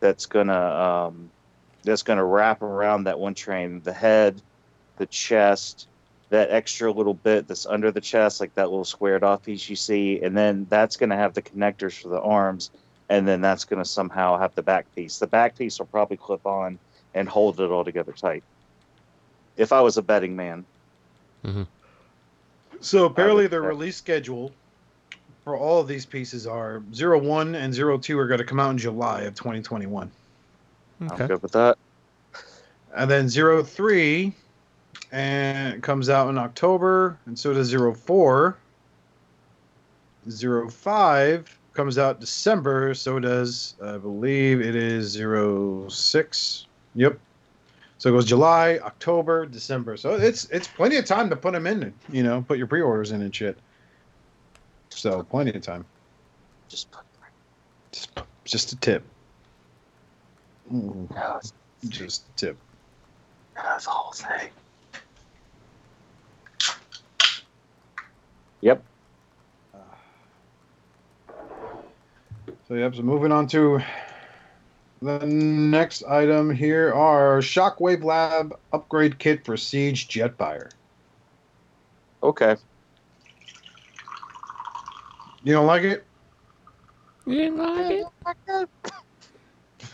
that's 0.00 0.26
gonna 0.26 0.52
um, 0.52 1.30
that's 1.84 2.02
gonna 2.02 2.24
wrap 2.24 2.62
around 2.62 3.04
that 3.04 3.18
one 3.18 3.34
train 3.34 3.80
the 3.82 3.92
head 3.92 4.40
the 4.98 5.06
chest 5.06 5.88
that 6.30 6.50
extra 6.50 6.90
little 6.90 7.14
bit 7.14 7.46
that's 7.46 7.66
under 7.66 7.90
the 7.92 8.00
chest 8.00 8.40
like 8.40 8.54
that 8.54 8.68
little 8.68 8.84
squared 8.84 9.22
off 9.22 9.44
piece 9.44 9.68
you 9.68 9.76
see 9.76 10.20
and 10.22 10.36
then 10.36 10.66
that's 10.68 10.96
gonna 10.96 11.16
have 11.16 11.34
the 11.34 11.42
connectors 11.42 12.00
for 12.00 12.08
the 12.08 12.20
arms 12.20 12.70
and 13.08 13.26
then 13.26 13.40
that's 13.40 13.64
going 13.64 13.82
to 13.82 13.88
somehow 13.88 14.38
have 14.38 14.54
the 14.54 14.62
back 14.62 14.92
piece. 14.94 15.18
The 15.18 15.26
back 15.26 15.56
piece 15.56 15.78
will 15.78 15.86
probably 15.86 16.16
clip 16.16 16.44
on 16.46 16.78
and 17.14 17.28
hold 17.28 17.60
it 17.60 17.70
all 17.70 17.84
together 17.84 18.12
tight. 18.12 18.42
If 19.56 19.72
I 19.72 19.80
was 19.80 19.96
a 19.96 20.02
betting 20.02 20.36
man, 20.36 20.64
mm-hmm. 21.44 21.62
So 22.80 23.06
apparently 23.06 23.46
the 23.46 23.60
release 23.60 23.96
schedule 23.96 24.52
for 25.44 25.56
all 25.56 25.80
of 25.80 25.88
these 25.88 26.04
pieces 26.04 26.46
are 26.46 26.82
01 26.92 27.54
and 27.54 27.74
02 27.74 28.18
are 28.18 28.26
going 28.26 28.38
to 28.38 28.44
come 28.44 28.60
out 28.60 28.70
in 28.70 28.78
July 28.78 29.22
of 29.22 29.34
2021. 29.34 30.10
Okay. 31.02 31.14
I'm 31.14 31.26
good 31.26 31.42
with 31.42 31.52
that. 31.52 31.78
And 32.94 33.10
then 33.10 33.30
03 33.30 34.34
and 35.12 35.74
it 35.74 35.82
comes 35.82 36.08
out 36.08 36.28
in 36.28 36.38
October, 36.38 37.18
and 37.26 37.38
so 37.38 37.52
does 37.52 37.72
04. 37.72 38.56
05 40.28 41.58
comes 41.72 41.98
out 41.98 42.20
December, 42.20 42.94
so 42.94 43.20
does 43.20 43.74
I 43.82 43.98
believe 43.98 44.60
it 44.60 44.74
is 44.74 45.14
06. 45.14 46.66
Yep. 46.94 47.18
So 47.98 48.10
it 48.10 48.12
goes 48.12 48.26
July, 48.26 48.78
October, 48.82 49.46
December. 49.46 49.96
So 49.96 50.14
it's 50.16 50.46
it's 50.46 50.68
plenty 50.68 50.96
of 50.96 51.04
time 51.04 51.30
to 51.30 51.36
put 51.36 51.52
them 51.52 51.66
in, 51.66 51.94
you 52.10 52.22
know, 52.22 52.44
put 52.46 52.58
your 52.58 52.66
pre-orders 52.66 53.12
in 53.12 53.22
and 53.22 53.34
shit. 53.34 53.56
So 54.90 55.22
plenty 55.22 55.52
of 55.52 55.62
time. 55.62 55.84
Just 56.68 56.90
put 56.90 57.04
Just, 57.92 58.10
just 58.44 58.72
a 58.72 58.76
tip. 58.76 59.04
Ooh, 60.74 61.08
no, 61.14 61.40
just 61.88 62.24
a 62.28 62.36
tip. 62.36 62.56
that's 63.54 63.84
the 63.84 63.90
whole 63.90 64.12
thing. 64.12 64.50
Yep. 68.60 68.82
So 72.68 72.74
yep. 72.74 72.94
So 72.94 73.02
moving 73.02 73.32
on 73.32 73.46
to 73.48 73.80
the 75.02 75.18
next 75.26 76.02
item 76.04 76.50
here 76.50 76.92
are 76.92 77.38
Shockwave 77.38 78.02
Lab 78.02 78.58
upgrade 78.72 79.18
kit 79.18 79.44
for 79.44 79.56
Siege 79.56 80.08
Jetfire. 80.08 80.70
Okay. 82.22 82.56
You 85.44 85.52
don't 85.52 85.66
like 85.66 85.82
it? 85.84 86.04
You 87.26 87.34
didn't 87.36 87.58
like 87.58 88.06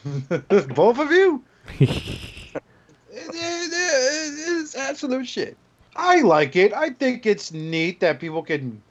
it? 0.05 0.75
Both 0.75 0.99
of 0.99 1.11
you? 1.11 1.45
It- 3.15 3.29
it- 3.35 3.73
it- 3.75 4.61
it's 4.63 4.75
absolute 4.75 5.29
shit. 5.29 5.55
I 5.97 6.23
like 6.23 6.57
it. 6.57 6.73
I 6.73 6.91
think 6.91 7.27
it's 7.27 7.53
neat 7.53 8.01
that 8.01 8.21
people 8.21 8.43
can, 8.43 8.83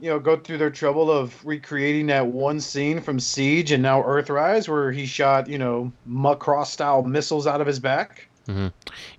you 0.00 0.10
know, 0.10 0.18
go 0.18 0.36
through 0.36 0.58
their 0.58 0.70
trouble 0.70 1.10
of 1.10 1.44
recreating 1.44 2.06
that 2.06 2.26
one 2.26 2.60
scene 2.60 3.00
from 3.00 3.20
Siege 3.20 3.72
and 3.72 3.82
now 3.82 4.02
Earthrise 4.02 4.68
where 4.68 4.90
he 4.90 5.06
shot, 5.06 5.48
you 5.48 5.58
know, 5.58 5.92
Macross 6.08 6.66
style 6.66 7.02
missiles 7.02 7.46
out 7.46 7.60
of 7.60 7.66
his 7.66 7.78
back. 7.78 8.28
hmm 8.46 8.68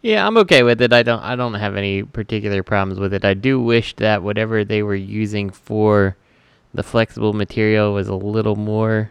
Yeah, 0.01 0.25
I'm 0.25 0.37
okay 0.37 0.63
with 0.63 0.81
it. 0.81 0.93
I 0.93 1.03
don't 1.03 1.21
I 1.21 1.35
don't 1.35 1.53
have 1.53 1.75
any 1.75 2.03
particular 2.03 2.63
problems 2.63 2.99
with 2.99 3.13
it. 3.13 3.23
I 3.25 3.33
do 3.33 3.59
wish 3.59 3.95
that 3.97 4.23
whatever 4.23 4.63
they 4.63 4.83
were 4.83 4.95
using 4.95 5.49
for 5.49 6.15
the 6.73 6.83
flexible 6.83 7.33
material 7.33 7.93
was 7.93 8.07
a 8.07 8.15
little 8.15 8.55
more 8.55 9.09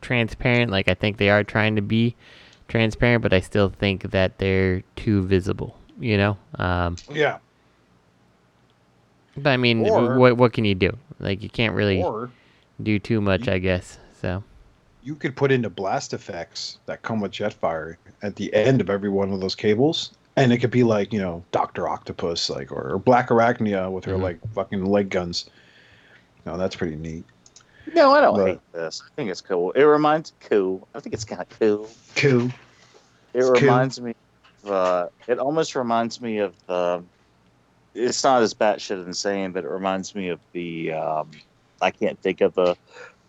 transparent. 0.00 0.70
Like 0.70 0.88
I 0.88 0.94
think 0.94 1.16
they 1.16 1.30
are 1.30 1.44
trying 1.44 1.76
to 1.76 1.82
be 1.82 2.16
transparent, 2.68 3.22
but 3.22 3.32
I 3.32 3.40
still 3.40 3.68
think 3.68 4.10
that 4.10 4.38
they're 4.38 4.82
too 4.96 5.22
visible. 5.22 5.76
You 6.00 6.16
know. 6.16 6.36
Um, 6.58 6.96
Yeah. 7.12 7.38
but 9.36 9.50
I 9.50 9.56
mean, 9.56 9.86
Or- 9.88 10.18
what 10.18 10.36
what 10.36 10.52
can 10.52 10.64
you 10.64 10.74
do? 10.74 10.96
Like 11.20 11.42
you 11.42 11.48
can't 11.48 11.74
really 11.74 12.04
do 12.82 12.98
too 12.98 13.20
much, 13.20 13.48
I 13.48 13.58
guess. 13.58 13.98
So. 14.20 14.42
you 15.02 15.14
could 15.14 15.36
put 15.36 15.52
into 15.52 15.68
blast 15.68 16.14
effects 16.14 16.78
that 16.86 17.02
come 17.02 17.20
with 17.20 17.30
Jetfire 17.30 17.96
at 18.22 18.36
the 18.36 18.52
end 18.54 18.80
of 18.80 18.88
every 18.88 19.10
one 19.10 19.30
of 19.32 19.38
those 19.40 19.54
cables. 19.54 20.12
And 20.36 20.50
it 20.50 20.58
could 20.58 20.70
be 20.70 20.82
like, 20.82 21.12
you 21.12 21.20
know, 21.20 21.44
Doctor 21.52 21.86
Octopus, 21.90 22.48
like 22.48 22.72
or, 22.72 22.94
or 22.94 22.98
Blackarachnia 22.98 23.92
with 23.92 24.06
her 24.06 24.14
Mhm. 24.14 24.22
like 24.22 24.38
fucking 24.54 24.86
leg 24.86 25.10
guns. 25.10 25.50
No, 26.46 26.56
that's 26.56 26.74
pretty 26.74 26.96
neat. 26.96 27.22
No, 27.94 28.12
I 28.12 28.22
don't 28.22 28.34
But- 28.36 28.46
hate 28.46 28.60
this. 28.72 29.02
I 29.04 29.10
think 29.14 29.30
it's 29.30 29.42
cool. 29.42 29.72
It 29.72 29.82
reminds 29.82 30.32
cool. 30.40 30.88
I 30.94 31.00
think 31.00 31.12
it's 31.14 31.24
kind 31.26 31.42
of 31.42 31.48
cool. 31.60 31.86
Cool. 32.16 32.46
It 32.46 32.52
It's 33.34 33.46
cool. 33.50 33.60
reminds 33.60 34.00
me 34.00 34.12
of. 34.12 34.16
Uh, 34.66 35.06
it 35.26 35.38
almost 35.38 35.74
reminds 35.74 36.20
me 36.20 36.38
of 36.38 36.54
the. 36.66 37.02
It's 37.94 38.24
not 38.24 38.42
as 38.42 38.54
batshit 38.54 39.04
insane, 39.06 39.52
but 39.52 39.64
it 39.64 39.70
reminds 39.70 40.14
me 40.14 40.28
of 40.28 40.40
the. 40.52 40.92
Um, 40.92 41.30
I 41.80 41.90
can't 41.90 42.18
think 42.20 42.40
of 42.40 42.54
the 42.54 42.76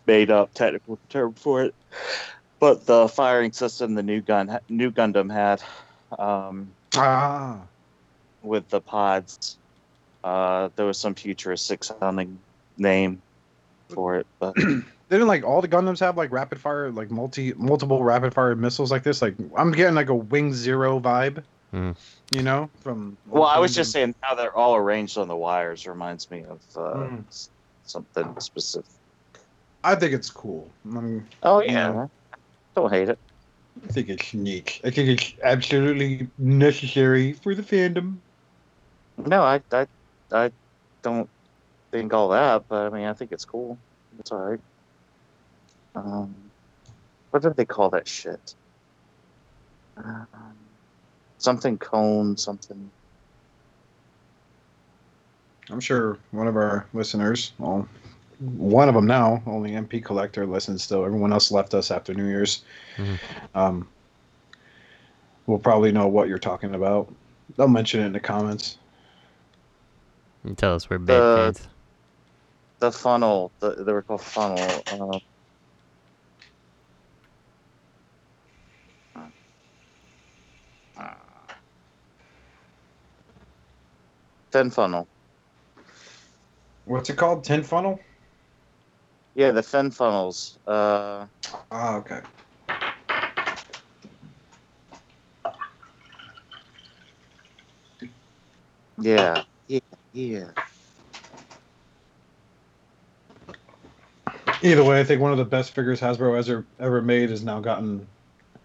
made 0.08 0.32
up 0.32 0.54
technical 0.54 0.98
term 1.10 1.34
for 1.34 1.64
it, 1.64 1.76
but 2.60 2.86
the 2.86 3.08
firing 3.08 3.52
system 3.52 3.96
the 3.96 4.04
new 4.04 4.22
gun 4.22 4.60
new 4.70 4.92
Gundam 4.92 5.32
had. 5.32 5.62
Um, 6.18 6.70
Ah. 6.96 7.60
with 8.42 8.70
the 8.70 8.80
pods. 8.80 9.58
Uh, 10.24 10.70
there 10.76 10.86
was 10.86 10.98
some 10.98 11.14
futuristic 11.14 11.84
sounding 11.84 12.40
name 12.78 13.22
for 13.90 14.16
it, 14.16 14.28
but 14.40 14.56
Didn't 15.10 15.28
like 15.28 15.44
all 15.44 15.62
the 15.62 15.68
Gundams 15.68 16.00
have 16.00 16.18
like 16.18 16.32
rapid 16.32 16.60
fire, 16.60 16.92
like 16.92 17.12
multi 17.12 17.54
multiple 17.54 18.04
rapid 18.04 18.34
fire 18.34 18.56
missiles 18.56 18.92
like 18.92 19.04
this? 19.04 19.22
Like 19.22 19.36
I'm 19.56 19.72
getting 19.72 19.94
like 19.96 20.10
a 20.10 20.16
Wing 20.16 20.54
Zero 20.54 21.00
vibe, 21.00 21.44
Hmm. 21.72 21.92
you 22.32 22.42
know, 22.42 22.70
from. 22.82 23.18
well, 23.28 23.44
I 23.44 23.60
was 23.60 23.72
Gundam. 23.72 23.76
just 23.76 23.92
saying 23.92 24.16
how 24.22 24.34
they're 24.34 24.56
all 24.56 24.76
arranged 24.76 25.18
on 25.18 25.28
the 25.28 25.36
wires 25.36 25.86
reminds 25.86 26.32
me 26.32 26.44
of 26.44 26.60
uh, 26.76 26.98
Mm. 26.98 27.48
something 27.84 28.40
specific. 28.40 28.90
I 29.84 29.94
think 29.94 30.14
it's 30.14 30.32
cool. 30.32 30.72
I, 30.86 31.00
mean, 31.00 31.28
Oh 31.44 31.62
yeah, 31.62 31.94
Yeah. 31.94 32.08
don't 32.76 32.92
hate 32.92 33.10
it. 33.10 33.20
I 33.84 33.88
think 33.94 34.10
it's 34.10 34.34
neat. 34.34 34.82
I 34.84 34.90
think 34.90 35.10
it's 35.10 35.34
absolutely 35.44 36.28
necessary 36.40 37.34
for 37.34 37.54
the 37.54 37.62
fandom. 37.62 38.18
No, 39.18 39.44
I, 39.44 39.62
I, 39.72 39.88
I 40.32 40.52
don't 41.04 41.30
think 41.92 42.14
all 42.14 42.30
that, 42.30 42.66
but 42.68 42.88
I 42.88 42.90
mean, 42.90 43.06
I 43.06 43.14
think 43.14 43.32
it's 43.32 43.46
cool. 43.46 43.78
It's 44.20 44.32
all 44.32 44.40
right. 44.40 44.60
Um, 45.96 46.36
what 47.32 47.42
did 47.42 47.56
they 47.56 47.66
call 47.66 47.90
that 47.92 48.08
shit? 48.08 48.56
Um, 49.98 50.28
something 51.38 51.78
cone, 51.78 52.38
something. 52.38 52.90
I'm 55.70 55.80
sure 55.80 56.18
one 56.32 56.48
of 56.48 56.56
our 56.56 56.86
listeners, 56.94 57.54
well, 57.58 57.88
one 58.40 58.88
of 58.90 58.96
them 58.96 59.08
now, 59.08 59.42
only 59.48 59.72
MP 59.72 60.04
Collector 60.04 60.46
listens 60.46 60.84
still. 60.84 61.06
Everyone 61.06 61.34
else 61.34 61.52
left 61.52 61.74
us 61.74 61.90
after 61.90 62.14
New 62.14 62.28
Year's. 62.28 62.64
Mhm. 62.98 63.20
Um, 63.56 63.88
we'll 65.48 65.58
probably 65.60 65.92
know 65.92 66.08
what 66.08 66.28
you're 66.28 66.38
talking 66.38 66.76
about. 66.76 67.12
They'll 67.58 67.68
mention 67.68 68.02
it 68.02 68.08
in 68.08 68.12
the 68.14 68.20
comments. 68.20 68.78
And 70.44 70.58
tell 70.58 70.76
us 70.76 70.90
we're 70.90 71.00
big 71.00 71.16
Uh, 71.16 71.36
fans. 71.54 71.68
The 72.80 72.92
funnel. 72.92 73.52
The, 73.60 73.72
they 73.72 73.94
were 73.94 74.02
called 74.02 74.22
funnel. 74.22 74.60
Uh, 74.92 75.20
fin 84.56 84.70
funnel. 84.70 85.10
What's 86.86 87.10
it 87.10 87.18
called? 87.18 87.44
Tin 87.44 87.62
funnel? 87.62 88.00
Yeah, 89.36 89.52
the 89.52 89.62
fin 89.62 89.92
funnels. 89.92 90.58
Uh, 90.66 91.26
Ah, 91.72 91.98
okay. 91.98 92.22
yeah, 98.98 99.44
yeah, 99.68 99.80
yeah. 100.14 100.52
Either 104.62 104.86
way, 104.86 105.02
I 105.02 105.04
think 105.04 105.20
one 105.22 105.34
of 105.34 105.38
the 105.38 105.44
best 105.44 105.76
figures 105.76 106.00
Hasbro 106.00 106.38
has 106.38 106.50
ever, 106.50 106.66
ever 106.80 107.02
made 107.02 107.30
has 107.30 107.44
now 107.44 107.60
gotten 107.60 108.08
a 108.56 108.60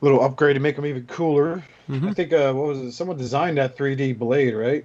little 0.00 0.22
upgrade 0.24 0.54
to 0.54 0.60
make 0.60 0.76
them 0.76 0.86
even 0.86 1.06
cooler. 1.06 1.62
Mhm. 1.88 2.10
I 2.10 2.12
think 2.14 2.32
uh, 2.32 2.52
what 2.52 2.66
was 2.68 2.78
it? 2.80 2.92
Someone 2.92 3.16
designed 3.16 3.56
that 3.58 3.76
3D 3.76 4.18
blade, 4.18 4.54
right? 4.54 4.84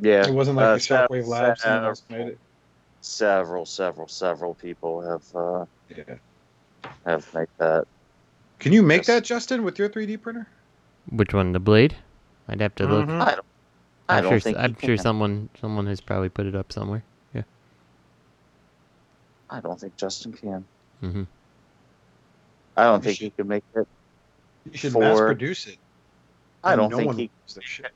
Yeah. 0.00 0.26
It 0.26 0.34
wasn't 0.34 0.56
like 0.56 0.64
uh, 0.66 0.74
the 0.74 0.80
Shockwave 0.80 1.20
sev- 1.22 1.28
Labs. 1.28 1.62
Someone 1.62 1.94
several- 1.96 2.18
made 2.24 2.32
it. 2.32 2.38
Several, 3.04 3.66
several, 3.66 4.06
several 4.08 4.54
people 4.54 5.00
have 5.00 5.22
uh, 5.36 5.64
Yeah. 5.96 6.14
have 7.04 7.32
made 7.34 7.48
that. 7.58 7.86
Can 8.60 8.72
you 8.72 8.82
make 8.82 9.00
Yes. 9.00 9.06
that, 9.08 9.24
Justin, 9.24 9.64
with 9.64 9.76
your 9.78 9.88
3D 9.88 10.16
printer? 10.22 10.46
Which 11.10 11.34
one? 11.34 11.50
The 11.52 11.58
blade? 11.58 11.96
I'd 12.48 12.60
have 12.60 12.74
to 12.76 12.86
look. 12.86 13.08
Mhm. 13.08 13.20
I 13.20 13.34
don't. 13.34 13.44
I 14.08 14.16
I'm 14.18 14.22
don't 14.24 14.32
sure. 14.32 14.40
think. 14.40 14.58
I'm 14.58 14.76
sure 14.80 14.96
someone 14.96 15.48
someone 15.60 15.86
has 15.86 16.00
probably 16.00 16.28
put 16.28 16.46
it 16.46 16.54
up 16.54 16.72
somewhere. 16.72 17.02
Yeah. 17.34 17.42
I 19.50 19.60
don't 19.60 19.80
think 19.80 19.96
Justin 19.96 20.32
can. 20.32 20.64
Mm-hmm. 21.02 21.22
I 22.76 22.84
don't 22.84 23.00
You 23.00 23.04
think 23.04 23.16
should- 23.18 23.24
he 23.24 23.30
can 23.30 23.48
make 23.48 23.64
it. 23.74 23.88
You 24.70 24.76
should 24.78 24.92
For- 24.92 25.00
mass 25.00 25.18
produce 25.18 25.66
it. 25.66 25.78
I 26.64 26.76
don't 26.76 26.90
no 26.90 26.96
think 26.98 27.14
he 27.16 27.30
wants 27.48 27.58
shit. 27.62 27.90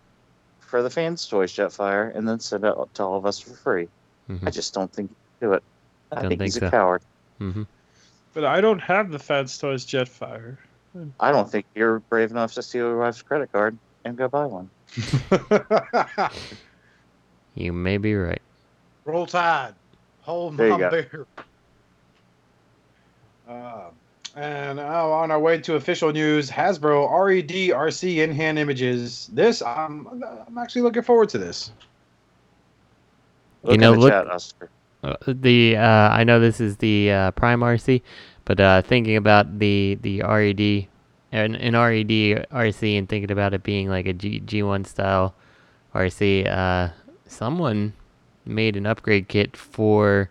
for 0.58 0.82
the 0.82 0.88
FansToys 0.88 1.54
Jetfire 1.54 2.14
and 2.16 2.28
then 2.28 2.40
send 2.40 2.64
it 2.64 2.74
to 2.94 3.02
all 3.04 3.16
of 3.16 3.24
us 3.26 3.38
for 3.38 3.54
free. 3.54 3.88
Mhm. 4.28 4.46
I 4.46 4.50
just 4.50 4.74
don't 4.74 4.92
think 4.92 5.10
he 5.10 5.14
can 5.40 5.48
do 5.50 5.54
it. 5.54 5.62
I 6.10 6.16
Don't 6.22 6.30
think, 6.30 6.40
think 6.40 6.52
he's 6.52 6.58
so. 6.58 6.66
a 6.66 6.70
coward. 6.70 7.02
hmm 7.38 7.62
But 8.34 8.44
I 8.44 8.60
don't 8.60 8.80
have 8.80 9.10
the 9.10 9.18
fans' 9.20 9.56
Toys 9.58 9.86
Jetfire. 9.86 10.56
I 11.20 11.30
don't 11.30 11.48
think 11.50 11.66
you're 11.74 12.00
brave 12.00 12.30
enough 12.30 12.54
to 12.54 12.62
steal 12.62 12.86
your 12.88 12.98
wife's 12.98 13.22
credit 13.22 13.52
card 13.52 13.76
and 14.04 14.16
go 14.16 14.28
buy 14.28 14.46
one. 14.46 14.70
You 17.54 17.72
may 17.72 17.96
be 17.96 18.14
right. 18.14 18.42
Roll 19.06 19.26
Tide. 19.26 19.74
Hold 20.22 20.56
There 20.58 20.66
you 20.66 20.72
my 20.74 20.78
go. 20.78 20.90
beer. 20.90 21.26
Uh, 23.48 23.90
and 24.36 24.76
now 24.76 25.10
on 25.10 25.30
our 25.30 25.40
way 25.40 25.58
to 25.58 25.74
official 25.76 26.12
news, 26.12 26.50
Hasbro 26.50 27.10
RED 27.10 27.48
Arcee 27.74 28.18
in 28.22 28.32
hand 28.32 28.58
images. 28.58 29.28
This 29.32 29.62
I'm 29.62 30.22
I'm 30.48 30.58
actually 30.58 30.82
looking 30.82 31.02
forward 31.02 31.30
to 31.30 31.38
this. 31.38 31.72
Look 33.62 33.72
You 33.72 33.78
know, 33.78 33.92
the 33.92 33.98
look- 33.98 34.10
chat, 34.10 34.28
Oscar. 34.30 34.70
Uh, 35.04 35.16
the 35.26 35.76
uh, 35.76 35.82
I 36.10 36.24
know 36.24 36.40
this 36.40 36.60
is 36.60 36.78
the 36.78 37.12
uh, 37.12 37.30
Prime 37.32 37.60
Arcee, 37.60 38.02
but 38.44 38.60
uh, 38.60 38.82
thinking 38.82 39.16
about 39.16 39.58
the 39.58 39.98
the 40.02 40.22
RED 40.22 40.88
an, 41.32 41.54
an 41.56 41.74
RED 41.74 42.46
Arcee 42.50 42.98
and 42.98 43.08
thinking 43.08 43.30
about 43.30 43.54
it 43.54 43.62
being 43.62 43.88
like 43.88 44.06
a 44.06 44.12
G 44.12 44.40
G1 44.40 44.86
style 44.86 45.34
Arcee, 45.94 46.46
uh, 46.46 46.90
someone 47.26 47.92
made 48.44 48.76
an 48.76 48.86
upgrade 48.86 49.28
kit 49.28 49.56
for 49.56 50.30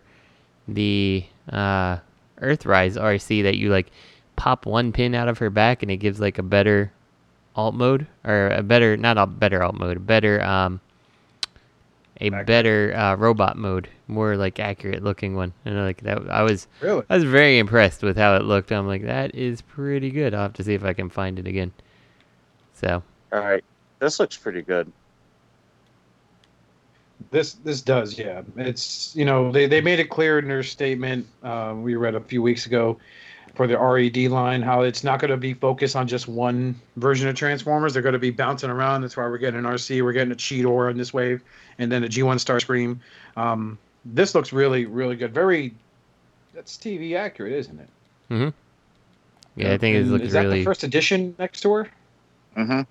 the 0.68 1.24
uh, 1.50 1.98
Earthrise 2.40 3.00
Arcee 3.00 3.42
that 3.42 3.56
you 3.56 3.70
like 3.70 3.90
pop 4.36 4.66
one 4.66 4.92
pin 4.92 5.14
out 5.14 5.28
of 5.28 5.38
her 5.38 5.50
back 5.50 5.82
and 5.82 5.90
it 5.90 5.96
gives 5.96 6.20
like 6.20 6.38
a 6.38 6.42
better 6.42 6.92
alt 7.54 7.74
mode 7.74 8.06
or 8.24 8.48
a 8.48 8.62
better 8.62 8.96
not 8.96 9.16
a 9.18 9.26
better 9.26 9.62
alt 9.62 9.74
mode, 9.74 9.96
a 9.96 10.00
better 10.00 10.42
um 10.42 10.80
a 12.20 12.30
Back- 12.30 12.46
better 12.46 12.94
uh, 12.96 13.14
robot 13.16 13.58
mode, 13.58 13.88
more 14.08 14.36
like 14.36 14.58
accurate 14.58 15.02
looking 15.02 15.34
one. 15.36 15.52
And 15.64 15.76
like 15.76 16.00
that, 16.02 16.30
I 16.30 16.42
was 16.42 16.66
Really? 16.80 17.04
I 17.10 17.14
was 17.14 17.24
very 17.24 17.58
impressed 17.58 18.02
with 18.02 18.16
how 18.16 18.36
it 18.36 18.42
looked. 18.44 18.72
I'm 18.72 18.86
like, 18.86 19.02
that 19.04 19.34
is 19.34 19.60
pretty 19.60 20.10
good. 20.10 20.32
I'll 20.32 20.42
have 20.42 20.54
to 20.54 20.64
see 20.64 20.74
if 20.74 20.84
I 20.84 20.92
can 20.94 21.10
find 21.10 21.38
it 21.38 21.46
again. 21.46 21.72
So 22.74 23.02
All 23.32 23.40
right, 23.40 23.64
this 23.98 24.18
looks 24.18 24.36
pretty 24.36 24.62
good. 24.62 24.90
This 27.30 27.54
this 27.54 27.80
does, 27.82 28.18
yeah. 28.18 28.42
It's 28.56 29.14
you 29.16 29.24
know 29.24 29.50
they, 29.50 29.66
they 29.66 29.80
made 29.80 29.98
it 30.00 30.10
clear 30.10 30.38
in 30.38 30.48
their 30.48 30.62
statement 30.62 31.26
uh, 31.42 31.74
we 31.76 31.94
read 31.96 32.14
a 32.14 32.20
few 32.20 32.42
weeks 32.42 32.66
ago 32.66 32.98
for 33.54 33.66
the 33.66 33.78
RED 33.78 34.16
line 34.30 34.60
how 34.60 34.82
it's 34.82 35.02
not 35.02 35.18
going 35.18 35.30
to 35.30 35.36
be 35.38 35.54
focused 35.54 35.96
on 35.96 36.06
just 36.06 36.28
one 36.28 36.78
version 36.96 37.26
of 37.26 37.34
Transformers. 37.34 37.94
They're 37.94 38.02
going 38.02 38.12
to 38.12 38.18
be 38.18 38.30
bouncing 38.30 38.68
around. 38.68 39.00
That's 39.00 39.16
why 39.16 39.24
we're 39.24 39.38
getting 39.38 39.58
an 39.58 39.64
Arcee, 39.64 40.02
we're 40.02 40.12
getting 40.12 40.32
a 40.32 40.36
Cheetor 40.36 40.90
in 40.90 40.98
this 40.98 41.12
wave, 41.14 41.42
and 41.78 41.90
then 41.90 42.04
a 42.04 42.08
G1 42.08 42.36
Starscream. 42.36 42.98
Um, 43.36 43.78
this 44.04 44.34
looks 44.34 44.52
really 44.52 44.84
really 44.86 45.16
good. 45.16 45.32
Very 45.34 45.74
that's 46.54 46.76
TV 46.76 47.16
accurate, 47.16 47.52
isn't 47.54 47.80
it? 47.80 47.88
Mm-hmm. 48.30 49.60
Yeah, 49.60 49.72
I 49.72 49.78
think 49.78 49.96
it 49.96 50.00
And 50.02 50.10
looks 50.12 50.24
is 50.26 50.32
that 50.32 50.42
really. 50.42 50.58
the 50.60 50.64
first 50.64 50.84
edition 50.84 51.34
next 51.38 51.62
to 51.62 51.72
her? 51.72 51.88
Mm-hmm. 52.56 52.82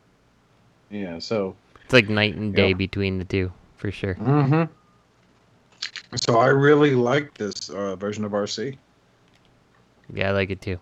Yeah. 0.96 1.20
So. 1.20 1.56
It's 1.84 1.94
like 1.94 2.10
night 2.10 2.36
and 2.36 2.56
day 2.56 2.70
Yeah. 2.70 2.74
between 2.74 3.20
the 3.20 3.26
two 3.26 3.52
for 3.86 3.92
sure. 3.92 4.16
Mm-hmm. 4.16 4.64
So 6.16 6.40
I 6.40 6.48
really 6.48 6.96
like 6.96 7.36
this 7.36 7.70
uh, 7.70 7.96
version 7.96 8.26
of 8.26 8.32
Arcee. 8.32 8.78
Yeah, 10.12 10.30
I 10.30 10.32
like 10.32 10.50
it 10.50 10.62
too. 10.62 10.80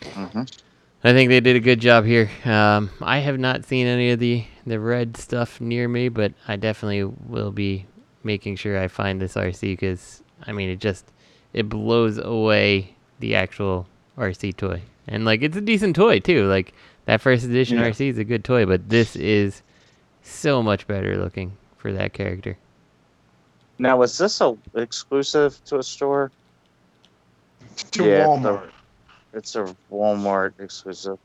Mm-hmm. 0.00 0.42
I 1.04 1.12
think 1.12 1.28
they 1.28 1.40
did 1.40 1.56
a 1.56 1.60
good 1.60 1.80
job 1.80 2.06
here. 2.06 2.30
Um, 2.44 2.90
I 3.02 3.18
have 3.18 3.38
not 3.38 3.64
seen 3.66 3.86
any 3.86 4.10
of 4.10 4.18
the 4.18 4.44
the 4.66 4.80
red 4.80 5.16
stuff 5.16 5.60
near 5.60 5.88
me, 5.88 6.08
but 6.08 6.32
I 6.46 6.56
definitely 6.56 7.04
will 7.04 7.52
be 7.52 7.86
making 8.24 8.56
sure 8.56 8.78
I 8.78 8.88
find 8.88 9.20
this 9.20 9.34
Arcee 9.34 9.72
because 9.72 10.22
I 10.46 10.52
mean 10.52 10.70
it 10.70 10.78
just 10.80 11.12
it 11.52 11.68
blows 11.68 12.18
away 12.18 12.94
the 13.20 13.34
actual 13.34 13.86
Arcee 14.16 14.56
toy, 14.56 14.80
and 15.06 15.26
like 15.26 15.42
it's 15.42 15.56
a 15.56 15.60
decent 15.60 15.96
toy 15.96 16.18
too. 16.18 16.46
Like 16.46 16.72
that 17.04 17.20
first 17.20 17.44
edition 17.44 17.78
Yeah. 17.78 17.90
Arcee 17.90 18.08
is 18.08 18.18
a 18.18 18.24
good 18.24 18.44
toy, 18.44 18.64
but 18.64 18.88
this 18.88 19.16
is 19.16 19.62
so 20.28 20.62
much 20.62 20.86
better 20.86 21.16
looking 21.16 21.52
for 21.76 21.92
that 21.92 22.12
character. 22.12 22.56
Now, 23.78 23.96
was 23.96 24.18
this 24.18 24.40
a 24.40 24.56
exclusive 24.74 25.62
to 25.66 25.78
a 25.78 25.82
store? 25.82 26.30
To 27.92 28.04
Yeah, 28.04 28.24
Walmart. 28.24 28.70
It's 29.32 29.54
a 29.54 29.74
Walmart 29.92 30.54
exclusive. 30.58 31.18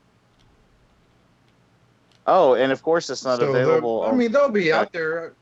Oh, 2.26 2.54
and 2.54 2.70
of 2.72 2.82
course, 2.82 3.10
it's 3.10 3.24
not 3.24 3.38
So 3.38 3.50
available. 3.50 4.04
I 4.04 4.12
mean, 4.12 4.32
they'll 4.32 4.48
be 4.48 4.72
out 4.72 4.92
there. 4.92 5.32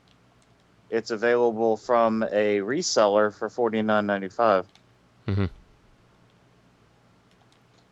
it's 0.89 1.11
available 1.11 1.77
from 1.77 2.23
a 2.23 2.59
reseller 2.59 3.33
for 3.33 3.49
forty 3.49 3.81
nine 3.81 4.05
ninety 4.05 4.29
five. 4.29 4.65
Mm-hmm. 5.27 5.43
Of 5.43 5.49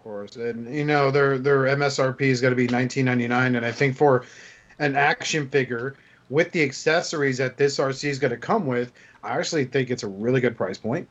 course. 0.04 0.36
And 0.36 0.74
you 0.74 0.84
know 0.84 1.12
their 1.12 1.38
their 1.38 1.64
MSRP 1.64 2.22
is 2.22 2.42
going 2.42 2.52
to 2.52 2.56
be 2.56 2.68
19.99, 2.68 3.56
and 3.56 3.66
I 3.66 3.72
think 3.72 3.96
for 3.96 4.26
an 4.80 4.96
action 4.96 5.50
figure 5.50 5.96
with 6.30 6.52
the 6.52 6.64
accessories 6.64 7.38
that 7.38 7.58
this 7.58 7.78
Arcee 7.78 8.10
is 8.10 8.20
going 8.20 8.32
to 8.32 8.38
come 8.38 8.66
with, 8.66 8.92
I 9.24 9.38
actually 9.38 9.66
think 9.66 9.90
it's 9.90 10.04
a 10.04 10.08
really 10.08 10.42
good 10.42 10.56
price 10.56 10.78
point. 10.78 11.08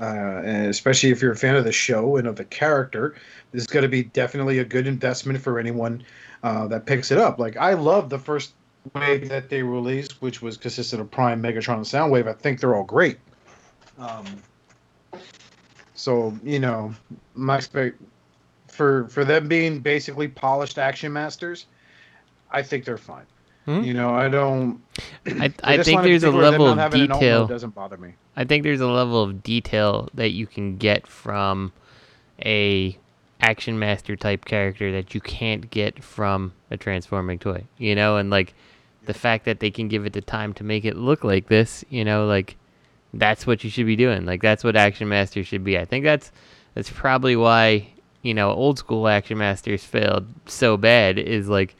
Uh, 0.00 0.40
and 0.44 0.66
especially 0.66 1.10
if 1.10 1.22
you're 1.22 1.32
a 1.32 1.36
fan 1.36 1.54
of 1.54 1.64
the 1.64 1.72
show 1.72 2.16
and 2.16 2.26
of 2.26 2.34
the 2.34 2.44
character, 2.44 3.14
this 3.52 3.62
is 3.62 3.66
going 3.66 3.84
to 3.84 3.88
be 3.88 4.02
definitely 4.02 4.58
a 4.58 4.64
good 4.64 4.86
investment 4.86 5.40
for 5.40 5.58
anyone 5.60 6.02
uh, 6.42 6.66
that 6.66 6.86
picks 6.86 7.12
it 7.12 7.18
up. 7.18 7.38
Like 7.38 7.56
I 7.56 7.74
love 7.74 8.10
the 8.10 8.18
first 8.18 8.54
wave 8.94 9.28
that 9.28 9.48
they 9.48 9.62
released, 9.62 10.20
which 10.20 10.42
was 10.42 10.56
consistent 10.56 11.00
of 11.00 11.10
Prime, 11.10 11.42
Megatron, 11.42 11.76
and 11.76 11.84
Soundwave. 11.84 12.28
I 12.28 12.32
think 12.32 12.58
they're 12.60 12.74
all 12.74 12.84
great. 12.84 13.18
Um, 13.98 14.24
so 15.94 16.36
you 16.42 16.58
know, 16.58 16.92
my 17.34 17.58
expect 17.58 18.00
for 18.68 19.08
for 19.08 19.24
them 19.24 19.46
being 19.46 19.78
basically 19.78 20.26
polished 20.26 20.78
action 20.78 21.12
masters, 21.12 21.66
I 22.54 22.62
think 22.62 22.84
they're 22.84 22.96
fine. 22.96 23.26
Hmm? 23.64 23.80
You 23.82 23.94
know, 23.94 24.14
I 24.14 24.28
don't. 24.28 24.80
I, 25.26 25.52
I 25.62 25.82
think 25.82 26.02
there's 26.02 26.22
a 26.22 26.30
level 26.30 26.68
of 26.68 26.78
having 26.78 27.02
an 27.02 27.12
alt 27.12 27.20
detail. 27.20 27.46
doesn't 27.46 27.74
bother 27.74 27.96
me. 27.96 28.14
I 28.36 28.44
think 28.44 28.62
there's 28.62 28.80
a 28.80 28.88
level 28.88 29.22
of 29.22 29.42
detail 29.42 30.08
that 30.14 30.30
you 30.30 30.46
can 30.46 30.76
get 30.76 31.06
from 31.06 31.72
a 32.44 32.96
action 33.40 33.78
master 33.78 34.16
type 34.16 34.44
character 34.44 34.92
that 34.92 35.14
you 35.14 35.20
can't 35.20 35.68
get 35.70 36.02
from 36.02 36.52
a 36.70 36.76
transforming 36.76 37.38
toy. 37.38 37.64
You 37.78 37.94
know, 37.94 38.18
and 38.18 38.30
like 38.30 38.54
the 39.06 39.14
fact 39.14 39.46
that 39.46 39.60
they 39.60 39.70
can 39.70 39.88
give 39.88 40.06
it 40.06 40.12
the 40.12 40.20
time 40.20 40.52
to 40.54 40.64
make 40.64 40.84
it 40.84 40.96
look 40.96 41.24
like 41.24 41.48
this, 41.48 41.84
you 41.88 42.04
know, 42.04 42.26
like 42.26 42.56
that's 43.12 43.46
what 43.46 43.64
you 43.64 43.70
should 43.70 43.86
be 43.86 43.96
doing. 43.96 44.26
Like 44.26 44.42
that's 44.42 44.62
what 44.62 44.76
action 44.76 45.08
masters 45.08 45.46
should 45.46 45.64
be. 45.64 45.78
I 45.78 45.86
think 45.86 46.04
that's 46.04 46.30
that's 46.74 46.90
probably 46.90 47.34
why, 47.34 47.88
you 48.22 48.34
know, 48.34 48.50
old 48.50 48.78
school 48.78 49.08
action 49.08 49.38
masters 49.38 49.84
failed 49.84 50.26
so 50.46 50.76
bad 50.76 51.18
is 51.18 51.48
like 51.48 51.76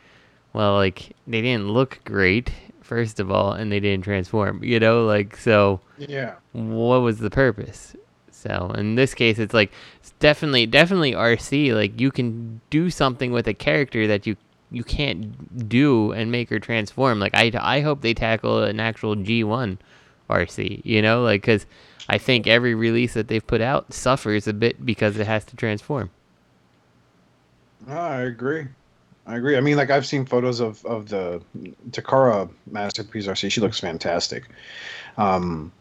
well, 0.55 0.74
like 0.74 1.14
they 1.26 1.42
didn't 1.42 1.68
look 1.70 2.00
great 2.05 2.50
first 2.80 3.18
of 3.20 3.30
all 3.30 3.52
and 3.52 3.70
they 3.72 3.80
didn't 3.80 4.05
transform, 4.05 4.62
you 4.64 4.78
know, 4.80 5.05
like 5.05 5.36
so 5.36 5.80
Yeah. 5.98 6.34
what 6.52 6.98
was 6.98 7.18
the 7.18 7.30
purpose? 7.30 7.94
So 8.30 8.72
in 8.76 8.94
this 8.94 9.14
case, 9.14 9.38
it's 9.38 9.55
like 9.55 9.72
it's 10.00 10.12
definitely 10.20 10.66
definitely 10.66 11.12
Arcee. 11.12 11.74
Like 11.74 11.98
you 12.00 12.11
can 12.11 12.61
do 12.70 12.90
something 12.90 13.32
with 13.32 13.46
a 13.48 13.55
character 13.55 14.07
that 14.07 14.26
you 14.26 14.36
you 14.70 14.84
can't 14.84 15.68
do 15.68 16.12
and 16.12 16.30
make 16.32 16.50
her 16.50 16.59
transform. 16.59 17.20
Like 17.20 17.34
I 17.34 17.50
I 17.61 17.80
hope 17.80 18.02
they 18.02 18.12
tackle 18.14 18.62
an 18.62 18.80
actual 18.80 19.16
G1 19.16 19.78
Arcee. 20.28 20.82
You 20.84 21.00
know, 21.00 21.22
like 21.22 21.40
because 21.40 21.64
I 22.09 22.18
think 22.18 22.46
every 22.46 22.74
release 22.74 23.14
that 23.14 23.28
they've 23.28 23.46
put 23.46 23.62
out 23.62 23.94
suffers 23.94 24.46
a 24.46 24.52
bit 24.52 24.84
because 24.84 25.16
it 25.16 25.26
has 25.26 25.46
to 25.46 25.57
transform. 25.57 26.11
No, 27.86 27.96
I 27.96 28.20
agree. 28.22 28.66
I 29.27 29.37
agree. 29.37 29.57
I 29.57 29.61
mean, 29.61 29.77
like 29.77 29.91
I've 29.91 30.07
seen 30.07 30.27
photos 30.27 30.61
of 30.61 30.85
of 30.85 31.09
the 31.09 31.41
Takara 31.91 32.49
masterpiece 32.70 33.27
Arcee. 33.27 33.51
She 33.51 33.61
looks 33.61 33.81
fantastic. 33.81 34.45
Um, 35.16 35.72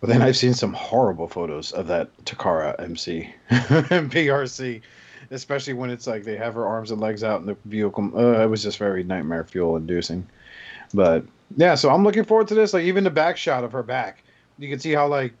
but 0.00 0.08
then 0.08 0.20
I've 0.20 0.36
seen 0.36 0.52
some 0.52 0.72
horrible 0.72 1.28
photos 1.28 1.70
of 1.70 1.86
that 1.86 2.10
Takara 2.24 2.74
MC 2.82 3.32
PRC, 3.50 4.82
especially 5.30 5.74
when 5.74 5.90
it's 5.90 6.08
like 6.08 6.24
they 6.24 6.36
have 6.36 6.54
her 6.54 6.66
arms 6.66 6.90
and 6.90 7.00
legs 7.00 7.22
out 7.22 7.40
in 7.40 7.46
the 7.46 7.56
vehicle. 7.66 8.10
Uh, 8.16 8.42
it 8.42 8.46
was 8.50 8.64
just 8.64 8.78
very 8.78 9.04
nightmare 9.04 9.44
fuel 9.44 9.76
inducing. 9.76 10.26
But 10.92 11.24
yeah, 11.56 11.76
so 11.76 11.88
I'm 11.90 12.02
looking 12.02 12.24
forward 12.24 12.48
to 12.48 12.54
this. 12.56 12.72
Like 12.72 12.82
even 12.82 13.04
the 13.04 13.10
back 13.10 13.36
shot 13.36 13.62
of 13.62 13.70
her 13.70 13.84
back, 13.84 14.24
you 14.58 14.68
can 14.68 14.80
see 14.80 14.92
how 14.92 15.06
like 15.06 15.34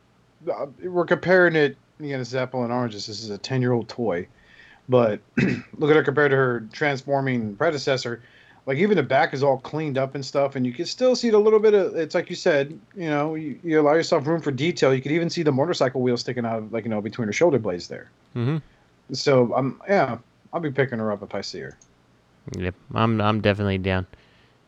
uh, 0.48 0.66
we're 0.82 1.06
comparing 1.06 1.56
it. 1.56 1.76
You 1.98 2.16
know, 2.16 2.24
and 2.24 2.72
oranges. 2.72 3.06
This 3.06 3.22
is 3.22 3.30
a 3.30 3.38
ten 3.38 3.60
year 3.60 3.72
old 3.72 3.88
toy, 3.88 4.26
but 4.88 5.20
look 5.78 5.90
at 5.90 5.96
her 5.96 6.02
compared 6.02 6.30
to 6.30 6.36
her 6.36 6.68
transforming 6.72 7.56
predecessor. 7.56 8.22
Like 8.64 8.78
even 8.78 8.96
the 8.96 9.02
back 9.02 9.34
is 9.34 9.42
all 9.42 9.58
cleaned 9.58 9.98
up 9.98 10.14
and 10.14 10.24
stuff, 10.24 10.54
and 10.54 10.64
you 10.64 10.72
can 10.72 10.86
still 10.86 11.16
see 11.16 11.30
the 11.30 11.38
little 11.38 11.58
bit 11.58 11.74
of. 11.74 11.96
It's 11.96 12.14
like 12.14 12.30
you 12.30 12.36
said, 12.36 12.78
you 12.94 13.10
know, 13.10 13.34
you, 13.34 13.58
you 13.64 13.80
allow 13.80 13.94
yourself 13.94 14.24
room 14.26 14.40
for 14.40 14.52
detail. 14.52 14.94
You 14.94 15.02
could 15.02 15.10
even 15.10 15.30
see 15.30 15.42
the 15.42 15.50
motorcycle 15.50 16.00
wheel 16.00 16.16
sticking 16.16 16.46
out, 16.46 16.58
of, 16.58 16.72
like 16.72 16.84
you 16.84 16.90
know, 16.90 17.00
between 17.00 17.26
her 17.26 17.32
shoulder 17.32 17.58
blades 17.58 17.88
there. 17.88 18.10
Mm-hmm. 18.36 18.58
So 19.14 19.52
I'm 19.54 19.80
yeah, 19.88 20.18
I'll 20.52 20.60
be 20.60 20.70
picking 20.70 21.00
her 21.00 21.10
up 21.10 21.22
if 21.22 21.34
I 21.34 21.40
see 21.40 21.60
her. 21.60 21.76
Yep, 22.56 22.74
I'm 22.94 23.20
I'm 23.20 23.40
definitely 23.40 23.78
down. 23.78 24.06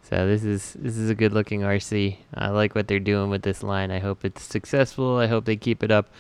So 0.03 0.27
this 0.27 0.45
is 0.45 0.75
this 0.79 0.97
is 0.97 1.09
a 1.09 1.15
good 1.15 1.33
looking 1.33 1.61
Arcee. 1.61 2.19
I 2.35 2.49
like 2.49 2.75
what 2.75 2.89
they're 2.89 3.01
doing 3.01 3.31
with 3.31 3.43
this 3.43 3.63
line. 3.63 3.91
I 3.91 4.01
hope 4.01 4.25
it's 4.25 4.43
successful. 4.43 5.19
I 5.19 5.29
hope 5.29 5.45
they 5.45 5.57
keep 5.57 5.83
it 5.83 5.91
up. 5.91 6.11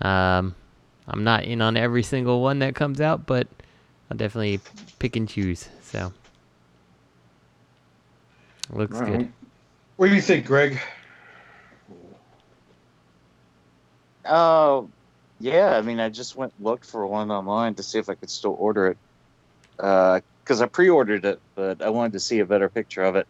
Um, 0.00 0.54
I'm 1.06 1.24
not 1.24 1.44
in 1.44 1.60
on 1.60 1.76
every 1.76 2.02
single 2.02 2.42
one 2.42 2.60
that 2.60 2.74
comes 2.74 3.00
out, 3.00 3.26
but 3.26 3.46
I'll 4.10 4.16
definitely 4.16 4.60
pick 4.98 5.16
and 5.16 5.28
choose. 5.28 5.68
So 5.82 6.12
looks 8.70 9.00
All 9.00 9.06
good. 9.06 9.32
What 9.96 10.08
do 10.08 10.14
you 10.14 10.22
think, 10.22 10.46
Greg? 10.46 10.80
Oh, 14.24 14.90
yeah. 15.38 15.76
I 15.76 15.82
mean, 15.82 16.00
I 16.00 16.08
just 16.08 16.36
went 16.36 16.52
looked 16.58 16.86
for 16.86 17.06
one 17.06 17.30
online 17.30 17.74
to 17.74 17.82
see 17.82 17.98
if 17.98 18.08
I 18.08 18.14
could 18.14 18.30
still 18.30 18.56
order 18.58 18.88
it. 18.88 18.98
Because 19.76 20.62
I 20.62 20.66
pre-ordered 20.66 21.24
it, 21.24 21.40
but 21.56 21.82
I 21.82 21.90
wanted 21.90 22.12
to 22.12 22.20
see 22.20 22.38
a 22.38 22.46
better 22.46 22.68
picture 22.68 23.02
of 23.02 23.16
it, 23.16 23.26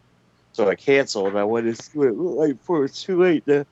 so 0.52 0.68
I 0.68 0.74
canceled. 0.74 1.36
I 1.36 1.44
wanted 1.44 1.76
to 1.76 1.82
see 1.82 1.98
what 1.98 2.08
it 2.08 2.16
looked 2.16 2.38
like 2.38 2.58
before 2.58 2.84
it's 2.84 3.02
too 3.02 3.20
late 3.20 3.46
to 3.46 3.66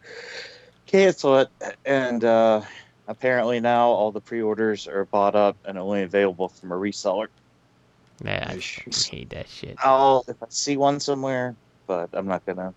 cancel 0.86 1.38
it. 1.38 1.48
And 1.84 2.24
uh, 2.24 2.62
apparently 3.09 3.61
now 3.61 3.88
all 3.88 4.12
the 4.12 4.20
pre-orders 4.20 4.86
are 4.86 5.05
bought 5.05 5.34
up 5.34 5.57
and 5.64 5.78
only 5.78 6.03
available 6.03 6.48
from 6.48 6.72
a 6.72 6.76
reseller. 6.76 7.28
Yeah, 8.24 8.46
I 8.48 8.59
hate 8.59 9.30
that 9.30 9.48
shit. 9.48 9.76
I'll 9.82 10.24
if 10.28 10.40
I 10.42 10.46
see 10.48 10.76
one 10.76 11.00
somewhere, 11.00 11.57
but 11.86 12.11
I'm 12.12 12.26
not 12.26 12.46
gonna. 12.46 12.72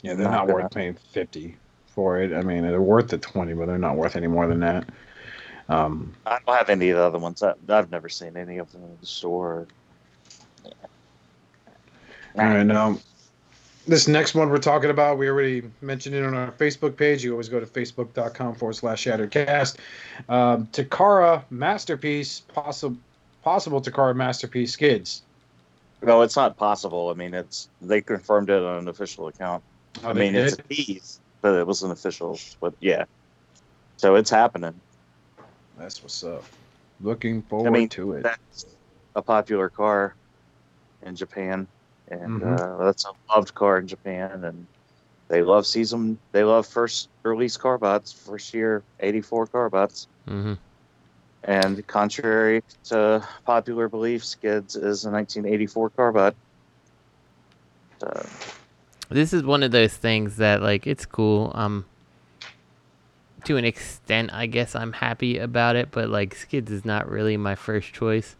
Yeah, 0.00 0.14
they're 0.14 0.24
Not 0.24 0.48
not, 0.48 0.54
worth 0.54 0.74
paying 0.74 0.94
fifty 0.94 1.56
for 1.86 2.18
it. 2.18 2.32
I 2.32 2.42
mean, 2.42 2.62
they're 2.62 2.80
worth 2.80 3.08
the 3.08 3.18
twenty, 3.18 3.52
but 3.52 3.66
they're 3.66 3.78
not 3.78 3.96
worth 3.96 4.16
any 4.16 4.28
more 4.28 4.46
than 4.46 4.60
that. 4.60 4.88
Um, 5.68 6.14
I 6.26 6.38
don't 6.44 6.56
have 6.56 6.70
any 6.70 6.90
of 6.90 6.98
the 6.98 7.04
other 7.04 7.18
ones. 7.18 7.42
I, 7.42 7.54
I've 7.68 7.90
never 7.90 8.08
seen 8.08 8.36
any 8.36 8.58
of 8.58 8.72
them 8.72 8.82
in 8.84 8.96
the 9.00 9.06
store. 9.06 9.66
Yeah. 10.64 10.72
All 12.38 12.44
right, 12.44 12.62
now 12.62 12.98
this 13.86 14.06
next 14.06 14.34
one 14.34 14.48
we're 14.48 14.58
talking 14.58 14.90
about, 14.90 15.18
we 15.18 15.28
already 15.28 15.62
mentioned 15.80 16.14
it 16.14 16.24
on 16.24 16.34
our 16.34 16.52
Facebook 16.52 16.96
page. 16.96 17.24
You 17.24 17.32
always 17.32 17.48
go 17.48 17.60
to 17.60 17.66
facebook.com 17.66 18.54
forward 18.54 18.74
slash 18.74 19.04
shattercast. 19.04 19.76
Um, 20.28 20.66
Takara 20.68 21.42
Masterpiece, 21.50 22.40
possible 22.40 22.96
possible 23.42 23.82
Takara 23.82 24.14
Masterpiece 24.14 24.72
skids. 24.72 25.22
No, 26.02 26.22
it's 26.22 26.36
not 26.36 26.56
possible. 26.56 27.10
I 27.10 27.14
mean, 27.14 27.34
it's 27.34 27.68
they 27.80 28.00
confirmed 28.00 28.50
it 28.50 28.62
on 28.62 28.78
an 28.78 28.88
official 28.88 29.28
account. 29.28 29.62
Oh, 30.04 30.10
I 30.10 30.12
mean, 30.12 30.34
it's 30.34 30.54
a 30.54 30.56
did? 30.56 30.68
tease, 30.68 31.20
but 31.40 31.54
it 31.54 31.66
was 31.66 31.82
an 31.82 31.90
official. 31.90 32.38
But 32.60 32.74
yeah, 32.80 33.04
so 33.96 34.14
it's 34.14 34.30
happening. 34.30 34.74
That's 35.78 36.02
what's 36.02 36.22
up. 36.24 36.44
Looking 37.00 37.42
forward 37.42 37.68
I 37.68 37.70
mean, 37.70 37.88
to 37.90 38.12
it. 38.12 38.22
that's 38.22 38.66
a 39.16 39.22
popular 39.22 39.68
car 39.68 40.14
in 41.02 41.16
Japan, 41.16 41.66
and 42.12 42.42
Mhm. 42.42 42.60
uh, 42.60 42.84
that's 42.84 43.04
a 43.06 43.12
loved 43.34 43.54
car 43.54 43.78
in 43.78 43.86
Japan, 43.86 44.44
and 44.44 44.66
they 45.28 45.42
love 45.42 45.66
season. 45.66 46.18
They 46.32 46.44
love 46.44 46.66
first 46.66 47.08
release 47.24 47.56
car 47.56 47.78
bots, 47.78 48.12
first 48.12 48.52
year 48.52 48.82
'84 49.00 49.46
car 49.46 49.70
bots. 49.70 50.06
Mm-hmm. 50.28 50.54
And 51.44 51.86
contrary 51.86 52.62
to 52.84 53.26
popular 53.44 53.88
belief, 53.88 54.24
Skids 54.24 54.76
is 54.76 55.04
a 55.04 55.10
1984 55.10 55.90
car 55.90 56.12
bot. 56.12 56.34
So, 58.00 58.26
This 59.08 59.32
is 59.32 59.42
one 59.42 59.62
of 59.62 59.72
those 59.72 59.94
things 59.96 60.36
that 60.36 60.62
like 60.62 60.86
it's 60.86 61.06
cool. 61.06 61.50
Um, 61.54 61.84
to 63.44 63.56
an 63.56 63.64
extent, 63.64 64.30
I 64.32 64.46
guess 64.46 64.76
I'm 64.76 64.92
happy 64.92 65.38
about 65.38 65.74
it, 65.74 65.90
but 65.90 66.08
like 66.08 66.34
Skids 66.34 66.70
is 66.70 66.84
not 66.84 67.10
really 67.10 67.36
my 67.36 67.54
first 67.56 67.92
choice 67.92 68.36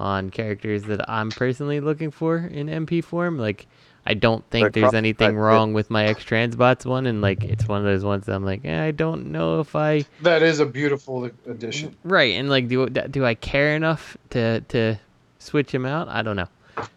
on 0.00 0.30
characters 0.30 0.84
that 0.84 1.08
I'm 1.08 1.30
personally 1.30 1.80
looking 1.80 2.10
for 2.10 2.38
in 2.38 2.66
MP 2.68 3.02
form. 3.04 3.38
Like, 3.38 3.66
I 4.06 4.14
don't 4.14 4.44
think 4.50 4.64
But 4.66 4.72
there's 4.72 4.90
Cro- 4.90 4.98
anything 4.98 5.34
but- 5.36 5.40
wrong 5.42 5.72
with 5.74 5.90
my 5.90 6.06
X 6.06 6.24
Transbots 6.24 6.86
one, 6.86 7.06
and 7.06 7.20
like 7.20 7.44
it's 7.44 7.68
one 7.68 7.78
of 7.78 7.84
those 7.84 8.04
ones 8.04 8.26
that 8.26 8.34
I'm 8.34 8.44
like, 8.44 8.62
eh, 8.64 8.82
I 8.82 8.90
don't 8.92 9.30
know 9.30 9.60
if 9.60 9.76
I 9.76 10.04
That 10.22 10.42
is 10.42 10.58
a 10.58 10.66
beautiful 10.66 11.30
addition. 11.46 11.94
right 12.02 12.34
and 12.34 12.48
like 12.48 12.66
do 12.68 12.88
do 12.88 13.24
I 13.26 13.34
care 13.34 13.76
enough 13.76 14.16
to 14.30 14.60
to 14.62 14.96
switch 15.38 15.70
him 15.72 15.84
out? 15.86 16.08
I 16.08 16.22
don't 16.22 16.36
know. 16.36 16.48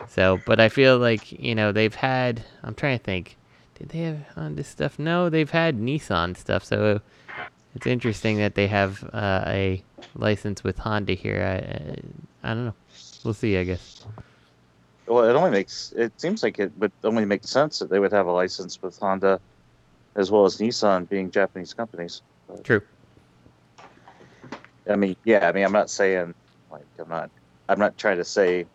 So, 0.08 0.40
but 0.46 0.62
I 0.62 0.70
feel 0.70 0.98
like 0.98 1.32
you 1.32 1.56
know 1.56 1.72
they've 1.74 1.94
had. 1.94 2.42
I'm 2.64 2.74
trying 2.74 2.98
to 2.98 3.04
think. 3.04 3.36
Did 3.78 3.90
they 3.90 4.00
have 4.00 4.20
on 4.38 4.56
this 4.56 4.70
stuff? 4.70 4.98
No, 4.98 5.30
they've 5.30 5.50
had 5.52 5.78
Nissan 5.78 6.38
stuff. 6.38 6.64
So 6.64 7.02
it's 7.76 7.86
interesting 7.88 8.38
that 8.38 8.56
they 8.56 8.68
have 8.68 9.04
uh, 9.12 9.44
a 9.48 9.84
license 10.16 10.64
with 10.64 10.78
Honda 10.80 11.14
here. 11.16 11.42
I, 11.44 11.56
I 12.48 12.52
I 12.52 12.54
don't 12.54 12.66
know. 12.66 12.76
We'll 13.24 13.34
see. 13.34 13.58
I 13.58 13.64
guess. 13.64 14.06
well, 15.08 15.24
it 15.30 15.34
only 15.36 15.52
makes 15.52 15.94
it 15.96 16.20
seems 16.20 16.44
like 16.44 16.60
it 16.60 16.72
would 16.78 16.92
only 17.04 17.26
make 17.26 17.46
sense 17.46 17.80
that 17.80 17.90
they 17.90 18.00
would 18.00 18.12
have 18.12 18.28
a 18.28 18.32
license 18.32 18.82
with 18.82 18.98
Honda, 19.00 19.40
as 20.16 20.32
well 20.32 20.46
as 20.46 20.58
Nissan 20.58 21.08
being 21.10 21.32
Japanese 21.32 21.74
companies. 21.74 22.22
But- 22.48 22.64
True. 22.64 22.82
I 24.90 24.96
mean, 24.98 25.16
yeah, 25.24 25.48
I 25.48 25.52
mean, 25.54 25.64
I'm 25.64 25.72
not 25.72 25.90
saying 25.90 26.34
like 26.72 26.84
I'm 27.00 27.10
not. 27.10 27.30
I'm 27.70 27.80
not 27.80 27.98
trying 27.98 28.18
to 28.18 28.26
say. 28.26 28.66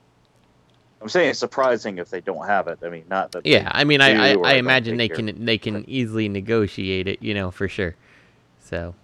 I'm 1.01 1.09
saying 1.09 1.31
it's 1.31 1.39
surprising 1.39 1.99
if 1.99 2.11
they 2.11 2.21
don't 2.21 2.47
have 2.47 2.67
it. 2.67 2.79
I 2.83 2.89
mean, 2.89 3.05
not 3.09 3.31
that. 3.33 3.47
Yeah, 3.47 3.71
I 3.73 3.85
mean, 3.85 4.01
I 4.01 4.33
I, 4.33 4.37
I 4.37 4.53
imagine 4.55 4.97
they 4.97 5.09
can 5.09 5.45
they 5.45 5.59
can 5.59 5.85
easily 5.87 6.29
negotiate 6.29 7.07
it, 7.07 7.23
you 7.23 7.35
know, 7.35 7.51
for 7.51 7.69
sure. 7.69 7.95
So 8.59 8.95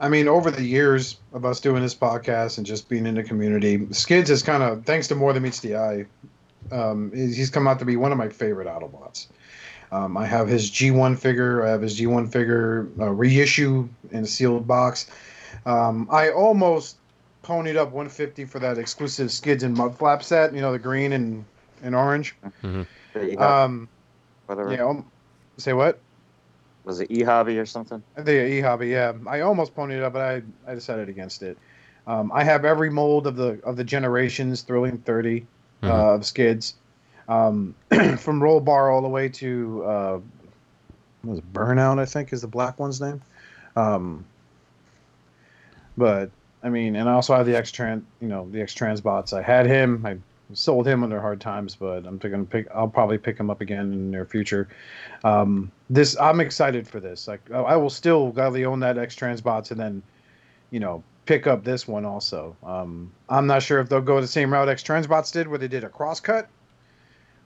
I 0.00 0.08
mean, 0.08 0.28
over 0.28 0.50
the 0.50 0.64
years 0.64 1.18
of 1.34 1.44
us 1.44 1.60
doing 1.60 1.82
this 1.82 1.94
podcast 1.94 2.56
and 2.56 2.66
just 2.66 2.88
being 2.88 3.06
in 3.06 3.14
the 3.16 3.22
community, 3.22 3.86
Skids 3.92 4.30
is 4.30 4.42
kind 4.42 4.62
of, 4.62 4.84
thanks 4.86 5.06
to 5.08 5.14
More 5.14 5.32
Than 5.34 5.42
Meets 5.42 5.60
the 5.60 5.76
Eye, 5.76 6.06
um, 6.72 7.12
he's 7.14 7.36
he's 7.36 7.50
come 7.50 7.68
out 7.68 7.78
to 7.80 7.84
be 7.84 7.96
one 7.96 8.10
of 8.12 8.18
my 8.18 8.28
favorite 8.28 8.66
Autobots. 8.66 9.26
Um, 9.92 10.16
I 10.16 10.24
have 10.24 10.46
his 10.48 10.70
G1 10.70 11.18
figure. 11.18 11.66
I 11.66 11.70
have 11.70 11.82
his 11.82 11.98
G1 12.00 12.30
figure 12.32 12.88
uh, 12.98 13.10
reissue 13.10 13.88
in 14.12 14.22
a 14.22 14.26
sealed 14.26 14.66
box. 14.66 15.10
Um, 15.66 16.08
I 16.10 16.30
almost 16.30 16.96
ponied 17.42 17.76
up 17.76 17.88
150 17.88 18.44
for 18.44 18.58
that 18.60 18.78
exclusive 18.78 19.32
Skids 19.32 19.64
and 19.64 19.76
Mudflap 19.76 20.22
set. 20.22 20.54
You 20.54 20.60
know, 20.60 20.72
the 20.72 20.78
green 20.78 21.12
and, 21.12 21.44
and 21.82 21.94
orange. 21.94 22.36
mhm. 22.62 22.86
that 23.14 23.24
you 23.32 23.38
have, 23.38 23.50
Um, 23.50 23.88
whatever. 24.46 24.72
yeah. 24.72 24.84
Um, 24.86 25.04
say 25.56 25.72
what? 25.72 25.98
Was 26.84 27.00
it 27.00 27.10
e 27.10 27.22
hobby 27.22 27.58
or 27.58 27.66
something? 27.66 28.04
I 28.16 28.22
think 28.22 28.52
e 28.52 28.60
hobby, 28.60 28.88
yeah. 28.88 29.12
I 29.28 29.40
almost 29.40 29.74
ponied 29.74 29.98
it 29.98 30.02
up, 30.02 30.12
but 30.14 30.22
I, 30.22 30.42
I 30.70 30.74
decided 30.74 31.08
against 31.08 31.42
it. 31.42 31.58
Um, 32.06 32.32
I 32.34 32.44
have 32.44 32.64
every 32.64 32.90
mold 32.90 33.26
of 33.26 33.36
the 33.36 33.60
of 33.64 33.76
the 33.76 33.84
generations 33.84 34.62
thrilling 34.62 34.98
30 34.98 35.48
uh, 35.86 35.88
Mhm. 35.88 36.06
of 36.16 36.26
skids, 36.26 36.74
um, 37.28 37.76
from 38.18 38.42
roll 38.42 38.60
bar 38.60 38.90
all 38.90 39.02
the 39.02 39.08
way 39.08 39.28
to 39.30 39.84
uh, 39.84 40.20
what 41.22 41.30
was 41.30 41.38
it, 41.40 41.52
burnout. 41.52 41.98
I 41.98 42.06
think 42.06 42.32
is 42.32 42.42
the 42.42 42.48
black 42.48 42.78
one's 42.78 43.00
name. 43.00 43.22
Um, 43.76 44.26
but 45.96 46.32
I 46.62 46.70
mean, 46.70 46.96
and 46.96 47.08
I 47.08 47.12
also 47.14 47.34
have 47.36 47.46
the 47.46 47.56
X 47.56 47.72
trans, 47.72 48.04
you 48.20 48.28
know, 48.28 48.48
the 48.50 48.62
X 48.62 48.74
transbots. 48.74 49.32
I 49.32 49.42
had 49.42 49.66
him. 49.66 50.04
I 50.06 50.18
sold 50.54 50.86
him 50.86 51.04
under 51.04 51.20
hard 51.20 51.40
times, 51.40 51.76
but 51.76 52.06
I'm 52.06 52.18
going 52.18 52.44
to 52.44 52.50
pick. 52.50 52.68
I'll 52.74 52.88
probably 52.88 53.18
pick 53.18 53.38
him 53.38 53.50
up 53.50 53.60
again 53.60 53.92
in 53.92 54.06
the 54.06 54.10
near 54.18 54.26
future. 54.26 54.68
Um, 55.24 55.72
this 55.90 56.16
I'm 56.20 56.40
excited 56.40 56.88
for 56.88 57.00
this. 57.00 57.28
Like 57.28 57.50
I 57.52 57.58
I 57.60 57.76
will 57.76 57.90
still 57.90 58.32
gladly 58.32 58.64
own 58.64 58.80
that 58.80 58.98
X 58.98 59.14
transbots 59.16 59.70
and 59.72 59.80
then, 59.80 60.02
you 60.70 60.80
know, 60.80 61.04
pick 61.26 61.46
up 61.46 61.64
this 61.64 61.86
one 61.88 62.04
also. 62.06 62.56
Um, 62.62 63.12
I'm 63.28 63.46
not 63.46 63.62
sure 63.62 63.80
if 63.80 63.88
they'll 63.88 64.00
go 64.00 64.20
the 64.20 64.26
same 64.28 64.52
route 64.52 64.68
X 64.68 64.82
transbots 64.82 65.32
did, 65.32 65.48
where 65.48 65.58
they 65.58 65.68
did 65.68 65.84
a 65.84 65.90
cross 65.90 66.20
cut 66.20 66.48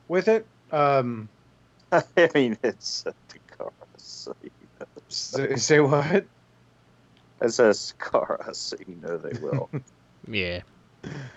with 0.09 0.29
it. 0.29 0.47
Um, 0.71 1.29
I 1.93 2.03
mean, 2.35 2.59
it's 2.63 3.05
a 3.07 3.15
Takara, 3.29 3.71
so 3.99 4.35
you 4.43 4.51
know. 4.81 4.87
say, 5.09 5.57
say 5.57 5.81
what? 5.81 6.27
It 7.43 7.51
says 7.51 7.95
Takara, 7.99 8.55
so 8.55 8.77
you 8.87 8.97
know 8.97 9.19
they 9.19 9.39
will. 9.41 9.71
yeah. 10.29 10.63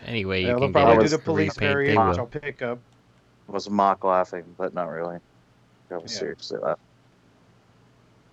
Anyway, 0.05 0.41
you 0.41 0.47
Yeah, 0.47 0.53
they'll 0.53 0.60
can 0.60 0.74
get 0.74 0.74
probably 0.74 1.05
do 1.05 1.10
the 1.10 1.20
police 1.20 1.58
repaint, 1.58 1.60
variant, 1.60 2.05
which. 2.08 2.18
I'll 2.18 2.28
pick 2.28 2.62
up. 2.62 2.80
was 3.47 3.70
mock 3.70 4.03
laughing, 4.03 4.55
but 4.58 4.74
not 4.74 4.89
really. 4.89 5.18
I 5.91 5.97
was 5.97 6.14
Yeah. 6.14 6.20
seriously 6.20 6.60
laughing. 6.62 6.86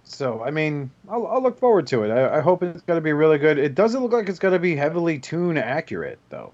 So 0.04 0.42
I 0.44 0.50
mean, 0.50 0.90
I'll, 1.08 1.26
I'll 1.26 1.42
look 1.42 1.58
forward 1.58 1.86
to 1.88 2.04
it. 2.04 2.10
I, 2.10 2.38
I 2.38 2.40
hope 2.40 2.62
it's 2.62 2.82
going 2.82 2.98
to 2.98 3.02
be 3.02 3.12
really 3.12 3.38
good. 3.38 3.58
It 3.58 3.74
doesn't 3.74 4.02
look 4.02 4.12
like 4.12 4.28
it's 4.28 4.38
going 4.38 4.52
to 4.52 4.58
be 4.58 4.76
heavily 4.76 5.18
tune 5.18 5.56
accurate 5.58 6.18
though. 6.28 6.52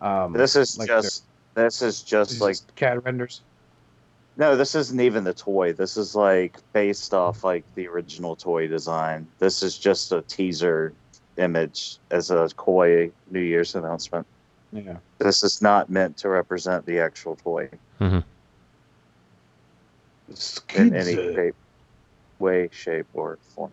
Um, 0.00 0.32
This 0.32 0.56
is 0.56 0.78
like 0.78 0.88
just. 0.88 1.24
This 1.54 1.82
is 1.82 2.02
they're- 2.02 2.24
just 2.24 2.40
like 2.40 2.56
CAD 2.76 3.04
renders. 3.04 3.40
No, 4.36 4.56
this 4.56 4.74
isn't 4.74 4.98
even 5.00 5.22
the 5.22 5.32
toy. 5.34 5.72
This 5.72 5.96
is 5.96 6.16
like 6.16 6.56
based 6.72 7.14
off 7.14 7.44
like 7.44 7.62
the 7.76 7.86
original 7.86 8.34
toy 8.34 8.66
design. 8.66 9.28
This 9.38 9.62
is 9.62 9.78
just 9.78 10.10
a 10.10 10.22
teaser 10.22 10.92
image 11.36 11.98
as 12.10 12.30
a 12.32 12.48
coy 12.56 13.12
New 13.30 13.40
Year's 13.40 13.76
announcement. 13.76 14.26
Yeah. 14.72 14.96
This 15.18 15.44
is 15.44 15.62
not 15.62 15.88
meant 15.88 16.16
to 16.18 16.28
represent 16.28 16.84
the 16.84 16.98
actual 16.98 17.36
toy 17.36 17.68
in 20.74 20.94
any 20.94 21.14
shape, 21.34 21.54
way, 22.44 22.68
shape, 22.72 23.06
or 23.14 23.38
form. 23.54 23.72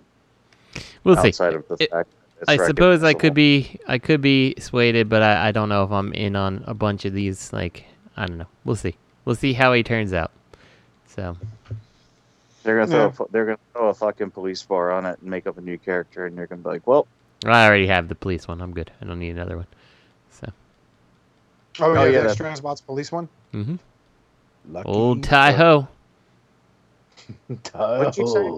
We'll 1.03 1.17
see. 1.17 1.30
of 1.30 1.67
the 1.67 1.78
It- 1.80 1.91
fact 1.91 2.09
that 2.39 2.49
I 2.49 2.57
suppose 2.67 3.03
I 3.03 3.13
could 3.13 3.34
be 3.36 3.80
I 3.88 3.97
could 3.99 4.22
be 4.22 4.55
swayed, 4.59 5.07
but 5.09 5.22
I, 5.22 5.49
I 5.49 5.51
don't 5.51 5.69
know 5.69 5.84
if 5.84 5.91
I'm 5.91 6.11
in 6.13 6.36
on 6.36 6.63
a 6.65 6.74
bunch 6.74 7.05
of 7.05 7.13
these. 7.13 7.53
Like 7.53 7.86
I 8.17 8.26
don't 8.26 8.38
know. 8.39 8.47
We'll 8.65 8.76
see. 8.76 8.95
We'll 9.26 9.36
see 9.36 9.53
how 9.53 9.74
he 9.74 9.84
turns 9.84 10.11
out. 10.13 10.32
So 11.07 11.36
They're 12.63 12.80
gonna 12.80 12.88
throw. 12.91 13.05
Yeah. 13.07 13.26
A, 13.28 13.32
they're 13.32 13.45
gonna 13.45 13.57
throw 13.74 13.89
a 13.89 13.93
fucking 13.93 14.32
police 14.32 14.63
bar 14.63 14.91
on 14.91 15.05
it 15.05 15.19
and 15.22 15.30
make 15.30 15.45
up 15.45 15.57
a 15.57 15.61
new 15.61 15.78
character, 15.78 16.26
and 16.26 16.36
you're 16.36 16.47
gonna 16.47 16.61
be 16.63 16.69
like, 16.69 16.88
"Well, 16.88 17.05
I 17.45 17.65
already 17.67 17.88
have 17.88 18.07
the 18.07 18.15
police 18.15 18.47
one. 18.47 18.61
I'm 18.61 18.74
good. 18.74 18.89
I 19.01 19.05
don't 19.05 19.19
need 19.19 19.32
another 19.32 19.57
one. 19.57 19.67
So 20.32 20.47
Oh, 21.80 21.91
Oh, 21.91 21.93
yeah, 22.05 22.11
yeah, 22.11 22.22
the 22.22 22.28
that- 22.30 22.38
Transbots 22.38 22.84
police 22.86 23.11
one. 23.11 23.28
Mm-hmm. 23.53 23.76
Lucky 24.72 24.88
old 24.89 25.24
Ty 25.24 25.51
Ho. 25.53 25.88
What'd 27.74 28.18
you 28.18 28.28
say? 28.28 28.52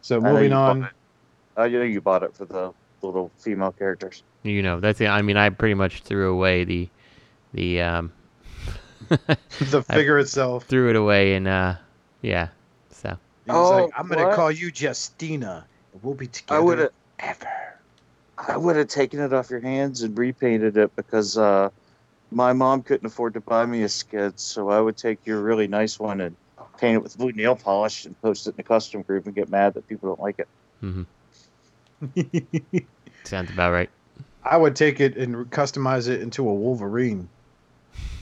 So 0.00 0.20
moving 0.20 0.52
on. 0.52 0.84
it. 0.84 0.90
I 1.56 1.68
know 1.68 1.82
you 1.82 2.00
bought 2.00 2.22
it 2.22 2.34
for 2.36 2.44
the 2.44 2.72
little 3.02 3.30
female 3.38 3.72
characters. 3.72 4.22
You 4.42 4.62
know 4.62 4.80
that's 4.80 5.00
it. 5.00 5.06
I 5.08 5.22
mean 5.22 5.36
I 5.36 5.50
pretty 5.50 5.74
much 5.74 6.00
threw 6.02 6.32
away 6.32 6.64
the 6.64 6.88
the 7.52 7.82
um 7.82 8.12
the 9.08 9.82
I 9.88 9.94
figure 9.94 10.18
itself. 10.18 10.64
threw 10.64 10.88
it 10.90 10.96
away 10.96 11.34
and 11.34 11.48
uh 11.48 11.74
yeah. 12.22 12.48
So 12.90 13.18
He 13.44 13.52
was 13.52 13.70
Oh, 13.70 13.74
like, 13.76 13.92
I'm 13.96 14.08
gonna 14.08 14.24
what? 14.24 14.34
call 14.34 14.50
you 14.52 14.70
Justina. 14.74 15.66
and 15.92 16.02
We'll 16.02 16.14
be 16.14 16.26
together 16.26 16.56
I 16.56 16.60
would 16.62 16.78
have. 16.78 16.90
ever. 17.18 17.48
I 18.38 18.56
would 18.56 18.76
have 18.76 18.86
taken 18.88 19.20
it 19.20 19.32
off 19.32 19.50
your 19.50 19.60
hands 19.60 20.02
and 20.02 20.16
repainted 20.16 20.76
it 20.76 20.94
because 20.96 21.36
uh, 21.36 21.70
my 22.30 22.52
mom 22.52 22.82
couldn't 22.82 23.06
afford 23.06 23.34
to 23.34 23.40
buy 23.40 23.66
me 23.66 23.82
a 23.82 23.88
skid, 23.88 24.38
so 24.38 24.68
I 24.68 24.80
would 24.80 24.96
take 24.96 25.26
your 25.26 25.40
really 25.40 25.68
nice 25.68 25.98
one 25.98 26.20
and 26.20 26.36
paint 26.78 26.96
it 26.96 27.02
with 27.02 27.16
blue 27.16 27.32
nail 27.32 27.56
polish 27.56 28.04
and 28.04 28.20
post 28.20 28.46
it 28.46 28.54
in 28.54 28.60
a 28.60 28.64
custom 28.64 29.02
group 29.02 29.26
and 29.26 29.34
get 29.34 29.48
mad 29.48 29.74
that 29.74 29.88
people 29.88 30.08
don't 30.08 30.20
like 30.20 30.38
it. 30.38 30.48
hmm 30.80 31.02
sounds 33.24 33.50
about 33.50 33.72
right. 33.72 33.90
I 34.42 34.56
would 34.56 34.76
take 34.76 35.00
it 35.00 35.16
and 35.16 35.50
customize 35.50 36.08
it 36.08 36.22
into 36.22 36.48
a 36.48 36.54
Wolverine. 36.54 37.28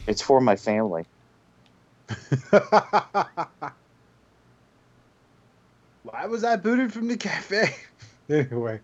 It's 0.07 0.23
for 0.23 0.41
my 0.41 0.57
family. 0.57 1.05
Why 2.51 3.73
was 6.27 6.45
I 6.45 6.57
booted 6.57 6.93
from 6.93 7.09
the 7.09 7.17
cafe? 7.17 7.75
anyway, 8.31 8.81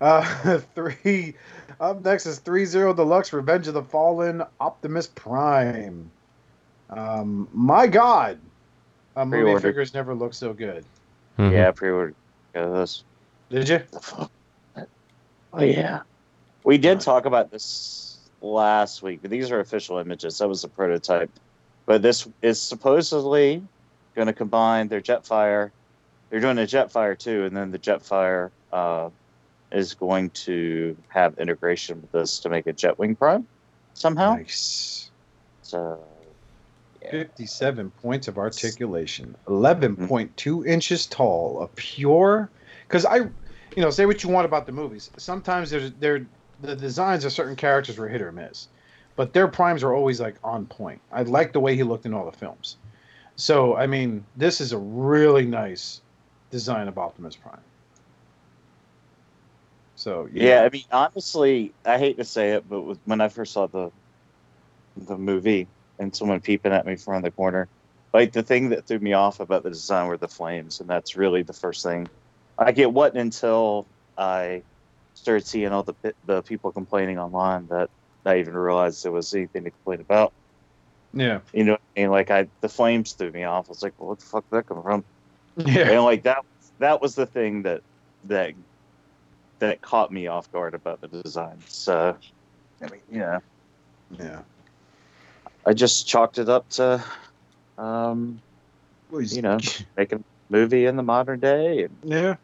uh, 0.00 0.58
three. 0.74 1.34
Up 1.80 2.04
next 2.04 2.26
is 2.26 2.38
3 2.38 2.64
0 2.64 2.94
Deluxe 2.94 3.32
Revenge 3.32 3.68
of 3.68 3.74
the 3.74 3.82
Fallen 3.82 4.42
Optimus 4.60 5.06
Prime. 5.06 6.10
Um, 6.90 7.48
my 7.52 7.86
God. 7.86 8.38
A 9.16 9.26
movie 9.26 9.42
Pre-order. 9.42 9.60
figures 9.60 9.94
never 9.94 10.14
look 10.14 10.34
so 10.34 10.52
good. 10.52 10.84
Mhm. 11.38 11.52
Yeah, 11.52 11.70
pre-order 11.70 12.14
yeah, 12.54 12.66
this. 12.68 13.04
Did 13.50 13.68
you? 13.68 13.82
Oh 15.54 15.62
yeah. 15.62 16.00
We 16.64 16.78
did 16.78 17.00
talk 17.00 17.26
about 17.26 17.50
this 17.50 18.18
last 18.40 19.02
week. 19.02 19.20
These 19.20 19.50
are 19.50 19.60
official 19.60 19.98
images. 19.98 20.38
That 20.38 20.48
was 20.48 20.64
a 20.64 20.68
prototype, 20.68 21.30
but 21.84 22.00
this 22.00 22.26
is 22.40 22.58
supposedly 22.58 23.62
going 24.14 24.28
to 24.28 24.32
combine 24.32 24.88
their 24.88 25.02
Jetfire. 25.02 25.70
They're 26.30 26.40
doing 26.40 26.56
a 26.56 26.62
Jetfire 26.62 27.18
too, 27.18 27.44
and 27.44 27.54
then 27.54 27.70
the 27.70 27.78
Jetfire 27.78 28.50
uh, 28.72 29.10
is 29.70 29.94
going 29.94 30.30
to 30.30 30.96
have 31.08 31.38
integration 31.38 32.00
with 32.00 32.12
this 32.12 32.40
to 32.40 32.48
make 32.48 32.66
a 32.66 32.72
Jetwing 32.72 33.18
Prime 33.18 33.46
somehow. 33.94 34.36
Nice. 34.36 35.10
So 35.62 36.04
57 37.10 37.90
points 38.02 38.28
of 38.28 38.38
articulation, 38.38 39.36
11.2 39.46 40.66
inches 40.66 41.06
tall, 41.06 41.62
a 41.62 41.68
pure. 41.68 42.50
Because 42.86 43.04
I, 43.04 43.16
you 43.16 43.30
know, 43.76 43.90
say 43.90 44.06
what 44.06 44.22
you 44.22 44.28
want 44.30 44.44
about 44.44 44.66
the 44.66 44.72
movies. 44.72 45.10
Sometimes 45.16 45.70
there's 45.70 45.92
there 45.92 46.26
the 46.60 46.76
designs 46.76 47.24
of 47.24 47.32
certain 47.32 47.56
characters 47.56 47.98
were 47.98 48.08
hit 48.08 48.22
or 48.22 48.30
miss, 48.30 48.68
but 49.16 49.32
their 49.32 49.48
primes 49.48 49.82
are 49.82 49.94
always 49.94 50.20
like 50.20 50.36
on 50.44 50.66
point. 50.66 51.00
I 51.10 51.22
like 51.22 51.52
the 51.52 51.60
way 51.60 51.74
he 51.74 51.82
looked 51.82 52.06
in 52.06 52.14
all 52.14 52.24
the 52.24 52.36
films. 52.36 52.76
So 53.36 53.76
I 53.76 53.86
mean, 53.86 54.24
this 54.36 54.60
is 54.60 54.72
a 54.72 54.78
really 54.78 55.46
nice 55.46 56.02
design 56.50 56.86
of 56.86 56.98
Optimus 56.98 57.34
Prime. 57.34 57.58
So 60.02 60.28
yeah, 60.32 60.64
I 60.64 60.68
mean, 60.68 60.82
honestly, 60.90 61.72
I 61.84 61.96
hate 61.96 62.16
to 62.16 62.24
say 62.24 62.54
it, 62.54 62.68
but 62.68 62.80
when 63.04 63.20
I 63.20 63.28
first 63.28 63.52
saw 63.52 63.68
the 63.68 63.92
the 64.96 65.16
movie 65.16 65.68
and 65.96 66.14
someone 66.14 66.40
peeping 66.40 66.72
at 66.72 66.84
me 66.84 66.96
from 66.96 67.22
the 67.22 67.30
corner, 67.30 67.68
like 68.12 68.32
the 68.32 68.42
thing 68.42 68.70
that 68.70 68.84
threw 68.84 68.98
me 68.98 69.12
off 69.12 69.38
about 69.38 69.62
the 69.62 69.70
design 69.70 70.08
were 70.08 70.16
the 70.16 70.26
flames, 70.26 70.80
and 70.80 70.90
that's 70.90 71.14
really 71.14 71.42
the 71.42 71.52
first 71.52 71.84
thing. 71.84 72.08
I 72.58 72.72
get 72.72 72.92
what 72.92 73.14
until 73.14 73.86
I 74.18 74.62
started 75.14 75.46
seeing 75.46 75.68
all 75.68 75.84
the 75.84 75.94
the 76.26 76.42
people 76.42 76.72
complaining 76.72 77.20
online 77.20 77.68
that 77.68 77.88
I 78.26 78.40
even 78.40 78.54
realized 78.54 79.04
there 79.04 79.12
was 79.12 79.32
anything 79.32 79.62
to 79.62 79.70
complain 79.70 80.00
about. 80.00 80.32
Yeah. 81.14 81.40
You 81.52 81.62
know, 81.62 81.78
and 81.96 82.10
like 82.10 82.28
I, 82.32 82.48
the 82.60 82.68
flames 82.68 83.12
threw 83.12 83.30
me 83.30 83.44
off. 83.44 83.68
I 83.68 83.70
was 83.70 83.84
like, 83.84 83.92
well, 84.00 84.08
what 84.08 84.18
the 84.18 84.26
fuck 84.26 84.50
did 84.50 84.56
that 84.56 84.66
come 84.66 84.82
from? 84.82 85.04
Yeah. 85.58 85.90
And 85.90 86.02
like 86.02 86.24
that, 86.24 86.44
that 86.80 87.00
was 87.00 87.14
the 87.14 87.26
thing 87.26 87.62
that 87.62 87.82
that 88.24 88.54
that 89.62 89.80
caught 89.80 90.10
me 90.10 90.26
off 90.26 90.50
guard 90.50 90.74
about 90.74 91.00
the 91.00 91.06
design. 91.06 91.56
So, 91.68 92.16
I 92.82 92.90
mean, 92.90 93.00
yeah, 93.10 93.38
Yeah. 94.18 94.40
I 95.64 95.72
just 95.72 96.08
chalked 96.08 96.38
it 96.38 96.48
up 96.48 96.68
to, 96.70 97.02
um, 97.78 98.40
you 99.12 99.40
know, 99.40 99.58
making 99.96 100.18
a 100.18 100.52
movie 100.52 100.86
in 100.86 100.96
the 100.96 101.04
modern 101.04 101.38
day. 101.38 101.84
And, 101.84 101.96
Yeah. 102.02 102.34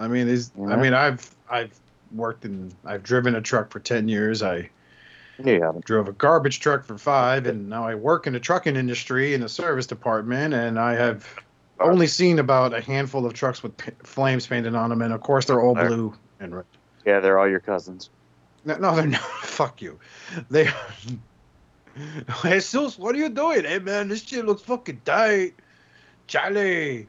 I 0.00 0.08
mean, 0.08 0.26
these. 0.26 0.50
I 0.58 0.74
mean, 0.74 0.94
I've 0.94 1.32
I've 1.48 1.78
worked 2.12 2.44
in. 2.44 2.72
I've 2.84 3.04
driven 3.04 3.36
a 3.36 3.40
truck 3.40 3.70
for 3.70 3.78
ten 3.78 4.08
years. 4.08 4.42
I 4.42 4.68
yeah, 5.38 5.70
drove 5.84 6.08
a 6.08 6.12
garbage 6.12 6.58
truck 6.58 6.84
for 6.84 6.98
five, 6.98 7.46
and 7.46 7.68
now 7.68 7.86
I 7.86 7.94
work 7.94 8.26
in 8.26 8.32
the 8.32 8.40
trucking 8.40 8.74
industry 8.74 9.34
in 9.34 9.40
the 9.40 9.48
service 9.48 9.86
department, 9.86 10.52
and 10.52 10.80
I 10.80 10.94
have 10.94 11.32
only 11.78 12.08
seen 12.08 12.40
about 12.40 12.74
a 12.74 12.80
handful 12.80 13.24
of 13.24 13.34
trucks 13.34 13.62
with 13.62 13.76
p- 13.76 13.92
flames 14.02 14.48
painted 14.48 14.74
on 14.74 14.90
them, 14.90 15.00
and 15.02 15.12
of 15.12 15.20
course 15.20 15.44
they're 15.44 15.62
all 15.62 15.76
blue 15.76 16.12
and 16.44 16.64
yeah, 17.06 17.20
they're 17.20 17.38
all 17.38 17.48
your 17.50 17.60
cousins. 17.60 18.10
No, 18.64 18.76
no 18.78 18.96
they're 18.96 19.06
not. 19.06 19.20
Fuck 19.42 19.82
you. 19.82 19.98
They. 20.50 20.68
Jesus, 22.42 22.98
what 22.98 23.14
are 23.14 23.18
you 23.18 23.30
doing? 23.30 23.64
Hey 23.64 23.78
man, 23.80 24.08
this 24.08 24.24
shit 24.24 24.44
looks 24.46 24.62
fucking 24.62 25.02
tight. 25.04 25.54
Chale. 26.28 27.06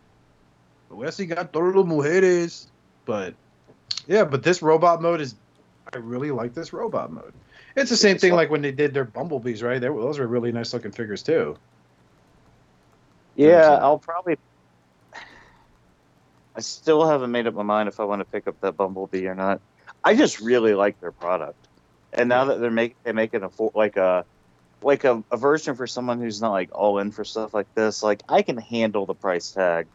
We 0.90 1.08
así 1.08 1.28
got 1.28 1.54
todas 1.54 1.76
las 1.76 1.86
mujeres. 1.86 2.68
But 3.06 3.36
yeah, 4.08 4.26
but 4.26 4.44
this 4.44 4.62
robot 4.62 5.02
mode 5.02 5.22
is. 5.22 5.36
I 5.94 5.98
really 6.00 6.32
like 6.32 6.54
this 6.54 6.74
robot 6.74 7.12
mode. 7.12 7.34
It's 7.76 7.92
the 7.92 7.98
same 7.98 8.18
thing 8.18 8.34
like 8.34 8.50
when 8.50 8.62
they 8.62 8.72
did 8.72 8.94
their 8.94 9.06
bumblebees, 9.06 9.64
right? 9.64 9.80
They, 9.80 9.90
were- 9.90 10.02
those 10.02 10.20
are 10.20 10.28
really 10.28 10.52
nice 10.52 10.74
looking 10.74 10.92
figures 10.92 11.24
too. 11.24 11.58
Yeah, 13.36 13.78
I'll 13.82 14.00
probably. 14.00 14.38
I 16.56 16.62
still 16.62 17.08
haven't 17.08 17.32
made 17.32 17.47
up 17.47 17.53
my 17.53 17.64
mind 17.64 17.89
if 17.89 17.99
I 17.99 18.06
want 18.06 18.22
to 18.22 18.26
pick 18.26 18.47
up 18.47 18.60
that 18.62 18.78
Bumblebee 18.78 19.28
or 19.28 19.36
not. 19.36 19.60
I 20.03 20.16
just 20.16 20.39
really 20.39 20.74
like 20.74 20.99
their 21.01 21.12
product, 21.12 21.58
and 22.14 22.30
now 22.30 22.45
that 22.45 22.62
they're 22.62 22.72
making 22.72 22.95
they 23.03 23.12
making 23.12 23.43
a 23.43 23.49
like 23.74 23.97
a 23.97 24.26
like 24.82 25.03
a, 25.03 25.24
a 25.32 25.38
version 25.38 25.76
for 25.76 25.88
someone 25.88 26.20
who's 26.20 26.41
not 26.41 26.51
like 26.51 26.70
all 26.72 26.99
in 26.99 27.12
for 27.12 27.26
stuff 27.26 27.53
like 27.53 27.74
this, 27.76 28.03
like 28.03 28.22
I 28.30 28.41
can 28.41 28.58
handle 28.58 29.06
the 29.06 29.16
price 29.16 29.51
tag 29.51 29.88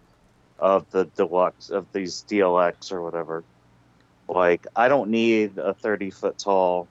of 0.58 0.90
the 0.90 1.04
deluxe 1.16 1.70
of 1.70 1.86
these 1.92 2.24
DLX 2.28 2.92
or 2.92 3.02
whatever. 3.02 3.44
Like 4.28 4.66
I 4.76 4.88
don't 4.88 5.10
need 5.10 5.58
a 5.58 5.74
thirty 5.74 6.10
foot 6.10 6.38
tall, 6.38 6.88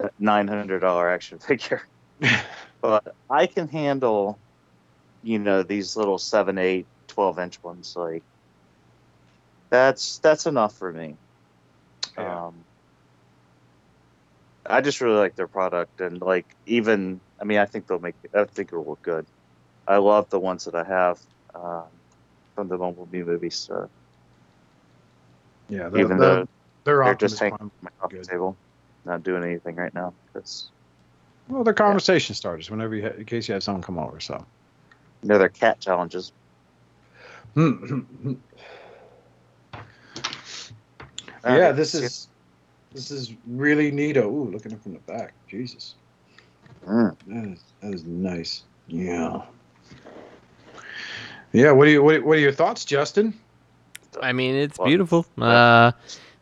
uh, 0.00 0.08
nine 0.18 0.48
hundred 0.48 0.80
dollar 0.80 1.10
action 1.10 1.38
figure, 1.46 1.82
but 2.80 3.14
I 3.28 3.46
can 3.46 3.68
handle 3.68 4.38
you 5.22 5.38
know 5.38 5.62
these 5.62 5.96
little 5.96 6.18
7 6.18 6.56
8 6.56 6.86
12 7.08 7.38
inch 7.40 7.62
ones 7.62 7.94
like 7.96 8.22
that's 9.70 10.18
that's 10.18 10.46
enough 10.46 10.76
for 10.76 10.92
me. 10.92 11.16
Um 12.18 12.64
i 14.68 14.80
just 14.80 15.00
really 15.00 15.16
like 15.16 15.36
their 15.36 15.46
product 15.46 16.00
and 16.00 16.20
like 16.20 16.46
even 16.66 17.20
i 17.40 17.44
mean 17.44 17.58
i 17.58 17.66
think 17.66 17.86
they'll 17.86 17.98
make 18.00 18.14
i 18.34 18.44
think 18.44 18.70
it'll 18.72 18.84
look 18.84 19.02
good. 19.02 19.26
I 19.86 19.98
love 19.98 20.28
the 20.30 20.40
ones 20.40 20.64
that 20.64 20.74
i 20.74 20.84
have 20.84 21.18
um, 21.54 21.86
from 22.54 22.68
the 22.68 22.76
bumblebee 22.76 23.22
movies 23.22 23.56
so. 23.56 23.88
Yeah, 25.68 25.88
even 25.88 26.18
the- 26.18 26.24
though 26.24 26.46
they're 26.84 27.04
they're 27.04 27.14
just 27.14 27.38
hanging 27.38 27.58
on 27.60 27.70
my 27.82 27.90
coffee 28.00 28.18
table 28.22 28.56
not 29.04 29.22
doing 29.22 29.44
anything 29.44 29.76
right 29.76 29.94
now 29.94 30.14
because 30.26 30.70
Well, 31.48 31.62
they're 31.64 31.74
conversation 31.74 32.34
starters 32.34 32.70
whenever 32.70 32.94
you, 32.96 33.02
ha- 33.02 33.14
in 33.16 33.24
case 33.24 33.48
you 33.48 33.54
have 33.54 33.62
someone 33.62 33.82
come 33.82 33.98
over. 33.98 34.18
So. 34.20 34.44
No, 35.22 35.38
they're 35.38 35.38
their 35.38 35.48
cat 35.48 35.80
challenges 35.80 36.32
yeah, 41.54 41.72
this 41.72 41.94
is 41.94 42.28
this 42.92 43.10
is 43.10 43.34
really 43.46 43.92
neato. 43.92 44.24
Ooh, 44.24 44.50
looking 44.50 44.72
up 44.72 44.82
from 44.82 44.94
the 44.94 45.00
back. 45.00 45.34
Jesus. 45.48 45.94
Mm. 46.86 47.16
That 47.26 47.52
is 47.52 47.60
that 47.80 47.94
is 47.94 48.04
nice. 48.04 48.62
Yeah. 48.88 49.42
Yeah. 51.52 51.72
What 51.72 51.84
do 51.86 51.90
you 51.90 52.02
what, 52.02 52.22
what 52.22 52.36
are 52.36 52.40
your 52.40 52.52
thoughts, 52.52 52.84
Justin? 52.84 53.38
I 54.22 54.32
mean, 54.32 54.54
it's 54.54 54.78
beautiful. 54.78 55.26
Uh, 55.38 55.92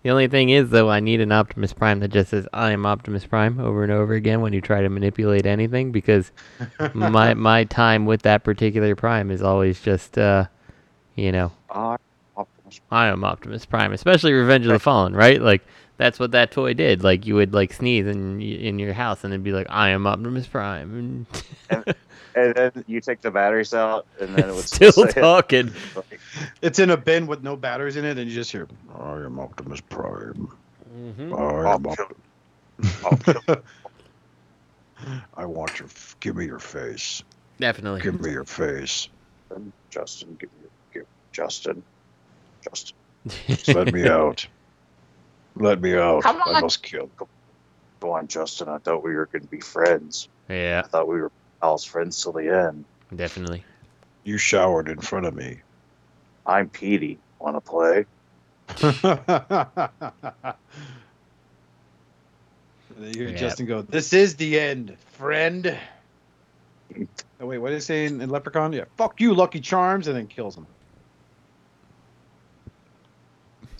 the 0.05 0.11
only 0.11 0.29
thing 0.29 0.51
is, 0.51 0.71
though, 0.71 0.91
I 0.91 1.01
need 1.01 1.21
an 1.21 1.33
Optimus 1.33 1.73
Prime 1.73 2.01
that 2.01 2.09
just 2.09 2.31
says 2.31 2.47
"I 2.53 2.73
am 2.73 2.87
Optimus 2.87 3.27
Prime" 3.27 3.59
over 3.59 3.83
and 3.83 3.91
over 3.91 4.13
again 4.13 4.41
when 4.43 4.53
you 4.53 4.61
try 4.61 4.83
to 4.83 4.89
manipulate 4.89 5.47
anything, 5.47 5.93
because 5.93 6.31
my 6.95 7.35
my 7.35 7.65
time 7.65 8.07
with 8.07 8.23
that 8.23 8.45
particular 8.45 8.95
Prime 8.95 9.31
is 9.31 9.43
always 9.43 9.81
just, 9.81 10.19
uh, 10.19 10.47
you 11.17 11.33
know, 11.33 11.51
Optimus. 11.71 12.04
I 12.91 13.07
am 13.09 13.25
Optimus 13.25 13.65
Prime, 13.67 13.93
especially 13.93 14.33
Revenge 14.33 14.67
of 14.67 14.73
the 14.73 14.79
Fallen, 14.79 15.15
right? 15.15 15.41
Like 15.41 15.63
that's 15.97 16.19
what 16.19 16.33
that 16.33 16.51
toy 16.51 16.75
did. 16.75 17.03
Like 17.05 17.27
you 17.27 17.35
would 17.37 17.53
like 17.55 17.73
sneeze 17.73 18.07
in 18.07 18.41
in 18.41 18.79
your 18.79 18.93
house, 18.93 19.25
and 19.25 19.33
it'd 19.33 19.45
be 19.45 19.53
like, 19.53 19.67
"I 19.71 19.91
am 19.91 20.07
Optimus 20.07 20.47
Prime." 20.47 21.27
and, 21.71 21.85
and 22.35 22.55
then 22.55 22.85
you 22.87 23.01
take 23.01 23.21
the 23.21 23.31
batteries 23.31 23.75
out 23.75 24.07
and 24.21 24.35
then 24.37 24.49
it 24.49 24.55
would 24.55 24.65
Still 24.69 24.93
say 24.93 25.03
it. 25.05 25.13
talking. 25.15 25.73
Like, 25.95 26.21
It's 26.63 26.79
in 26.79 26.91
a 26.91 26.97
bin 26.97 27.27
with 27.27 27.43
no 27.43 27.57
batteries 27.57 27.97
in 27.97 28.05
it, 28.05 28.19
and 28.19 28.29
you 28.29 28.35
just 28.35 28.51
hear, 28.53 28.67
"I 28.99 29.17
am 29.19 29.39
Optimus 29.39 29.81
Prime. 29.81 30.49
Mhm. 30.97 31.39
I 31.39 31.75
am 31.75 31.87
I'll 31.87 33.13
Optimus. 33.13 33.59
I 35.37 35.45
want 35.45 35.79
your. 35.79 35.89
Give 36.21 36.37
me 36.37 36.47
your 36.47 36.59
face. 36.59 37.23
Definitely. 37.59 38.01
Give 38.01 38.21
me 38.21 38.31
your 38.33 38.45
face. 38.45 39.09
Justin, 39.91 40.37
give 40.41 40.51
me, 40.61 40.69
give 40.93 41.07
Justin, 41.33 41.83
Justin. 42.65 42.97
Let 43.75 43.93
me 43.93 44.09
out. 44.09 44.47
Let 45.57 45.81
me 45.81 45.95
out. 45.97 46.23
Come 46.23 46.41
I 46.47 46.55
on. 46.55 46.63
must 46.63 46.83
kill. 46.83 47.09
Go 48.01 48.13
on, 48.13 48.27
Justin. 48.29 48.69
I 48.69 48.79
thought 48.79 49.03
we 49.05 49.15
were 49.15 49.27
going 49.27 49.43
to 49.43 49.49
be 49.49 49.61
friends. 49.61 50.29
Yeah, 50.49 50.83
I 50.85 50.89
thought 50.89 51.09
we 51.09 51.21
were 51.21 51.31
pals 51.61 51.85
friends 51.85 52.23
till 52.23 52.33
the 52.33 52.49
end. 52.49 52.85
definitely. 53.15 53.65
You 54.25 54.39
showered 54.39 54.89
in 54.89 54.99
front 54.99 55.27
of 55.27 55.35
me. 55.35 55.61
I'm 56.47 56.69
Petey. 56.71 57.19
Want 57.39 57.57
to 57.57 57.61
play? 57.61 58.05
You 63.01 63.13
hear 63.13 63.29
Yeah. 63.31 63.37
Justin 63.37 63.67
go, 63.67 63.83
"This 63.83 64.13
is 64.13 64.37
the 64.37 64.59
end, 64.61 64.97
friend." 65.13 65.77
Oh, 67.41 67.47
wait, 67.47 67.59
what 67.59 67.73
is 67.73 67.85
he 67.85 67.87
say 67.87 68.05
in, 68.07 68.21
in 68.21 68.31
Leprechaun? 68.31 68.73
Yeah, 68.73 68.85
fuck 68.97 69.21
you, 69.21 69.35
Lucky 69.35 69.61
Charms, 69.61 70.07
and 70.07 70.17
then 70.17 70.29
kills 70.29 70.57
him. 70.57 70.67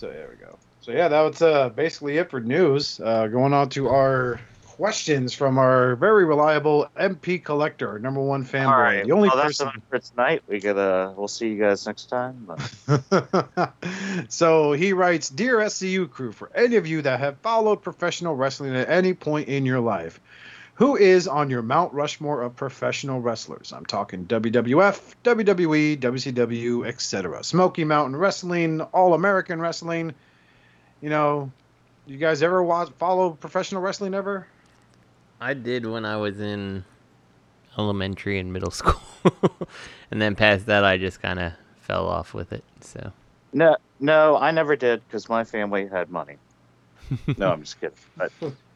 So 0.05 0.11
there 0.11 0.29
we 0.29 0.35
go. 0.35 0.59
So 0.81 0.91
yeah, 0.91 1.07
that 1.07 1.21
was 1.21 1.41
uh, 1.41 1.69
basically 1.69 2.17
it 2.19 2.29
for 2.29 2.39
news. 2.39 2.99
Uh, 3.03 3.25
going 3.25 3.53
on 3.53 3.69
to 3.69 3.89
our 3.89 4.39
questions 4.63 5.33
from 5.33 5.57
our 5.57 5.95
very 5.95 6.25
reliable 6.25 6.87
MP 6.95 7.43
collector, 7.43 7.89
our 7.89 7.97
number 7.97 8.21
one 8.21 8.45
fanboy, 8.45 8.67
All 8.67 8.79
right. 8.79 9.03
the 9.03 9.13
only 9.13 9.29
well, 9.29 9.41
person. 9.41 9.71
for 9.89 9.97
tonight. 9.97 10.43
We 10.47 10.59
gotta. 10.59 11.11
We'll 11.17 11.27
see 11.27 11.49
you 11.49 11.59
guys 11.59 11.87
next 11.87 12.05
time. 12.05 12.47
so 14.29 14.73
he 14.73 14.93
writes 14.93 15.29
Dear 15.29 15.57
SCU 15.57 16.07
crew, 16.07 16.31
for 16.31 16.51
any 16.53 16.75
of 16.75 16.85
you 16.85 17.01
that 17.01 17.19
have 17.19 17.39
followed 17.39 17.81
professional 17.81 18.35
wrestling 18.35 18.75
at 18.75 18.87
any 18.87 19.15
point 19.15 19.47
in 19.47 19.65
your 19.65 19.79
life, 19.79 20.19
who 20.75 20.97
is 20.97 21.27
on 21.27 21.49
your 21.49 21.61
Mount 21.61 21.93
Rushmore 21.93 22.41
of 22.41 22.55
professional 22.55 23.21
wrestlers? 23.21 23.73
I'm 23.73 23.85
talking 23.85 24.25
WWF, 24.25 25.15
WWE, 25.23 25.97
WCW, 25.97 26.87
etc. 26.87 27.43
Smoky 27.43 27.83
Mountain 27.83 28.17
Wrestling, 28.17 28.81
All 28.81 29.13
American 29.13 29.59
Wrestling. 29.59 30.13
You 31.01 31.09
know, 31.09 31.51
you 32.05 32.17
guys 32.17 32.43
ever 32.43 32.61
watch, 32.61 32.89
follow 32.97 33.31
professional 33.31 33.81
wrestling 33.81 34.13
ever? 34.13 34.47
I 35.39 35.53
did 35.53 35.85
when 35.85 36.05
I 36.05 36.17
was 36.17 36.39
in 36.39 36.83
elementary 37.77 38.39
and 38.39 38.51
middle 38.51 38.71
school, 38.71 39.01
and 40.11 40.21
then 40.21 40.35
past 40.35 40.65
that, 40.67 40.83
I 40.83 40.97
just 40.97 41.21
kind 41.21 41.39
of 41.39 41.53
fell 41.79 42.07
off 42.07 42.33
with 42.33 42.51
it. 42.51 42.63
So 42.81 43.11
no, 43.53 43.77
no, 43.99 44.37
I 44.37 44.51
never 44.51 44.75
did 44.75 45.01
because 45.07 45.29
my 45.29 45.45
family 45.45 45.87
had 45.87 46.09
money. 46.09 46.35
No, 47.37 47.51
I'm 47.51 47.61
just 47.61 47.79
kidding. 47.79 47.95
But 48.17 48.31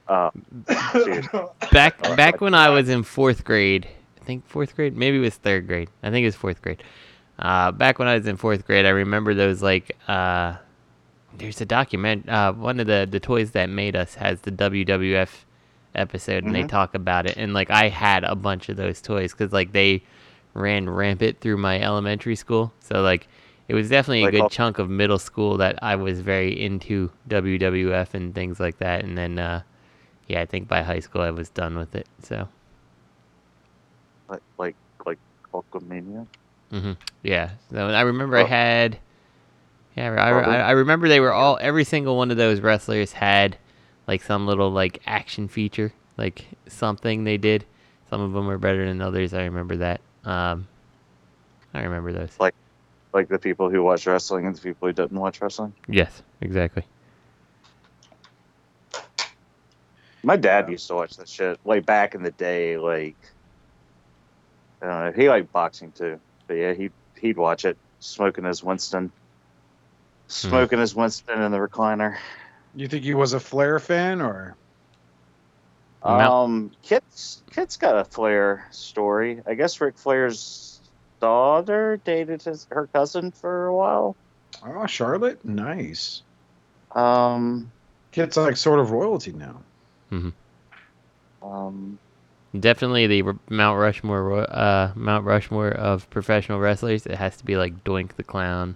um, 0.09 0.31
back 1.71 1.99
Uh, 2.03 2.15
back 2.15 2.41
when 2.41 2.53
I 2.53 2.69
was 2.69 2.89
in 2.89 3.03
fourth 3.03 3.43
grade, 3.43 3.87
I 4.21 4.25
think 4.25 4.45
fourth 4.47 4.75
grade, 4.75 4.95
maybe 4.97 5.17
it 5.17 5.21
was 5.21 5.35
third 5.35 5.67
grade. 5.67 5.89
I 6.03 6.09
think 6.11 6.23
it 6.23 6.27
was 6.27 6.35
fourth 6.35 6.61
grade. 6.61 6.83
Uh, 7.37 7.71
back 7.71 7.99
when 7.99 8.07
I 8.07 8.15
was 8.15 8.27
in 8.27 8.35
fourth 8.37 8.65
grade, 8.65 8.85
I 8.85 8.89
remember 8.89 9.33
those 9.33 9.61
like 9.61 9.95
uh, 10.07 10.55
there's 11.37 11.61
a 11.61 11.65
document. 11.65 12.27
Uh, 12.27 12.51
one 12.53 12.79
of 12.79 12.87
the 12.87 13.07
the 13.09 13.19
toys 13.19 13.51
that 13.51 13.69
made 13.69 13.95
us 13.95 14.15
has 14.15 14.41
the 14.41 14.51
WWF 14.51 15.29
episode, 15.95 16.43
and 16.43 16.53
they 16.53 16.63
Mhm. 16.63 16.69
talk 16.69 16.95
about 16.95 17.25
it. 17.25 17.37
And 17.37 17.53
like 17.53 17.71
I 17.71 17.89
had 17.89 18.23
a 18.23 18.35
bunch 18.35 18.69
of 18.69 18.77
those 18.77 19.01
toys 19.01 19.31
because 19.31 19.53
like 19.53 19.71
they 19.71 20.03
ran 20.53 20.89
rampant 20.89 21.39
through 21.39 21.57
my 21.57 21.79
elementary 21.79 22.35
school. 22.35 22.73
So 22.81 23.01
like 23.01 23.27
it 23.67 23.75
was 23.75 23.87
definitely 23.89 24.21
a 24.21 24.25
Like 24.25 24.31
good 24.33 24.41
all- 24.41 24.49
chunk 24.49 24.79
of 24.79 24.89
middle 24.89 25.19
school 25.19 25.57
that 25.57 25.77
I 25.81 25.95
was 25.95 26.21
very 26.21 26.59
into 26.59 27.11
WWF 27.29 28.15
and 28.15 28.33
things 28.35 28.59
like 28.59 28.79
that. 28.79 29.03
And 29.03 29.17
then 29.17 29.37
uh, 29.39 29.61
yeah, 30.29 30.41
I 30.41 30.45
think 30.45 30.67
by 30.69 30.83
high 30.83 30.99
school 30.99 31.21
I 31.21 31.31
was 31.31 31.49
done 31.49 31.75
with 31.77 31.95
it. 31.95 32.07
So 32.23 32.47
like 34.29 34.41
like 34.57 34.75
like 35.05 35.17
Hulkamania. 35.53 36.25
hmm 36.71 36.93
Yeah. 37.23 37.49
So 37.71 37.87
I 37.89 38.01
remember 38.01 38.37
I 38.37 38.43
Oh. 38.43 38.45
had. 38.45 38.97
Yeah, 39.97 40.13
I, 40.13 40.29
I, 40.29 40.55
I 40.59 40.71
remember 40.71 41.09
they 41.09 41.19
were 41.19 41.33
all 41.33 41.57
every 41.59 41.83
single 41.83 42.15
one 42.15 42.31
of 42.31 42.37
those 42.37 42.61
wrestlers 42.61 43.11
had 43.11 43.57
like 44.07 44.21
some 44.23 44.47
little 44.47 44.71
like 44.71 45.01
action 45.05 45.47
feature, 45.49 45.91
like 46.17 46.45
something 46.67 47.23
they 47.25 47.37
did. 47.37 47.65
Some 48.09 48.21
of 48.21 48.31
them 48.31 48.45
were 48.47 48.57
better 48.57 48.85
than 48.85 49.01
others. 49.01 49.33
I 49.33 49.43
remember 49.43 49.77
that. 49.77 49.99
Um, 50.23 50.67
I 51.73 51.81
remember 51.81 52.13
those. 52.13 52.31
Like 52.39 52.55
like 53.13 53.27
the 53.27 53.39
people 53.39 53.69
who 53.69 53.83
watch 53.83 54.05
wrestling 54.05 54.45
and 54.45 54.55
the 54.55 54.61
people 54.61 54.87
who 54.87 54.93
didn't 54.93 55.19
watch 55.19 55.41
wrestling. 55.41 55.73
Yes, 55.87 56.21
exactly. 56.39 56.85
My 60.23 60.35
dad 60.35 60.69
used 60.69 60.87
to 60.87 60.95
watch 60.95 61.17
that 61.17 61.29
shit 61.29 61.59
way 61.63 61.79
back 61.79 62.15
in 62.15 62.23
the 62.23 62.31
day. 62.31 62.77
Like, 62.77 63.15
I 64.81 64.87
don't 64.87 65.05
know. 65.05 65.11
He 65.21 65.29
liked 65.29 65.51
boxing 65.51 65.91
too, 65.91 66.19
but 66.47 66.55
yeah, 66.55 66.73
he 66.73 66.89
he'd 67.19 67.37
watch 67.37 67.65
it, 67.65 67.77
smoking 67.99 68.43
his 68.43 68.63
Winston, 68.63 69.11
smoking 70.27 70.79
his 70.79 70.95
Winston 70.95 71.41
in 71.41 71.51
the 71.51 71.57
recliner. 71.57 72.17
You 72.75 72.87
think 72.87 73.03
he 73.03 73.13
was 73.13 73.33
a 73.33 73.39
Flair 73.39 73.79
fan 73.79 74.21
or? 74.21 74.55
Um, 76.01 76.71
Kit's 76.81 77.43
Kit's 77.51 77.77
got 77.77 77.97
a 77.97 78.05
Flair 78.05 78.67
story. 78.71 79.41
I 79.45 79.53
guess 79.55 79.81
Ric 79.81 79.97
Flair's 79.97 80.79
daughter 81.19 81.99
dated 82.03 82.41
his 82.43 82.67
her 82.71 82.87
cousin 82.87 83.31
for 83.31 83.67
a 83.67 83.75
while. 83.75 84.15
Oh, 84.65 84.85
Charlotte, 84.85 85.43
nice. 85.43 86.21
Um, 86.93 87.71
Kit's 88.11 88.37
like 88.37 88.57
sort 88.57 88.79
of 88.79 88.91
royalty 88.91 89.33
now. 89.33 89.61
Um, 90.11 91.99
Definitely 92.57 93.05
the 93.05 93.37
Mount 93.49 93.79
Rushmore, 93.79 94.47
uh, 94.49 94.91
Mount 94.95 95.23
Rushmore 95.23 95.69
of 95.69 96.09
professional 96.09 96.59
wrestlers. 96.59 97.05
It 97.05 97.15
has 97.15 97.37
to 97.37 97.45
be 97.45 97.57
like 97.57 97.83
Doink 97.83 98.15
the 98.15 98.23
Clown. 98.23 98.75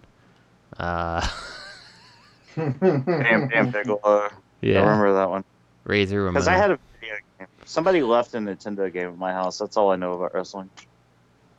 Uh, 0.77 1.27
Bam 2.55 3.47
Bam 3.47 3.71
Bigelow. 3.71 4.29
yeah, 4.61 4.79
I 4.79 4.83
remember 4.83 5.13
that 5.13 5.29
one 5.29 5.43
Razor 5.85 6.19
Ramon. 6.19 6.33
because 6.33 6.47
I 6.47 6.53
had 6.53 6.71
a 6.71 6.79
video 6.99 7.15
game. 7.39 7.47
Somebody 7.65 8.03
left 8.03 8.35
a 8.35 8.37
Nintendo 8.37 8.91
game 8.93 9.09
at 9.09 9.17
my 9.17 9.31
house. 9.31 9.57
That's 9.57 9.75
all 9.75 9.91
I 9.91 9.95
know 9.95 10.13
about 10.13 10.35
wrestling. 10.35 10.69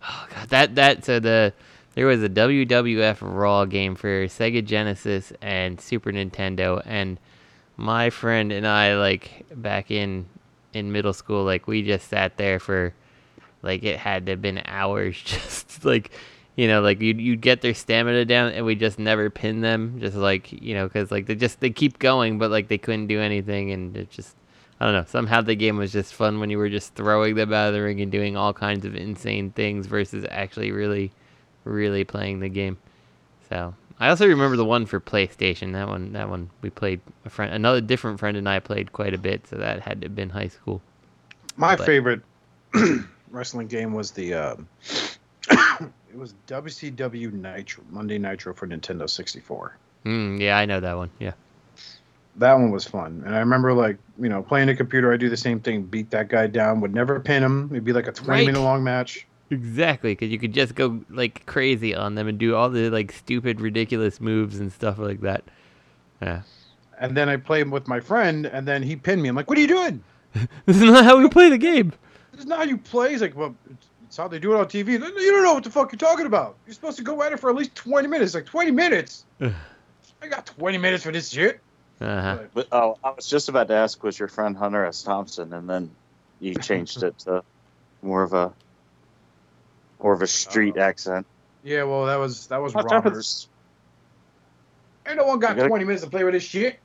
Oh 0.03 0.27
god, 0.33 0.49
that 0.51 0.75
that 0.77 1.05
so 1.05 1.19
the 1.19 1.53
there 1.95 2.07
was 2.07 2.23
a 2.23 2.29
WWF 2.29 3.19
Raw 3.23 3.65
game 3.65 3.97
for 3.97 4.27
Sega 4.27 4.65
Genesis 4.65 5.33
and 5.43 5.81
Super 5.81 6.13
Nintendo, 6.13 6.81
and 6.85 7.19
my 7.77 8.11
friend 8.11 8.53
and 8.53 8.67
I 8.67 8.97
like 8.97 9.47
back 9.55 9.91
in 9.91 10.27
in 10.73 10.93
middle 10.93 11.13
school, 11.13 11.45
like 11.45 11.67
we 11.67 11.83
just 11.83 12.09
sat 12.09 12.37
there 12.37 12.59
for 12.59 12.95
like 13.63 13.83
it 13.83 13.99
had 13.99 14.27
to 14.27 14.33
have 14.33 14.43
been 14.43 14.63
hours, 14.67 15.17
just 15.25 15.85
like 15.85 16.11
you 16.57 16.69
know, 16.69 16.81
like 16.81 17.01
you'd 17.01 17.21
you'd 17.21 17.41
get 17.41 17.63
their 17.63 17.75
stamina 17.75 18.25
down, 18.25 18.53
and 18.53 18.65
we 18.65 18.75
just 18.75 18.99
never 18.99 19.31
pin 19.31 19.61
them, 19.61 19.99
just 20.01 20.17
like 20.17 20.53
you 20.53 20.75
know, 20.75 20.87
because 20.87 21.11
like 21.11 21.27
they 21.27 21.35
just 21.35 21.61
they 21.61 21.71
keep 21.71 21.99
going, 21.99 22.39
but 22.39 22.51
like 22.51 22.69
they 22.69 22.79
couldn't 22.79 23.09
do 23.09 23.21
anything, 23.21 23.73
and 23.73 23.97
it 23.97 24.11
just. 24.11 24.37
I 24.81 24.87
don't 24.87 24.95
know. 24.95 25.05
Somehow 25.07 25.41
the 25.41 25.55
game 25.55 25.77
was 25.77 25.93
just 25.93 26.13
fun 26.13 26.41
when 26.41 26.51
you 26.51 26.59
were 26.59 26.69
just 26.69 26.95
throwing 26.95 27.37
them 27.37 27.53
out 27.53 27.69
of 27.69 27.75
the 27.75 27.81
ring 27.81 28.01
and 28.01 28.11
doing 28.11 28.37
all 28.37 28.53
kinds 28.53 28.85
of 28.85 28.97
insane 28.97 29.53
things 29.53 29.87
versus 29.87 30.27
actually 30.29 30.73
really, 30.73 31.13
really 31.63 32.03
playing 32.03 32.41
the 32.41 32.49
game. 32.49 32.77
So 33.49 33.73
I 34.01 34.09
also 34.09 34.27
remember 34.27 34.57
the 34.57 34.65
one 34.65 34.87
for 34.87 35.01
PlayStation. 35.01 35.73
That 35.73 35.89
one, 35.89 36.13
that 36.15 36.29
one 36.29 36.51
we 36.63 36.71
played. 36.71 37.01
A 37.25 37.31
friend, 37.31 37.55
another 37.55 37.81
different 37.81 38.19
friend 38.19 38.37
and 38.37 38.49
I 38.49 38.59
played 38.61 38.93
quite 38.93 39.15
a 39.15 39.19
bit. 39.19 39.47
So 39.47 39.57
that 39.57 39.81
had 39.81 40.01
to 40.01 40.07
have 40.07 40.17
been 40.17 40.31
high 40.31 40.49
school. 40.49 40.83
My 41.57 41.77
But- 41.77 41.87
favorite 41.87 42.21
wrestling 43.31 43.69
game 43.69 43.93
was 43.95 44.11
the. 44.11 44.35
Um, 44.35 44.69
it 45.51 46.17
was 46.17 46.35
WCW 46.49 47.33
Nitro, 47.33 47.85
Monday 47.91 48.19
Nitro 48.19 48.53
for 48.55 48.67
Nintendo 48.67 49.09
64. 49.09 49.77
Mm, 50.05 50.41
yeah, 50.41 50.59
I 50.59 50.65
know 50.67 50.81
that 50.81 50.97
one. 50.97 51.11
Yeah. 51.19 51.33
That 52.37 52.55
one 52.55 52.73
was 52.73 52.85
fun, 52.85 53.23
and 53.25 53.33
I 53.35 53.39
remember 53.39 53.73
like 53.73 53.97
you 54.21 54.29
know 54.29 54.43
playing 54.43 54.67
the 54.67 54.75
computer. 54.75 55.13
I 55.13 55.17
do 55.17 55.29
the 55.31 55.37
same 55.37 55.61
thing, 55.61 55.85
beat 55.85 56.11
that 56.11 56.29
guy 56.29 56.49
down, 56.49 56.81
would 56.81 56.93
never 56.93 57.21
pin 57.21 57.45
him. 57.45 57.69
It'd 57.71 57.85
be 57.85 57.93
like 57.93 58.09
a 58.09 58.13
20 58.13 58.29
Right. 58.41 58.47
minute 58.47 58.61
long 58.61 58.83
match. 58.83 59.25
Exactly, 59.51 60.13
because 60.13 60.31
you 60.31 60.39
could 60.39 60.53
just 60.55 60.75
go 60.75 61.01
like 61.11 61.45
crazy 61.47 61.95
on 61.95 62.15
them 62.15 62.29
and 62.29 62.39
do 62.39 62.55
all 62.55 62.71
the 62.71 62.91
like 62.91 63.13
stupid, 63.13 63.61
ridiculous 63.61 64.21
moves 64.21 64.59
and 64.59 64.73
stuff 64.73 64.99
like 64.99 65.21
that. 65.21 65.45
Yeah. 66.23 66.43
And 66.99 67.17
then 67.17 67.29
I 67.29 67.37
played 67.37 67.71
with 67.71 67.87
my 67.89 68.01
friend, 68.01 68.47
and 68.47 68.67
then 68.67 68.83
he 68.83 68.97
pinned 68.97 69.23
me. 69.23 69.29
I'm 69.29 69.37
like, 69.37 69.49
"What 69.49 69.59
are 69.59 69.61
you 69.61 69.67
doing? 69.67 70.03
This 70.67 70.77
is 70.79 70.83
not 70.83 71.05
how 71.05 71.19
we 71.19 71.29
play 71.29 71.51
the 71.51 71.59
game. 71.59 71.93
This 72.33 72.41
is 72.41 72.47
not 72.47 72.59
how 72.59 72.65
you 72.65 72.79
play." 72.79 73.11
He's 73.11 73.21
like, 73.21 73.37
"Well, 73.37 73.55
it's- 73.67 73.89
it's 74.07 74.17
how 74.17 74.29
they 74.29 74.39
do 74.39 74.55
it 74.55 74.59
on 74.59 74.67
TV." 74.67 74.99
"No, 74.99 75.07
You 75.09 75.31
don't 75.33 75.43
know 75.45 75.55
what 75.55 75.65
the 75.65 75.71
fuck 75.71 75.93
you're 75.93 75.99
talking 75.99 76.27
about. 76.27 76.57
You're 76.67 76.75
supposed 76.75 76.97
to 76.99 77.05
go 77.05 77.23
at 77.23 77.33
it 77.33 77.41
for 77.41 77.51
at 77.51 77.57
least 77.57 77.75
20 77.75 78.09
minutes. 78.09 78.35
Like 78.35 78.47
20 78.47 78.71
minutes. 78.71 79.25
I 79.41 80.27
got 80.29 80.47
20 80.47 80.79
minutes 80.79 81.05
for 81.05 81.13
this 81.13 81.29
shit. 81.31 81.61
Uh-huh. 82.01 82.39
But, 82.55 82.69
oh, 82.73 82.97
I 83.05 83.11
was 83.11 83.27
just 83.27 83.49
about 83.49 83.69
to 83.69 83.75
ask, 83.75 84.03
was 84.03 84.19
your 84.19 84.29
friend 84.29 84.57
Hunter 84.57 84.85
S. 84.87 85.03
Thompson, 85.03 85.53
and 85.53 85.69
then 85.69 85.91
you 86.41 86.55
changed 86.55 87.03
it 87.03 87.19
to 87.21 87.43
more 88.03 88.23
of 88.23 88.33
a 88.33 88.53
more 90.05 90.13
of 90.13 90.21
a 90.23 90.27
street 90.27 90.77
accent. 90.77 91.27
Yeah, 91.65 91.83
well, 91.85 92.05
that 92.07 92.17
was 92.17 92.47
that 92.49 92.61
was 92.61 92.75
Watch 92.75 92.85
out 92.85 92.89
for 92.91 92.95
Robert. 92.97 93.15
this- 93.15 93.49
Ain't 95.07 95.17
no 95.17 95.25
one 95.25 95.39
got 95.39 95.51
You 95.51 95.57
gotta- 95.57 95.69
20 95.69 95.85
minutes 95.85 96.05
to 96.05 96.11
play 96.11 96.23
with 96.25 96.35
this 96.35 96.43
shit. 96.45 96.79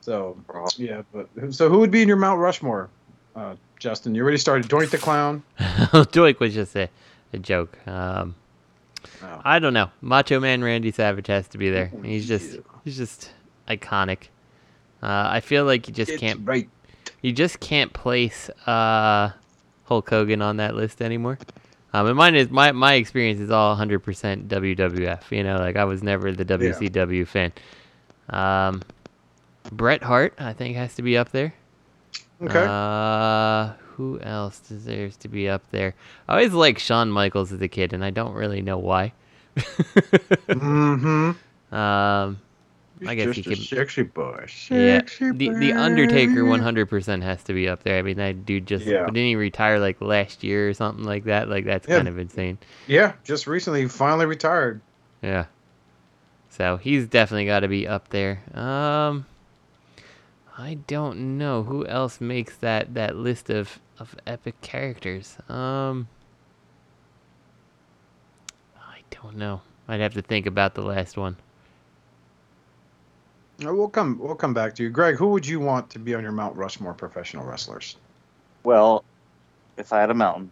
So 0.00 0.36
yeah, 0.76 1.02
but 1.12 1.28
so 1.50 1.68
who 1.68 1.78
would 1.80 1.90
be 1.90 2.02
in 2.02 2.08
your 2.08 2.16
Mount 2.16 2.38
Rushmore, 2.40 2.88
uh, 3.34 3.54
Justin? 3.78 4.14
You 4.14 4.22
already 4.22 4.36
started. 4.38 4.68
Doink 4.68 4.90
the 4.90 4.98
Clown. 4.98 5.42
Doink 5.58 6.40
was 6.40 6.54
just 6.54 6.76
a, 6.76 6.88
a 7.32 7.38
joke. 7.38 7.76
Um, 7.86 8.34
Oh. 9.22 9.40
I 9.44 9.58
don't 9.58 9.74
know. 9.74 9.90
Macho 10.00 10.40
Man 10.40 10.64
Randy 10.64 10.90
Savage 10.90 11.26
has 11.26 11.46
to 11.48 11.58
be 11.58 11.68
there. 11.70 11.90
He's 12.02 12.26
just 12.26 12.56
he's 12.84 12.96
just 12.96 13.30
iconic. 13.68 14.24
Uh, 15.02 15.28
I 15.30 15.40
feel 15.40 15.64
like 15.66 15.88
you 15.88 15.94
just 15.94 16.10
It's 16.12 16.20
can't 16.20 16.40
right. 16.44 16.68
you 17.20 17.30
just 17.32 17.60
can't 17.60 17.92
place 17.92 18.48
uh, 18.66 19.30
Hulk 19.84 20.08
Hogan 20.08 20.42
on 20.42 20.58
that 20.58 20.74
list 20.74 21.02
anymore. 21.02 21.38
Um, 21.92 22.08
and 22.08 22.16
mine 22.16 22.34
is 22.34 22.50
my 22.50 22.72
my 22.72 22.94
experience 22.94 23.40
is 23.40 23.50
all 23.50 23.76
100% 23.76 24.48
WWF. 24.48 25.30
You 25.30 25.44
know, 25.44 25.58
like 25.58 25.76
I 25.76 25.84
was 25.84 26.02
never 26.02 26.32
the 26.32 26.44
WCW 26.44 27.26
fan. 27.26 27.52
Um, 28.30 28.82
Bret 29.70 30.02
Hart, 30.02 30.34
I 30.38 30.52
think, 30.52 30.76
has 30.76 30.94
to 30.96 31.02
be 31.02 31.16
up 31.16 31.30
there. 31.30 31.54
Okay. 32.42 32.66
Uh, 32.68 33.74
who 33.94 34.20
else 34.20 34.58
deserves 34.58 35.16
to 35.18 35.28
be 35.28 35.48
up 35.48 35.62
there? 35.70 35.94
I 36.28 36.32
always 36.32 36.52
liked 36.52 36.80
Shawn 36.80 37.10
Michaels 37.10 37.52
as 37.52 37.62
a 37.62 37.68
kid, 37.68 37.92
and 37.92 38.04
I 38.04 38.10
don't 38.10 38.34
really 38.34 38.60
know 38.60 38.78
why. 38.78 39.12
mm-hmm. 39.56 41.74
Um, 41.74 42.40
I 43.06 43.14
guess 43.14 43.36
a 43.38 43.42
could. 43.42 43.58
sexy 43.58 44.02
boy. 44.02 44.46
Yeah, 44.70 44.98
Sexy 45.00 45.30
the 45.32 45.48
the 45.50 45.72
Undertaker 45.72 46.42
100% 46.44 47.22
has 47.22 47.42
to 47.44 47.52
be 47.52 47.68
up 47.68 47.82
there. 47.82 47.98
I 47.98 48.02
mean, 48.02 48.16
that 48.16 48.44
dude 48.46 48.66
just 48.66 48.84
Yeah. 48.86 49.06
didn't 49.06 49.16
he 49.16 49.36
retire 49.36 49.78
like 49.78 50.00
last 50.00 50.42
year 50.44 50.68
or 50.68 50.74
something 50.74 51.04
like 51.04 51.24
that? 51.24 51.48
Like 51.48 51.64
that's 51.64 51.88
Yeah. 51.88 51.96
kind 51.96 52.08
of 52.08 52.18
insane. 52.18 52.58
Yeah, 52.86 53.12
just 53.24 53.46
recently 53.46 53.82
he 53.82 53.88
finally 53.88 54.26
retired. 54.26 54.80
Yeah. 55.22 55.46
So 56.50 56.76
he's 56.76 57.06
definitely 57.06 57.46
got 57.46 57.60
to 57.60 57.68
be 57.68 57.86
up 57.88 58.08
there. 58.10 58.42
Um, 58.56 59.26
I 60.56 60.78
don't 60.86 61.36
know 61.36 61.64
who 61.64 61.84
else 61.86 62.20
makes 62.20 62.56
that 62.58 62.94
that 62.94 63.16
list 63.16 63.50
of 63.50 63.80
of 63.98 64.14
epic 64.26 64.60
characters. 64.60 65.36
Um, 65.48 66.08
I 68.78 68.98
don't 69.10 69.36
know. 69.36 69.62
I'd 69.88 70.00
have 70.00 70.14
to 70.14 70.22
think 70.22 70.46
about 70.46 70.74
the 70.74 70.82
last 70.82 71.16
one. 71.16 71.36
Uh, 73.62 73.72
We'll 73.74 73.88
come. 73.88 74.18
We'll 74.18 74.34
come 74.34 74.54
back 74.54 74.74
to 74.76 74.82
you, 74.82 74.90
Greg. 74.90 75.16
Who 75.16 75.28
would 75.28 75.46
you 75.46 75.60
want 75.60 75.90
to 75.90 75.98
be 75.98 76.14
on 76.14 76.22
your 76.22 76.32
Mount 76.32 76.56
Rushmore 76.56 76.94
professional 76.94 77.44
wrestlers? 77.44 77.96
Well, 78.64 79.04
if 79.76 79.92
I 79.92 80.00
had 80.00 80.10
a 80.10 80.14
mountain, 80.14 80.50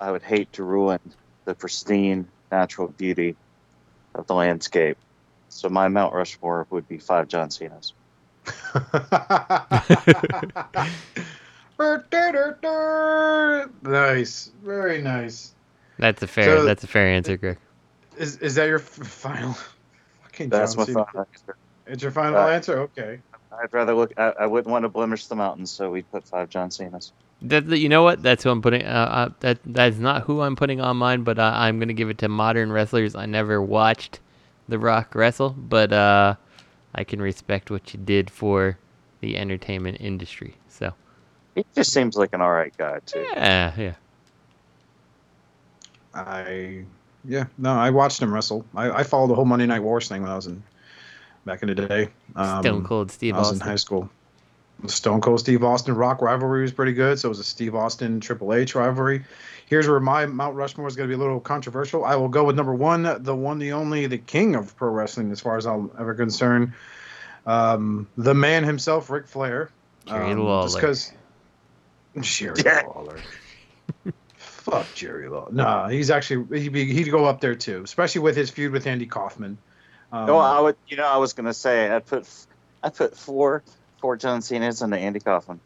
I 0.00 0.10
would 0.10 0.22
hate 0.22 0.52
to 0.54 0.64
ruin 0.64 1.00
the 1.44 1.54
pristine 1.54 2.28
natural 2.50 2.88
beauty 2.88 3.36
of 4.14 4.26
the 4.26 4.34
landscape. 4.34 4.96
So 5.48 5.68
my 5.68 5.88
Mount 5.88 6.12
Rushmore 6.14 6.66
would 6.70 6.86
be 6.88 6.98
five 6.98 7.28
John 7.28 7.50
Cena's. 7.50 7.92
nice, 13.82 14.50
very 14.62 15.00
nice. 15.02 15.52
That's 15.98 16.22
a 16.22 16.26
fair. 16.26 16.44
So- 16.58 16.64
that's 16.64 16.84
a 16.84 16.86
fair 16.86 17.08
answer, 17.08 17.36
Greg. 17.36 17.58
Is 18.16 18.36
is 18.38 18.54
that 18.56 18.66
your 18.66 18.78
final? 18.80 19.56
Fucking 20.38 20.50
That's 20.50 20.74
John 20.74 20.80
my 20.80 20.86
Cena. 20.86 21.04
final 21.04 21.26
answer. 21.32 21.56
It's 21.86 22.02
your 22.02 22.12
final 22.12 22.36
Uh, 22.36 22.48
answer. 22.48 22.78
Okay. 22.80 23.18
I'd 23.50 23.72
rather 23.72 23.94
look. 23.94 24.12
I, 24.16 24.32
I 24.40 24.46
wouldn't 24.46 24.70
want 24.70 24.84
to 24.84 24.88
blemish 24.88 25.26
the 25.26 25.34
mountains, 25.34 25.70
so 25.70 25.90
we'd 25.90 26.08
put 26.12 26.24
five 26.24 26.48
John 26.48 26.70
Cena's. 26.70 27.12
That, 27.42 27.66
that- 27.68 27.78
you 27.78 27.88
know 27.88 28.02
what? 28.04 28.22
That's 28.22 28.44
who 28.44 28.50
I'm 28.50 28.62
putting. 28.62 28.84
Uh, 28.84 28.86
uh, 29.10 29.28
that 29.40 29.58
that's 29.64 29.96
not 29.98 30.22
who 30.22 30.40
I'm 30.42 30.54
putting 30.54 30.80
on 30.80 30.96
mine, 30.96 31.24
but 31.24 31.38
uh, 31.40 31.52
I'm 31.54 31.80
gonna 31.80 31.92
give 31.92 32.08
it 32.10 32.18
to 32.18 32.28
modern 32.28 32.70
wrestlers. 32.70 33.14
I 33.16 33.26
never 33.26 33.60
watched 33.60 34.20
The 34.68 34.78
Rock 34.78 35.14
wrestle, 35.16 35.50
but 35.50 35.92
uh, 35.92 36.34
I 36.94 37.02
can 37.04 37.20
respect 37.20 37.70
what 37.70 37.92
you 37.92 37.98
did 37.98 38.30
for 38.30 38.78
the 39.20 39.36
entertainment 39.36 39.96
industry. 40.00 40.54
So 40.68 40.94
He 41.56 41.64
just 41.74 41.92
seems 41.92 42.16
like 42.16 42.32
an 42.32 42.40
alright 42.42 42.76
guy 42.76 43.00
too. 43.06 43.26
yeah, 43.34 43.72
yeah. 43.76 43.94
I 46.14 46.84
yeah 47.28 47.44
no 47.58 47.72
I 47.72 47.90
watched 47.90 48.20
him 48.20 48.34
wrestle. 48.34 48.64
I, 48.74 48.90
I 48.90 49.02
followed 49.04 49.28
the 49.28 49.34
whole 49.34 49.44
Monday 49.44 49.66
Night 49.66 49.82
Wars 49.82 50.08
thing 50.08 50.22
when 50.22 50.30
I 50.30 50.36
was 50.36 50.46
in 50.46 50.62
back 51.44 51.62
in 51.62 51.68
the 51.68 51.74
day. 51.74 52.08
Um, 52.34 52.62
Stone 52.62 52.84
Cold 52.84 53.10
Steve 53.12 53.34
I 53.34 53.38
was 53.38 53.48
Austin. 53.48 53.62
in 53.62 53.68
high 53.68 53.76
school. 53.76 54.10
Stone 54.86 55.20
Cold 55.20 55.40
Steve 55.40 55.64
Austin 55.64 55.94
Rock 55.94 56.22
rivalry 56.22 56.62
was 56.62 56.72
pretty 56.72 56.92
good. 56.92 57.18
So 57.18 57.28
it 57.28 57.30
was 57.30 57.40
a 57.40 57.44
Steve 57.44 57.74
Austin 57.74 58.20
Triple 58.20 58.54
H 58.54 58.74
rivalry. 58.74 59.24
Here's 59.66 59.88
where 59.88 60.00
my 60.00 60.24
Mount 60.24 60.54
Rushmore 60.54 60.86
is 60.86 60.96
going 60.96 61.08
to 61.10 61.14
be 61.14 61.20
a 61.20 61.22
little 61.22 61.40
controversial. 61.40 62.04
I 62.04 62.14
will 62.14 62.28
go 62.28 62.44
with 62.44 62.56
number 62.56 62.74
one, 62.74 63.22
the 63.22 63.34
one, 63.34 63.58
the 63.58 63.72
only, 63.72 64.06
the 64.06 64.18
king 64.18 64.54
of 64.54 64.74
pro 64.76 64.90
wrestling, 64.90 65.30
as 65.32 65.40
far 65.40 65.56
as 65.56 65.66
I'm 65.66 65.90
ever 65.98 66.14
concerned. 66.14 66.72
Um, 67.44 68.08
the 68.16 68.34
man 68.34 68.64
himself, 68.64 69.10
Ric 69.10 69.26
Flair. 69.26 69.70
Jerry 70.06 70.32
um, 70.32 70.44
Lawler. 70.44 70.66
Just 70.66 70.76
because 70.76 71.12
Jerry 72.20 72.86
Lawler. 72.86 73.18
Fuck 74.70 74.94
Jerry 74.94 75.28
Lawler. 75.28 75.52
Nah, 75.52 75.88
he's 75.88 76.10
actually 76.10 76.60
he'd, 76.60 76.72
be, 76.72 76.92
he'd 76.92 77.10
go 77.10 77.24
up 77.24 77.40
there 77.40 77.54
too, 77.54 77.82
especially 77.84 78.20
with 78.22 78.36
his 78.36 78.50
feud 78.50 78.72
with 78.72 78.86
Andy 78.86 79.06
Kaufman. 79.06 79.58
Um, 80.12 80.26
no, 80.26 80.38
I 80.38 80.60
would. 80.60 80.76
You 80.86 80.96
know, 80.96 81.06
I 81.06 81.18
was 81.18 81.32
gonna 81.32 81.54
say 81.54 81.94
I 81.94 82.00
put 82.00 82.28
I 82.82 82.90
put 82.90 83.16
four 83.16 83.62
four 84.00 84.16
John 84.16 84.42
Cena's 84.42 84.82
into 84.82 84.98
Andy 84.98 85.20
Kaufman. 85.20 85.60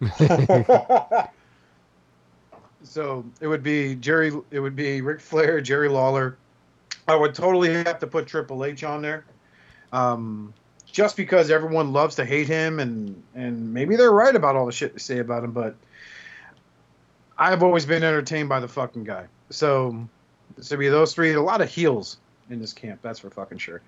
So 2.88 3.24
it 3.40 3.46
would 3.46 3.62
be 3.62 3.94
Jerry. 3.94 4.32
It 4.50 4.60
would 4.60 4.76
be 4.76 5.00
Ric 5.00 5.20
Flair, 5.20 5.60
Jerry 5.60 5.88
Lawler. 5.88 6.36
I 7.06 7.14
would 7.14 7.34
totally 7.34 7.72
have 7.72 7.98
to 8.00 8.06
put 8.06 8.26
Triple 8.26 8.64
H 8.64 8.84
on 8.84 9.02
there, 9.02 9.24
um, 9.92 10.52
just 10.86 11.16
because 11.16 11.50
everyone 11.50 11.92
loves 11.92 12.16
to 12.16 12.24
hate 12.24 12.48
him, 12.48 12.80
and 12.80 13.22
and 13.34 13.74
maybe 13.74 13.96
they're 13.96 14.12
right 14.12 14.34
about 14.34 14.56
all 14.56 14.66
the 14.66 14.72
shit 14.72 14.92
they 14.94 14.98
say 14.98 15.18
about 15.18 15.44
him. 15.44 15.52
But 15.52 15.76
I've 17.38 17.62
always 17.62 17.86
been 17.86 18.02
entertained 18.02 18.48
by 18.48 18.60
the 18.60 18.68
fucking 18.68 19.04
guy. 19.04 19.26
So 19.50 20.08
so 20.60 20.76
be 20.76 20.88
those 20.88 21.14
three. 21.14 21.34
A 21.34 21.40
lot 21.40 21.60
of 21.60 21.70
heels 21.70 22.16
in 22.50 22.60
this 22.60 22.72
camp. 22.72 23.00
That's 23.02 23.18
for 23.20 23.30
fucking 23.30 23.58
sure. 23.58 23.80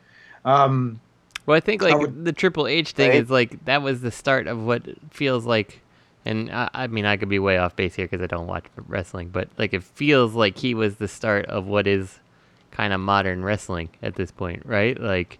Um, 0.44 1.00
Well, 1.46 1.56
I 1.56 1.60
think 1.60 1.82
I 1.82 1.90
like 1.90 1.98
would- 2.00 2.24
the 2.24 2.32
Triple 2.32 2.66
H 2.66 2.92
thing 2.92 3.10
Right. 3.10 3.22
is 3.22 3.30
like 3.30 3.64
that 3.64 3.82
was 3.82 4.00
the 4.02 4.10
start 4.10 4.46
of 4.46 4.62
what 4.62 4.82
feels 5.10 5.44
like, 5.46 5.80
and 6.24 6.50
I, 6.50 6.68
I 6.72 6.86
mean 6.86 7.04
I 7.06 7.16
could 7.16 7.28
be 7.28 7.38
way 7.38 7.58
off 7.58 7.74
base 7.76 7.94
here 7.94 8.06
because 8.06 8.22
I 8.22 8.26
don't 8.26 8.46
watch 8.46 8.64
wrestling, 8.86 9.28
but 9.30 9.48
like 9.58 9.74
it 9.74 9.82
feels 9.82 10.34
like 10.34 10.56
he 10.58 10.74
was 10.74 10.96
the 10.96 11.08
start 11.08 11.46
of 11.46 11.66
what 11.66 11.86
is 11.86 12.18
kind 12.70 12.92
of 12.92 13.00
modern 13.00 13.42
wrestling 13.44 13.88
at 14.02 14.14
this 14.14 14.30
point, 14.30 14.62
right? 14.64 14.98
Like, 15.00 15.38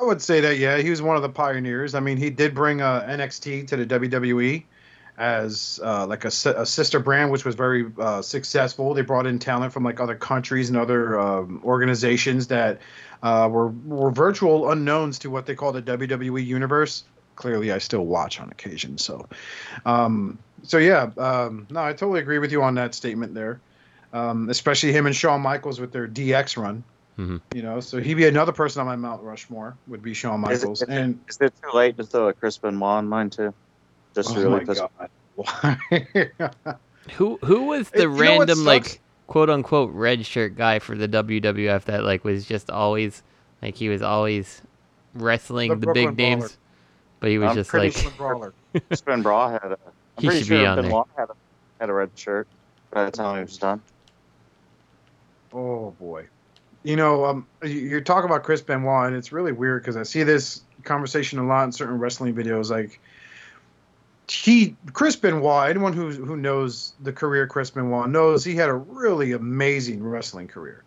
I 0.00 0.02
would 0.04 0.20
say 0.20 0.40
that 0.40 0.58
yeah, 0.58 0.78
he 0.78 0.90
was 0.90 1.00
one 1.00 1.14
of 1.14 1.22
the 1.22 1.28
pioneers. 1.28 1.94
I 1.94 2.00
mean, 2.00 2.16
he 2.16 2.30
did 2.30 2.52
bring 2.54 2.80
uh, 2.80 3.06
NXT 3.08 3.68
to 3.68 3.76
the 3.76 3.86
WWE 3.86 4.64
as 5.16 5.78
uh, 5.82 6.06
like 6.06 6.24
a, 6.24 6.28
a 6.28 6.66
sister 6.66 6.98
brand, 6.98 7.30
which 7.30 7.44
was 7.44 7.54
very 7.54 7.86
uh, 7.98 8.20
successful. 8.22 8.94
They 8.94 9.02
brought 9.02 9.26
in 9.26 9.38
talent 9.38 9.72
from 9.72 9.84
like 9.84 10.00
other 10.00 10.14
countries 10.16 10.68
and 10.70 10.78
other 10.78 11.18
um, 11.20 11.60
organizations 11.64 12.48
that 12.48 12.80
uh, 13.22 13.48
were 13.50 13.68
were 13.68 14.10
virtual 14.10 14.70
unknowns 14.70 15.20
to 15.20 15.30
what 15.30 15.46
they 15.46 15.54
call 15.54 15.72
the 15.72 15.82
WWE 15.82 16.44
universe. 16.44 17.04
Clearly, 17.36 17.72
I 17.72 17.78
still 17.78 18.04
watch 18.06 18.40
on 18.40 18.48
occasion. 18.50 18.98
So, 18.98 19.26
um, 19.86 20.38
so 20.62 20.78
yeah, 20.78 21.10
um, 21.18 21.66
no, 21.70 21.80
I 21.82 21.92
totally 21.92 22.20
agree 22.20 22.38
with 22.38 22.52
you 22.52 22.62
on 22.62 22.74
that 22.76 22.94
statement 22.94 23.34
there. 23.34 23.60
Um, 24.12 24.48
especially 24.48 24.92
him 24.92 25.06
and 25.06 25.14
Shawn 25.16 25.40
Michaels 25.40 25.80
with 25.80 25.90
their 25.90 26.06
DX 26.06 26.56
run. 26.56 26.84
Mhm. 27.18 27.40
You 27.52 27.62
know, 27.62 27.80
so 27.80 28.00
he'd 28.00 28.14
be 28.14 28.26
another 28.26 28.52
person 28.52 28.80
on 28.80 28.86
my 28.86 28.94
Mount 28.96 29.22
Rushmore 29.22 29.76
would 29.86 30.02
be 30.02 30.14
Shawn 30.14 30.40
Is 30.50 30.62
it- 30.62 30.66
Michaels. 30.66 30.82
and 30.82 31.18
Is 31.28 31.38
it 31.40 31.52
too 31.62 31.76
late 31.76 31.96
to 31.96 32.04
throw 32.04 32.28
a 32.28 32.32
Chris 32.32 32.58
Benoit 32.58 32.82
on 32.82 33.08
mine 33.08 33.30
too? 33.30 33.52
Just 34.14 34.30
oh 34.30 34.34
really 34.36 34.50
my 34.50 34.64
piss- 34.64 34.80
god, 34.80 35.10
why? 35.34 35.78
who 37.12 37.38
who 37.44 37.62
was 37.64 37.88
It- 37.88 37.92
the 37.94 38.02
you 38.02 38.08
know 38.08 38.14
random 38.20 38.64
like 38.64 39.00
quote 39.26 39.50
unquote 39.50 39.90
red 39.92 40.24
shirt 40.26 40.56
guy 40.56 40.78
for 40.78 40.94
the 40.96 41.08
WWF 41.08 41.84
that 41.84 42.04
like 42.04 42.24
was 42.24 42.44
just 42.46 42.70
always 42.70 43.22
like 43.62 43.74
he 43.76 43.88
was 43.88 44.02
always 44.02 44.62
wrestling 45.14 45.70
The 45.70 45.76
the, 45.76 45.86
Brooklyn 45.86 46.06
big 46.14 46.16
names, 46.16 46.38
Brawler. 46.40 46.52
but 47.20 47.30
he 47.30 47.38
was 47.38 47.50
I'm 47.50 47.56
just 47.56 47.74
like 47.74 47.92
sure 47.92 48.10
brawler. 48.16 48.52
Chris 48.88 49.00
Benoit 49.00 49.52
had 49.62 49.72
a. 49.72 49.78
I'm 49.84 49.92
He 50.22 50.26
pretty 50.28 50.40
should 50.40 50.48
sure 50.48 50.58
be 50.60 50.66
on 50.66 50.76
there. 50.76 50.82
Benoit 50.84 51.06
had 51.16 51.30
a, 51.30 51.34
had 51.80 51.90
a 51.90 51.92
red 51.92 52.10
shirt 52.14 52.46
by 52.90 53.04
the 53.04 53.10
time 53.10 53.36
he 53.38 53.42
was 53.44 53.58
done. 53.58 53.80
Oh 55.52 55.90
boy. 55.98 56.26
You 56.82 56.96
know, 56.96 57.24
um, 57.24 57.46
you- 57.62 57.70
you're 57.70 58.00
talking 58.00 58.28
about 58.28 58.42
Chris 58.42 58.60
Benoit, 58.60 59.06
and 59.06 59.16
it's 59.16 59.32
really 59.32 59.52
weird 59.52 59.82
because 59.82 59.96
I 59.96 60.02
see 60.02 60.22
this 60.22 60.62
conversation 60.84 61.38
a 61.38 61.46
lot 61.46 61.64
in 61.64 61.72
certain 61.72 61.98
wrestling 61.98 62.34
videos. 62.34 62.70
Like, 62.70 63.00
he, 64.28 64.76
Chris 64.92 65.16
Benoit, 65.16 65.70
anyone 65.70 65.92
who 65.92 66.10
who 66.10 66.36
knows 66.36 66.94
the 67.02 67.12
career 67.12 67.46
Chris 67.46 67.70
Benoit 67.70 68.08
knows 68.08 68.44
he 68.44 68.54
had 68.54 68.68
a 68.68 68.74
really 68.74 69.32
amazing 69.32 70.02
wrestling 70.02 70.48
career. 70.48 70.82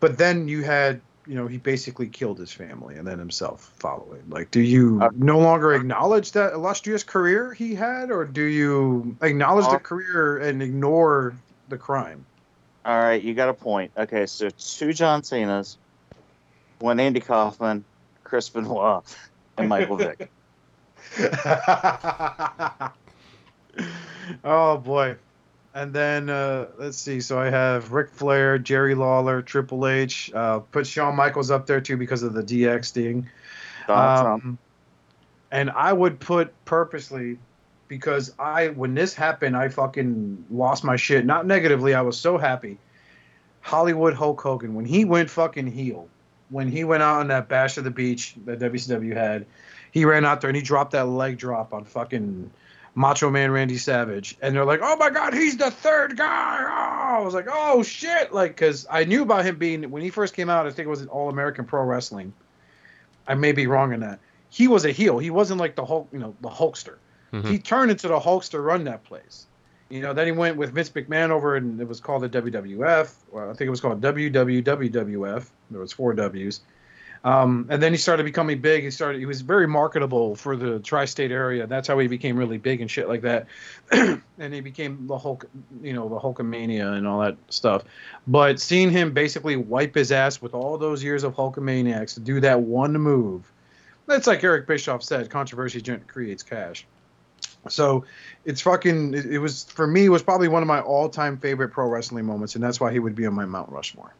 But 0.00 0.18
then 0.18 0.48
you 0.48 0.62
had, 0.62 1.00
you 1.26 1.34
know, 1.34 1.46
he 1.46 1.58
basically 1.58 2.08
killed 2.08 2.38
his 2.38 2.52
family 2.52 2.96
and 2.96 3.06
then 3.06 3.18
himself 3.18 3.72
following. 3.78 4.22
Like, 4.28 4.50
do 4.50 4.60
you 4.60 5.00
Uh, 5.02 5.10
no 5.16 5.38
longer 5.38 5.72
acknowledge 5.72 6.32
that 6.32 6.52
illustrious 6.52 7.04
career 7.04 7.52
he 7.52 7.74
had, 7.74 8.10
or 8.10 8.24
do 8.24 8.42
you 8.42 9.16
acknowledge 9.22 9.68
the 9.68 9.78
career 9.78 10.38
and 10.38 10.62
ignore 10.62 11.34
the 11.68 11.78
crime? 11.78 12.24
All 12.84 12.98
right, 12.98 13.22
you 13.22 13.34
got 13.34 13.48
a 13.48 13.54
point. 13.54 13.92
Okay, 13.96 14.26
so 14.26 14.48
two 14.50 14.92
John 14.92 15.22
Cena's, 15.22 15.76
one 16.78 16.98
Andy 16.98 17.20
Kaufman, 17.20 17.84
Chris 18.24 18.48
Benoit, 18.48 19.04
and 19.56 19.68
Michael 19.68 19.96
Vick. 19.96 20.30
oh 24.44 24.76
boy. 24.78 25.16
And 25.74 25.92
then 25.92 26.28
uh, 26.28 26.66
let's 26.78 26.98
see. 26.98 27.20
So 27.20 27.38
I 27.38 27.50
have 27.50 27.92
Ric 27.92 28.10
Flair, 28.10 28.58
Jerry 28.58 28.94
Lawler, 28.94 29.42
Triple 29.42 29.86
H. 29.86 30.32
Uh, 30.34 30.58
put 30.60 30.86
Shawn 30.86 31.14
Michaels 31.14 31.50
up 31.50 31.66
there 31.66 31.80
too 31.80 31.96
because 31.96 32.22
of 32.22 32.32
the 32.32 32.42
DX 32.42 32.90
thing. 32.90 33.28
Um, 33.88 34.58
and 35.50 35.70
I 35.70 35.92
would 35.92 36.20
put 36.20 36.52
purposely 36.64 37.38
because 37.88 38.34
I 38.38 38.68
when 38.68 38.94
this 38.94 39.14
happened, 39.14 39.56
I 39.56 39.68
fucking 39.68 40.46
lost 40.50 40.84
my 40.84 40.96
shit. 40.96 41.24
Not 41.24 41.46
negatively, 41.46 41.94
I 41.94 42.02
was 42.02 42.18
so 42.18 42.38
happy. 42.38 42.78
Hollywood 43.60 44.14
Hulk 44.14 44.40
Hogan 44.40 44.74
when 44.74 44.84
he 44.84 45.04
went 45.04 45.30
fucking 45.30 45.66
heel, 45.66 46.08
when 46.50 46.70
he 46.70 46.84
went 46.84 47.02
out 47.02 47.20
on 47.20 47.28
that 47.28 47.48
bash 47.48 47.76
of 47.76 47.84
the 47.84 47.90
beach 47.90 48.34
that 48.44 48.58
WCW 48.58 49.14
had, 49.14 49.46
he 49.90 50.04
ran 50.04 50.24
out 50.24 50.40
there 50.40 50.48
and 50.50 50.56
he 50.56 50.62
dropped 50.62 50.92
that 50.92 51.08
leg 51.08 51.38
drop 51.38 51.72
on 51.72 51.84
fucking 51.84 52.50
Macho 52.94 53.30
Man 53.30 53.50
Randy 53.50 53.78
Savage, 53.78 54.36
and 54.42 54.54
they're 54.54 54.64
like, 54.64 54.80
"Oh 54.82 54.96
my 54.96 55.10
God, 55.10 55.32
he's 55.32 55.56
the 55.56 55.70
third 55.70 56.16
guy!" 56.16 56.58
Oh, 56.60 57.20
I 57.20 57.20
was 57.20 57.34
like, 57.34 57.46
"Oh 57.48 57.82
shit!" 57.82 58.32
Like, 58.32 58.52
because 58.52 58.86
I 58.90 59.04
knew 59.04 59.22
about 59.22 59.44
him 59.44 59.56
being 59.56 59.90
when 59.90 60.02
he 60.02 60.10
first 60.10 60.34
came 60.34 60.50
out. 60.50 60.66
I 60.66 60.70
think 60.70 60.86
it 60.86 60.90
was 60.90 61.02
an 61.02 61.08
All 61.08 61.28
American 61.28 61.64
Pro 61.64 61.84
Wrestling. 61.84 62.32
I 63.26 63.34
may 63.34 63.52
be 63.52 63.66
wrong 63.66 63.92
in 63.92 64.00
that. 64.00 64.18
He 64.50 64.66
was 64.66 64.84
a 64.84 64.90
heel. 64.90 65.18
He 65.18 65.30
wasn't 65.30 65.60
like 65.60 65.76
the 65.76 65.84
Hulk, 65.84 66.08
you 66.12 66.18
know, 66.18 66.34
the 66.40 66.48
Hulkster. 66.48 66.96
Mhm. 67.32 67.44
He 67.44 67.58
turned 67.58 67.90
into 67.90 68.08
the 68.08 68.18
Hulkster, 68.18 68.64
run 68.64 68.84
that 68.84 69.04
place. 69.04 69.46
You 69.90 70.00
know, 70.02 70.12
then 70.12 70.26
he 70.26 70.32
went 70.32 70.56
with 70.56 70.72
Vince 70.72 70.90
McMahon 70.90 71.30
over, 71.30 71.56
and 71.56 71.80
it 71.80 71.86
was 71.86 72.00
called 72.00 72.22
the 72.22 72.28
WWF. 72.28 73.14
Well, 73.30 73.50
I 73.50 73.52
think 73.52 73.68
it 73.68 73.70
was 73.70 73.80
called 73.80 74.00
WWWWF. 74.00 75.46
There 75.70 75.80
was 75.80 75.92
four 75.92 76.14
W's. 76.14 76.60
Um, 77.24 77.66
and 77.68 77.82
then 77.82 77.92
he 77.92 77.98
started 77.98 78.22
becoming 78.22 78.60
big. 78.60 78.84
He 78.84 78.90
started. 78.90 79.18
He 79.18 79.26
was 79.26 79.40
very 79.40 79.66
marketable 79.66 80.36
for 80.36 80.56
the 80.56 80.78
tri-state 80.78 81.32
area. 81.32 81.66
That's 81.66 81.88
how 81.88 81.98
he 81.98 82.06
became 82.06 82.36
really 82.36 82.58
big 82.58 82.80
and 82.80 82.90
shit 82.90 83.08
like 83.08 83.22
that. 83.22 83.46
and 83.90 84.54
he 84.54 84.60
became 84.60 85.06
the 85.06 85.18
Hulk, 85.18 85.48
you 85.82 85.92
know, 85.92 86.08
the 86.08 86.18
Hulkamania 86.18 86.96
and 86.96 87.06
all 87.06 87.20
that 87.20 87.36
stuff. 87.48 87.84
But 88.26 88.60
seeing 88.60 88.90
him 88.90 89.12
basically 89.12 89.56
wipe 89.56 89.94
his 89.94 90.12
ass 90.12 90.40
with 90.40 90.54
all 90.54 90.78
those 90.78 91.02
years 91.02 91.24
of 91.24 91.34
Hulkamaniacs 91.34 92.14
to 92.14 92.20
do 92.20 92.40
that 92.40 92.60
one 92.60 92.92
move, 92.92 93.50
that's 94.06 94.26
like 94.26 94.44
Eric 94.44 94.66
Bischoff 94.66 95.02
said: 95.02 95.28
controversy 95.28 95.82
creates 96.06 96.42
cash. 96.42 96.86
So 97.68 98.04
it's 98.44 98.60
fucking. 98.60 99.14
It, 99.14 99.26
it 99.26 99.38
was 99.38 99.64
for 99.64 99.86
me. 99.86 100.06
It 100.06 100.10
was 100.10 100.22
probably 100.22 100.48
one 100.48 100.62
of 100.62 100.68
my 100.68 100.80
all-time 100.80 101.36
favorite 101.38 101.70
pro 101.70 101.88
wrestling 101.88 102.24
moments, 102.24 102.54
and 102.54 102.62
that's 102.62 102.80
why 102.80 102.92
he 102.92 102.98
would 102.98 103.14
be 103.14 103.26
on 103.26 103.34
my 103.34 103.44
Mount 103.44 103.70
Rushmore. 103.70 104.14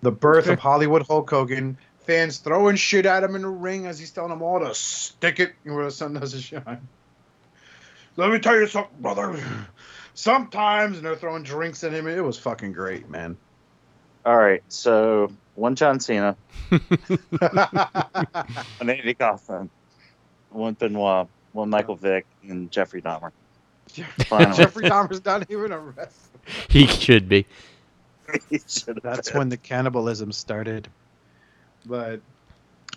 The 0.00 0.12
birth 0.12 0.46
of 0.46 0.58
Hollywood 0.58 1.06
Hulk 1.06 1.28
Hogan. 1.28 1.76
Fans 2.08 2.38
throwing 2.38 2.76
shit 2.76 3.04
at 3.04 3.22
him 3.22 3.36
in 3.36 3.42
the 3.42 3.48
ring 3.48 3.84
as 3.84 3.98
he's 3.98 4.10
telling 4.10 4.30
them 4.30 4.40
all 4.40 4.60
to 4.60 4.74
stick 4.74 5.40
it 5.40 5.52
where 5.64 5.84
the 5.84 5.90
sun 5.90 6.14
doesn't 6.14 6.40
shine. 6.40 6.88
Let 8.16 8.30
me 8.30 8.38
tell 8.38 8.58
you 8.58 8.66
something, 8.66 9.02
brother. 9.02 9.38
Sometimes, 10.14 10.96
and 10.96 11.04
they're 11.04 11.16
throwing 11.16 11.42
drinks 11.42 11.84
at 11.84 11.92
him. 11.92 12.08
It 12.08 12.24
was 12.24 12.38
fucking 12.38 12.72
great, 12.72 13.10
man. 13.10 13.36
All 14.24 14.38
right, 14.38 14.62
so 14.68 15.30
one 15.54 15.74
John 15.74 16.00
Cena, 16.00 16.34
one 16.70 16.80
Andy 18.88 19.12
Kaufman, 19.12 19.68
one 20.48 20.72
Benoit, 20.72 21.28
one 21.52 21.68
Michael 21.68 21.96
Vick, 21.96 22.24
and 22.48 22.70
Jeffrey 22.70 23.02
Dahmer. 23.02 23.32
Finally. 24.28 24.56
Jeffrey 24.56 24.88
Dahmer's 24.88 25.22
not 25.26 25.50
even 25.50 25.72
a 25.72 25.78
wrestler. 25.78 26.40
he 26.70 26.86
should 26.86 27.28
be. 27.28 27.44
He 28.48 28.60
That's 29.02 29.30
been. 29.30 29.38
when 29.38 29.48
the 29.50 29.58
cannibalism 29.58 30.32
started. 30.32 30.88
But 31.86 32.20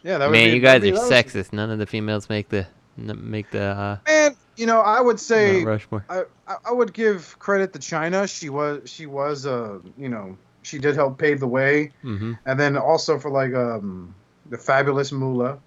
yeah, 0.03 0.17
that 0.17 0.27
would 0.27 0.33
Man, 0.33 0.53
you 0.53 0.61
guys 0.61 0.83
are 0.83 0.91
sexist. 0.91 1.53
None 1.53 1.69
of 1.69 1.79
the 1.79 1.85
females 1.85 2.29
make 2.29 2.49
the 2.49 2.67
Make 2.97 3.49
the 3.51 3.61
uh, 3.63 3.97
And 4.07 4.35
you 4.57 4.65
know, 4.65 4.81
I 4.81 5.01
would 5.01 5.19
say 5.19 5.63
Rushmore. 5.63 6.05
I, 6.09 6.23
I 6.65 6.71
would 6.71 6.93
give 6.93 7.37
credit 7.39 7.73
to 7.73 7.79
Chyna. 7.79 8.33
She 8.33 8.49
was 8.49 8.89
she 8.89 9.05
was 9.05 9.45
uh 9.45 9.79
you 9.97 10.09
know 10.09 10.37
she 10.63 10.77
did 10.77 10.95
help 10.95 11.17
pave 11.17 11.39
the 11.39 11.47
way, 11.47 11.91
hmm 12.01 12.33
and 12.45 12.59
then 12.59 12.77
also 12.77 13.17
for 13.17 13.31
like 13.31 13.53
um 13.53 14.13
the 14.49 14.57
fabulous 14.57 15.11
Moolah. 15.11 15.57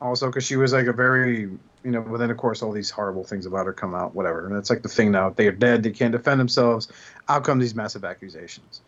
Also, 0.00 0.26
because 0.26 0.44
she 0.44 0.56
was 0.56 0.72
like 0.72 0.86
a 0.86 0.92
very 0.92 1.42
you 1.84 1.90
know, 1.90 2.00
but 2.00 2.18
then 2.18 2.30
of 2.30 2.36
course 2.36 2.62
all 2.62 2.72
these 2.72 2.90
horrible 2.90 3.24
things 3.24 3.46
about 3.46 3.66
her 3.66 3.72
come 3.72 3.94
out, 3.94 4.14
whatever, 4.14 4.46
and 4.46 4.56
it's 4.56 4.70
like 4.70 4.82
the 4.82 4.88
thing 4.88 5.12
now. 5.12 5.30
They 5.30 5.46
are 5.46 5.52
dead. 5.52 5.82
They 5.82 5.90
can't 5.90 6.12
defend 6.12 6.40
themselves. 6.40 6.88
Out 7.28 7.44
come 7.44 7.58
these 7.58 7.74
massive 7.74 8.04
accusations. 8.04 8.80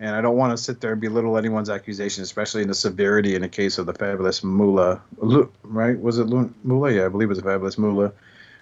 And 0.00 0.14
I 0.14 0.20
don't 0.20 0.36
want 0.36 0.56
to 0.56 0.62
sit 0.62 0.80
there 0.80 0.92
and 0.92 1.00
belittle 1.00 1.36
anyone's 1.36 1.68
accusation, 1.68 2.22
especially 2.22 2.62
in 2.62 2.68
the 2.68 2.74
severity 2.74 3.34
in 3.34 3.42
the 3.42 3.48
case 3.48 3.78
of 3.78 3.86
the 3.86 3.92
fabulous 3.94 4.44
Lu- 4.44 5.50
right? 5.64 6.00
Was 6.00 6.18
it 6.18 6.28
Moolah? 6.28 6.92
Yeah, 6.92 7.06
I 7.06 7.08
believe 7.08 7.26
it 7.26 7.30
was 7.30 7.38
the 7.38 7.44
fabulous 7.44 7.76
Moolah. 7.78 8.12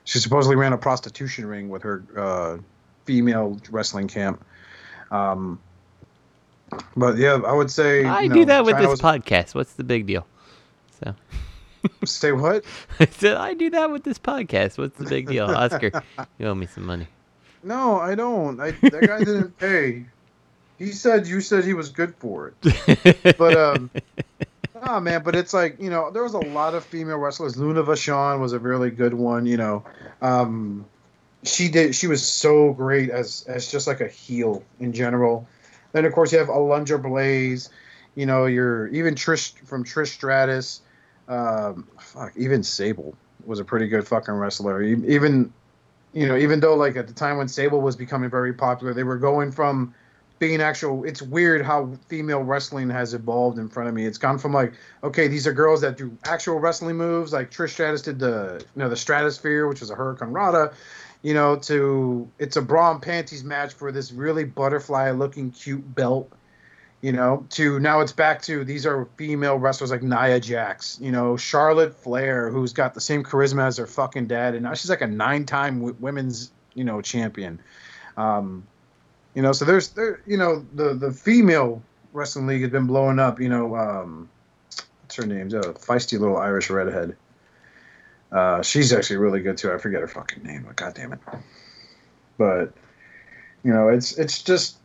She 0.04 0.18
supposedly 0.18 0.56
ran 0.56 0.72
a 0.72 0.78
prostitution 0.78 1.44
ring 1.46 1.68
with 1.68 1.82
her 1.82 2.02
uh, 2.16 2.58
female 3.04 3.60
wrestling 3.70 4.08
camp. 4.08 4.42
Um, 5.10 5.60
but 6.96 7.18
yeah, 7.18 7.40
I 7.46 7.52
would 7.52 7.70
say 7.70 8.04
I 8.04 8.22
you 8.22 8.32
do 8.32 8.44
that 8.46 8.64
with 8.64 8.76
Chyna 8.76 8.80
this 8.80 8.88
was- 8.88 9.00
podcast. 9.00 9.54
What's 9.54 9.74
the 9.74 9.84
big 9.84 10.06
deal? 10.06 10.26
So 11.02 11.14
Say 12.04 12.32
what? 12.32 12.64
I 12.98 13.06
said 13.06 13.36
I 13.36 13.54
do 13.54 13.70
that 13.70 13.90
with 13.90 14.04
this 14.04 14.18
podcast. 14.18 14.78
What's 14.78 14.96
the 14.96 15.04
big 15.04 15.28
deal, 15.28 15.44
Oscar? 15.46 15.90
you 16.38 16.46
owe 16.46 16.54
me 16.54 16.66
some 16.66 16.86
money. 16.86 17.06
No, 17.62 17.98
I 17.98 18.14
don't. 18.14 18.58
I, 18.60 18.70
that 18.70 19.06
guy 19.06 19.18
didn't 19.18 19.56
pay. 19.58 20.06
He 20.78 20.92
said 20.92 21.26
you 21.26 21.40
said 21.40 21.64
he 21.64 21.74
was 21.74 21.90
good 21.90 22.14
for 22.16 22.48
it. 22.62 23.36
But 23.38 23.56
um 23.56 23.90
Ah 24.82 25.00
man, 25.00 25.22
but 25.24 25.34
it's 25.34 25.54
like, 25.54 25.80
you 25.80 25.90
know, 25.90 26.10
there 26.10 26.22
was 26.22 26.34
a 26.34 26.38
lot 26.38 26.74
of 26.74 26.84
female 26.84 27.16
wrestlers. 27.16 27.56
Luna 27.56 27.82
Vachon 27.82 28.40
was 28.40 28.52
a 28.52 28.58
really 28.58 28.90
good 28.90 29.14
one, 29.14 29.46
you 29.46 29.56
know. 29.56 29.84
Um 30.20 30.84
she 31.42 31.68
did 31.68 31.94
she 31.94 32.06
was 32.06 32.24
so 32.24 32.72
great 32.72 33.10
as 33.10 33.44
as 33.48 33.70
just 33.70 33.86
like 33.86 34.00
a 34.00 34.08
heel 34.08 34.62
in 34.80 34.92
general. 34.92 35.48
Then 35.92 36.04
of 36.04 36.12
course 36.12 36.32
you 36.32 36.38
have 36.38 36.48
Alundra 36.48 37.02
Blaze, 37.02 37.70
you 38.14 38.26
know, 38.26 38.46
your 38.46 38.88
even 38.88 39.14
Trish 39.14 39.56
from 39.66 39.84
Trish 39.84 40.08
Stratus, 40.08 40.82
um 41.28 41.88
fuck, 41.98 42.32
even 42.36 42.62
Sable 42.62 43.16
was 43.44 43.60
a 43.60 43.64
pretty 43.64 43.86
good 43.88 44.06
fucking 44.06 44.34
wrestler. 44.34 44.82
Even 44.82 45.52
you 46.12 46.26
know, 46.26 46.36
even 46.36 46.60
though 46.60 46.74
like 46.74 46.96
at 46.96 47.08
the 47.08 47.14
time 47.14 47.38
when 47.38 47.48
Sable 47.48 47.80
was 47.80 47.96
becoming 47.96 48.28
very 48.28 48.52
popular, 48.52 48.92
they 48.92 49.04
were 49.04 49.18
going 49.18 49.52
from 49.52 49.94
being 50.38 50.60
actual 50.60 51.04
it's 51.04 51.22
weird 51.22 51.64
how 51.64 51.92
female 52.08 52.42
wrestling 52.42 52.90
has 52.90 53.14
evolved 53.14 53.58
in 53.58 53.68
front 53.68 53.88
of 53.88 53.94
me. 53.94 54.06
It's 54.06 54.18
gone 54.18 54.38
from 54.38 54.52
like, 54.52 54.74
okay, 55.02 55.28
these 55.28 55.46
are 55.46 55.52
girls 55.52 55.80
that 55.80 55.96
do 55.96 56.16
actual 56.24 56.58
wrestling 56.58 56.96
moves, 56.96 57.32
like 57.32 57.50
Trish 57.50 57.70
Stratus 57.70 58.02
did 58.02 58.18
the 58.18 58.64
you 58.74 58.82
know, 58.82 58.88
the 58.88 58.96
Stratosphere, 58.96 59.66
which 59.66 59.80
was 59.80 59.90
a 59.90 59.94
Hurricanrana, 59.94 60.74
you 61.22 61.34
know, 61.34 61.56
to 61.56 62.30
it's 62.38 62.56
a 62.56 62.62
bra 62.62 62.92
and 62.92 63.02
panties 63.02 63.44
match 63.44 63.74
for 63.74 63.92
this 63.92 64.12
really 64.12 64.44
butterfly 64.44 65.10
looking 65.10 65.50
cute 65.50 65.94
belt. 65.94 66.30
You 67.02 67.12
know, 67.12 67.46
to 67.50 67.78
now 67.78 68.00
it's 68.00 68.12
back 68.12 68.42
to 68.42 68.64
these 68.64 68.86
are 68.86 69.06
female 69.16 69.58
wrestlers 69.58 69.90
like 69.90 70.02
Nia 70.02 70.40
Jax, 70.40 70.98
you 71.00 71.12
know, 71.12 71.36
Charlotte 71.36 71.94
Flair, 71.94 72.50
who's 72.50 72.72
got 72.72 72.94
the 72.94 73.00
same 73.00 73.22
charisma 73.22 73.66
as 73.66 73.76
her 73.76 73.86
fucking 73.86 74.26
dad, 74.26 74.54
and 74.54 74.64
now 74.64 74.74
she's 74.74 74.90
like 74.90 75.02
a 75.02 75.06
nine-time 75.06 75.76
w- 75.76 75.96
women's, 76.00 76.50
you 76.74 76.84
know, 76.84 77.02
champion. 77.02 77.60
Um, 78.16 78.66
you 79.36 79.42
know, 79.42 79.52
so 79.52 79.66
there's 79.66 79.88
there, 79.90 80.22
you 80.26 80.38
know, 80.38 80.64
the 80.74 80.94
the 80.94 81.12
female 81.12 81.82
wrestling 82.14 82.46
league 82.46 82.62
has 82.62 82.70
been 82.70 82.86
blowing 82.86 83.18
up. 83.18 83.38
You 83.38 83.50
know, 83.50 83.76
um, 83.76 84.30
what's 85.02 85.14
her 85.16 85.26
name? 85.26 85.48
A 85.48 85.74
feisty 85.74 86.18
little 86.18 86.38
Irish 86.38 86.70
redhead. 86.70 87.14
Uh, 88.32 88.62
she's 88.62 88.94
actually 88.94 89.18
really 89.18 89.40
good 89.40 89.58
too. 89.58 89.70
I 89.70 89.76
forget 89.76 90.00
her 90.00 90.08
fucking 90.08 90.42
name, 90.42 90.64
but 90.66 90.76
god 90.76 90.94
damn 90.94 91.12
it. 91.12 91.18
But 92.38 92.72
you 93.62 93.74
know, 93.74 93.88
it's 93.88 94.16
it's 94.16 94.42
just 94.42 94.78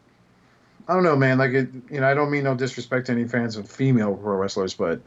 I 0.85 0.95
don't 0.95 1.03
know, 1.03 1.15
man. 1.15 1.37
Like 1.37 1.51
it, 1.51 1.69
you 1.89 2.01
know, 2.01 2.07
I 2.07 2.13
don't 2.13 2.29
mean 2.29 2.43
no 2.43 2.53
disrespect 2.53 3.05
to 3.05 3.13
any 3.13 3.29
fans 3.29 3.55
of 3.55 3.71
female 3.71 4.15
pro 4.17 4.35
wrestlers, 4.35 4.73
but 4.73 4.99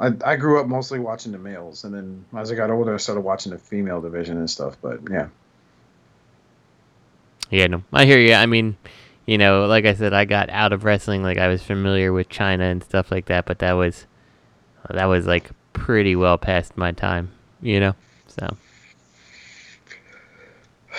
I 0.00 0.12
I 0.24 0.36
grew 0.36 0.58
up 0.58 0.66
mostly 0.66 0.98
watching 0.98 1.32
the 1.32 1.38
males, 1.38 1.84
and 1.84 1.94
then 1.94 2.24
as 2.34 2.50
I 2.50 2.54
got 2.54 2.70
older, 2.70 2.94
I 2.94 2.96
started 2.96 3.20
watching 3.20 3.52
the 3.52 3.58
female 3.58 4.00
division 4.00 4.38
and 4.38 4.48
stuff. 4.48 4.78
But 4.80 5.00
yeah, 5.10 5.28
Yeah, 7.52 7.66
no, 7.66 7.82
I 7.92 8.06
hear 8.06 8.18
you. 8.18 8.32
I 8.32 8.46
mean, 8.46 8.78
you 9.26 9.36
know, 9.36 9.66
like 9.66 9.84
I 9.84 9.92
said, 9.92 10.14
I 10.14 10.24
got 10.24 10.48
out 10.48 10.72
of 10.72 10.84
wrestling. 10.84 11.22
Like 11.22 11.36
I 11.36 11.48
was 11.48 11.62
familiar 11.62 12.10
with 12.10 12.30
Chyna 12.30 12.70
and 12.72 12.82
stuff 12.82 13.10
like 13.10 13.26
that, 13.26 13.44
but 13.44 13.58
that 13.58 13.72
was 13.74 14.06
that 14.88 15.04
was 15.04 15.26
like 15.26 15.50
pretty 15.74 16.16
well 16.16 16.38
past 16.38 16.78
my 16.78 16.92
time. 16.92 17.30
You 17.60 17.78
know, 17.78 17.94
so 18.26 18.56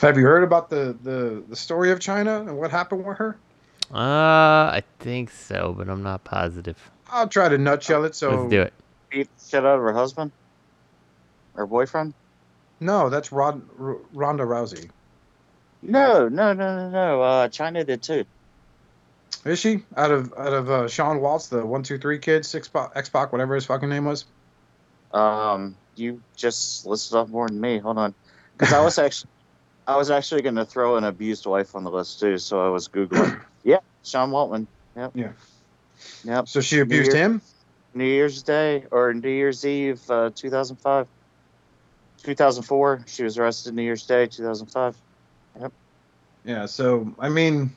have 0.00 0.16
you 0.16 0.24
heard 0.24 0.44
about 0.44 0.70
the 0.70 0.96
the 1.02 1.44
the 1.46 1.56
story 1.56 1.90
of 1.90 1.98
Chyna 1.98 2.48
and 2.48 2.56
what 2.56 2.70
happened 2.70 3.04
with 3.04 3.18
her? 3.18 3.36
uh, 3.92 4.72
I 4.72 4.82
think 4.98 5.30
so, 5.30 5.74
but 5.76 5.90
I'm 5.90 6.02
not 6.02 6.24
positive. 6.24 6.78
I'll 7.10 7.28
try 7.28 7.50
to 7.50 7.58
nutshell 7.58 8.06
it. 8.06 8.14
So 8.14 8.30
Let's 8.30 8.50
do 8.50 8.62
it. 8.62 8.72
Beat 9.10 9.28
the 9.36 9.44
shit 9.46 9.66
out 9.66 9.76
of 9.76 9.82
her 9.82 9.92
husband 9.92 10.32
or 11.54 11.66
boyfriend? 11.66 12.14
No, 12.80 13.10
that's 13.10 13.30
Rod, 13.30 13.60
R- 13.78 13.98
Ronda 14.14 14.44
Rousey. 14.44 14.88
No, 15.82 16.28
no, 16.28 16.52
no, 16.52 16.76
no, 16.76 16.90
no. 16.90 17.22
Uh, 17.22 17.48
Chyna 17.48 17.86
did 17.86 18.02
too. 18.02 18.24
Is 19.44 19.58
she 19.60 19.84
out 19.96 20.10
of 20.10 20.32
out 20.36 20.52
of 20.52 20.70
uh, 20.70 20.88
Sean 20.88 21.20
Waltz, 21.20 21.48
the 21.48 21.64
one 21.64 21.82
two 21.82 21.98
three 21.98 22.18
kid, 22.18 22.44
six 22.44 22.68
X 22.94 23.08
Pac, 23.08 23.32
whatever 23.32 23.54
his 23.54 23.66
fucking 23.66 23.88
name 23.88 24.04
was? 24.04 24.24
Um, 25.12 25.76
you 25.94 26.20
just 26.36 26.86
listed 26.86 27.16
off 27.16 27.28
more 27.28 27.48
than 27.48 27.60
me. 27.60 27.78
Hold 27.78 27.98
on, 27.98 28.14
because 28.56 28.74
I 28.74 28.82
was 28.82 28.98
actually, 28.98 29.30
I 29.86 29.96
was 29.96 30.10
actually 30.10 30.42
going 30.42 30.56
to 30.56 30.64
throw 30.64 30.96
an 30.96 31.04
abused 31.04 31.46
wife 31.46 31.74
on 31.76 31.84
the 31.84 31.90
list 31.90 32.18
too. 32.20 32.38
So 32.38 32.64
I 32.64 32.68
was 32.68 32.88
googling. 32.88 33.40
yeah, 33.64 33.78
Sean 34.04 34.30
Waltman. 34.30 34.66
Yep. 34.96 35.12
Yeah. 35.14 35.32
Yep. 36.24 36.48
So 36.48 36.60
she 36.60 36.80
abused 36.80 37.12
Year- 37.12 37.24
him. 37.24 37.42
New 37.94 38.04
Year's 38.04 38.42
Day 38.42 38.84
or 38.90 39.14
New 39.14 39.30
Year's 39.30 39.64
Eve, 39.64 40.00
uh, 40.10 40.30
2005. 40.34 41.06
2004. 42.22 43.04
She 43.06 43.24
was 43.24 43.38
arrested 43.38 43.74
New 43.74 43.82
Year's 43.82 44.06
Day, 44.06 44.26
2005. 44.26 44.94
Yeah. 46.44 46.66
So 46.66 47.12
I 47.18 47.28
mean, 47.28 47.74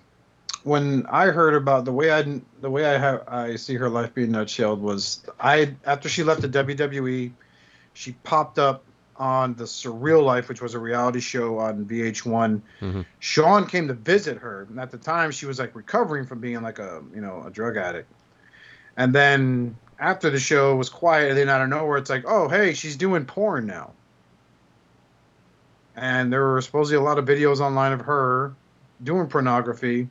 when 0.64 1.06
I 1.08 1.28
heard 1.28 1.56
about 1.56 1.86
the 1.86 1.92
way 1.92 2.12
I 2.12 2.42
the 2.62 2.70
way 2.70 2.86
I 2.86 2.98
have 2.98 3.28
I 3.28 3.56
see 3.56 3.76
her 3.76 3.90
life 3.90 4.14
being 4.14 4.32
nutshelled 4.32 4.80
was 4.80 5.24
I 5.40 5.76
after 5.86 6.10
she 6.10 6.24
left 6.24 6.42
the 6.42 6.50
WWE, 6.50 7.32
she 7.94 8.12
popped 8.24 8.60
up 8.60 8.84
on 9.18 9.54
the 9.54 9.66
Surreal 9.66 10.24
Life, 10.24 10.50
which 10.50 10.62
was 10.62 10.74
a 10.74 10.80
reality 10.80 11.20
show 11.20 11.60
on 11.60 11.86
VH1. 11.86 12.62
Mhm. 12.82 13.06
Sean 13.20 13.68
came 13.68 13.88
to 13.88 13.94
visit 13.94 14.38
her, 14.38 14.66
and 14.70 14.80
at 14.80 14.90
the 14.90 14.98
time 14.98 15.32
she 15.32 15.46
was 15.46 15.60
like 15.60 15.76
recovering 15.76 16.26
from 16.26 16.40
being 16.40 16.62
like 16.62 16.80
a 16.80 17.04
you 17.14 17.22
know 17.22 17.44
a 17.46 17.52
drug 17.52 17.78
addict. 17.78 18.12
And 18.98 19.14
then 19.14 19.76
after 20.00 20.30
the 20.30 20.40
show 20.40 20.76
was 20.76 20.90
quiet, 20.90 21.30
and 21.30 21.38
then 21.38 21.50
out 21.50 21.62
of 21.62 21.70
nowhere, 21.70 21.98
it's 21.98 22.10
like, 22.10 22.24
oh 22.28 22.48
hey, 22.48 22.74
she's 22.74 22.96
doing 22.96 23.26
porn 23.26 23.68
now. 23.68 23.92
And 26.02 26.34
there 26.34 26.44
were 26.44 26.60
supposedly 26.62 26.98
a 26.98 27.02
lot 27.02 27.20
of 27.20 27.26
videos 27.26 27.60
online 27.60 27.94
of 27.94 28.02
her 28.02 28.56
doing 29.04 29.28
pornography. 29.28 30.10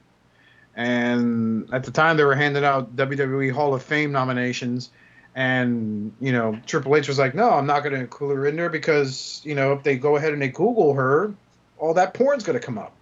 And 0.76 1.68
at 1.74 1.82
the 1.82 1.90
time, 1.90 2.16
they 2.16 2.22
were 2.22 2.36
handing 2.36 2.64
out 2.64 2.94
WWE 2.94 3.50
Hall 3.52 3.74
of 3.74 3.82
Fame 3.82 4.12
nominations. 4.12 4.90
And, 5.34 6.12
you 6.20 6.30
know, 6.30 6.60
Triple 6.64 6.94
H 6.94 7.08
was 7.08 7.18
like, 7.18 7.34
no, 7.34 7.50
I'm 7.50 7.66
not 7.66 7.80
going 7.80 7.92
to 7.94 8.00
include 8.00 8.36
her 8.36 8.46
in 8.46 8.54
there 8.54 8.68
because, 8.68 9.42
you 9.44 9.56
know, 9.56 9.72
if 9.72 9.82
they 9.82 9.96
go 9.96 10.14
ahead 10.14 10.32
and 10.32 10.40
they 10.40 10.48
Google 10.48 10.94
her, 10.94 11.34
all 11.76 11.92
that 11.94 12.14
porn's 12.14 12.44
going 12.44 12.58
to 12.58 12.64
come 12.64 12.78
up. 12.78 12.92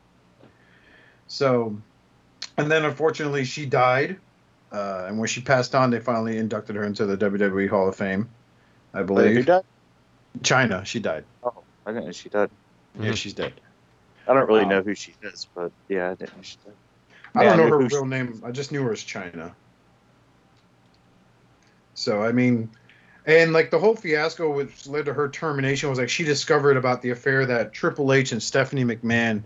So, 1.27 1.77
and 2.57 2.71
then 2.71 2.87
unfortunately, 2.87 3.45
she 3.45 3.67
died. 3.67 4.17
Uh, 4.73 5.05
and 5.09 5.19
when 5.19 5.29
she 5.29 5.43
passed 5.43 5.75
on, 5.75 5.91
they 5.91 6.01
finally 6.01 6.39
inducted 6.39 6.75
her 6.77 6.85
into 6.85 7.05
the 7.05 7.19
WWE 7.19 7.69
Hall 7.69 7.87
of 7.87 7.97
Fame, 7.97 8.31
I 8.95 9.01
Wait, 9.01 9.07
believe. 9.07 9.37
who 9.37 9.43
died? 9.43 9.65
China, 10.43 10.85
she 10.87 11.01
died. 11.01 11.25
Oh, 11.43 11.53
I 11.87 11.93
didn't 11.93 12.07
know 12.07 12.13
she 12.13 12.31
died. 12.31 12.51
Yeah, 12.99 13.15
she's 13.15 13.35
dead. 13.35 13.53
I 14.27 14.35
don't 14.35 14.47
really 14.49 14.63
Um, 14.63 14.69
know 14.71 14.83
who 14.83 14.95
she 14.95 15.15
is, 15.23 15.47
but 15.55 15.73
yeah, 15.89 16.11
I 16.11 16.15
didn't 16.15 16.37
know 16.37 16.43
she 16.43 16.57
died. 16.65 16.75
I 17.35 17.45
don't 17.45 17.57
know 17.59 17.65
knew 17.65 17.71
her 17.73 17.81
who 17.83 17.89
she- 17.89 17.97
real 17.97 18.05
name. 18.07 18.43
I 18.45 18.51
just 18.51 18.73
knew 18.73 18.83
her 18.83 18.93
as 18.93 19.03
Chyna. 19.03 19.53
So 21.95 22.23
I 22.23 22.33
mean, 22.33 22.71
and 23.27 23.53
like 23.53 23.71
the 23.71 23.79
whole 23.79 23.97
fiasco 23.97 24.51
which 24.53 24.87
led 24.87 25.05
to 25.07 25.13
her 25.15 25.29
termination 25.29 25.91
was 25.91 25.99
like 25.99 26.09
she 26.09 26.25
discovered 26.25 26.77
about 26.77 27.03
the 27.03 27.11
affair 27.11 27.47
that 27.47 27.73
Triple 27.73 28.13
H 28.13 28.33
and 28.33 28.43
Stephanie 28.43 28.85
McMahon 28.85 29.43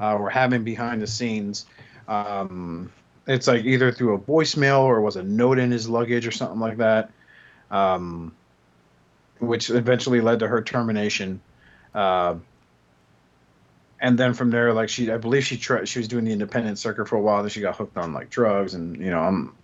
uh, 0.00 0.16
were 0.18 0.30
having 0.30 0.64
behind 0.64 1.00
the 1.02 1.06
scenes. 1.06 1.66
Um, 2.08 2.92
it's 3.26 3.46
like 3.46 3.64
either 3.64 3.92
through 3.92 4.14
a 4.14 4.18
voicemail 4.18 4.80
or 4.80 5.00
was 5.00 5.16
a 5.16 5.22
note 5.22 5.58
in 5.58 5.70
his 5.70 5.88
luggage 5.88 6.26
or 6.26 6.32
something 6.32 6.58
like 6.58 6.78
that, 6.78 7.10
um, 7.70 8.34
which 9.38 9.70
eventually 9.70 10.20
led 10.20 10.40
to 10.40 10.48
her 10.48 10.60
termination. 10.60 11.40
Uh, 11.94 12.34
and 14.02 14.18
then 14.18 14.34
from 14.34 14.50
there, 14.50 14.74
like 14.74 14.88
she, 14.88 15.12
I 15.12 15.16
believe 15.16 15.44
she 15.44 15.56
tried, 15.56 15.88
she 15.88 16.00
was 16.00 16.08
doing 16.08 16.24
the 16.24 16.32
independent 16.32 16.76
circuit 16.78 17.08
for 17.08 17.14
a 17.14 17.20
while. 17.20 17.40
Then 17.40 17.50
she 17.50 17.60
got 17.60 17.76
hooked 17.76 17.96
on 17.96 18.12
like 18.12 18.30
drugs, 18.30 18.74
and 18.74 18.96
you 18.96 19.10
know, 19.10 19.20
I'm, 19.20 19.54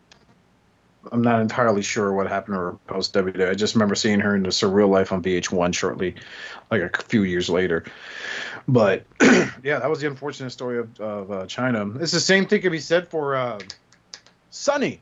I'm 1.11 1.23
not 1.23 1.41
entirely 1.41 1.83
sure 1.83 2.13
what 2.13 2.29
happened 2.29 2.55
to 2.55 2.61
her 2.61 2.73
post 2.87 3.13
WWE. 3.15 3.51
I 3.51 3.55
just 3.55 3.75
remember 3.75 3.97
seeing 3.97 4.21
her 4.21 4.37
in 4.37 4.45
the 4.45 4.51
Surreal 4.51 4.89
Life 4.89 5.11
on 5.11 5.25
VH1 5.25 5.75
shortly, 5.75 6.15
like 6.71 6.83
a 6.83 7.03
few 7.03 7.25
years 7.25 7.51
later. 7.51 7.85
But 8.69 9.05
yeah, 9.21 9.81
that 9.81 9.91
was 9.91 10.01
the 10.01 10.07
unfortunate 10.07 10.51
story 10.51 10.79
of, 10.79 11.01
of 11.01 11.33
uh, 11.33 11.47
Chyna. 11.47 12.01
It's 12.01 12.13
the 12.13 12.21
same 12.21 12.47
thing 12.47 12.63
could 12.63 12.71
be 12.71 12.79
said 12.79 13.09
for 13.09 13.35
uh, 13.35 13.59
Sunny. 14.51 15.01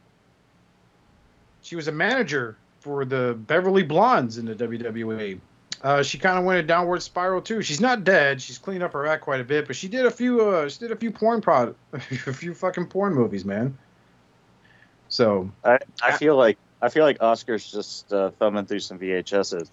She 1.61 1.77
was 1.77 1.89
a 1.89 1.93
manager 1.93 2.57
for 2.81 3.05
the 3.05 3.37
Beverly 3.39 3.83
Blondes 3.83 4.39
in 4.39 4.47
the 4.47 4.55
WWE. 4.55 5.41
Uh, 5.83 6.03
she 6.03 6.19
kind 6.19 6.39
of 6.39 6.45
went 6.45 6.59
a 6.59 6.63
downward 6.63 7.03
spiral 7.03 7.43
too. 7.43 7.63
She's 7.63 7.81
not 7.81 8.05
dead. 8.05 8.41
She's 8.41 8.59
cleaned 8.59 8.83
up 8.83 8.93
her 8.93 9.07
act 9.07 9.23
quite 9.23 9.41
a 9.41 9.45
bit, 9.45 9.67
but 9.67 9.77
she 9.77 9.89
did 9.89 10.07
a 10.07 10.11
few. 10.11 10.41
Uh, 10.41 10.69
she 10.69 10.79
did 10.79 10.93
a 10.93 10.97
few 10.97 11.11
porn 11.11 11.41
prod, 11.41 11.75
a 11.93 12.01
few 12.01 12.55
fucking 12.55 12.87
porn 12.87 13.15
movies, 13.15 13.45
man. 13.45 13.77
So 15.09 15.51
I, 15.65 15.79
I 16.03 16.17
feel 16.17 16.37
like 16.37 16.59
I 16.81 16.89
feel 16.89 17.05
like 17.05 17.23
Oscar's 17.23 17.71
just 17.71 18.13
uh, 18.13 18.31
thumbing 18.39 18.67
through 18.67 18.81
some 18.81 18.99
VHSs. 18.99 19.69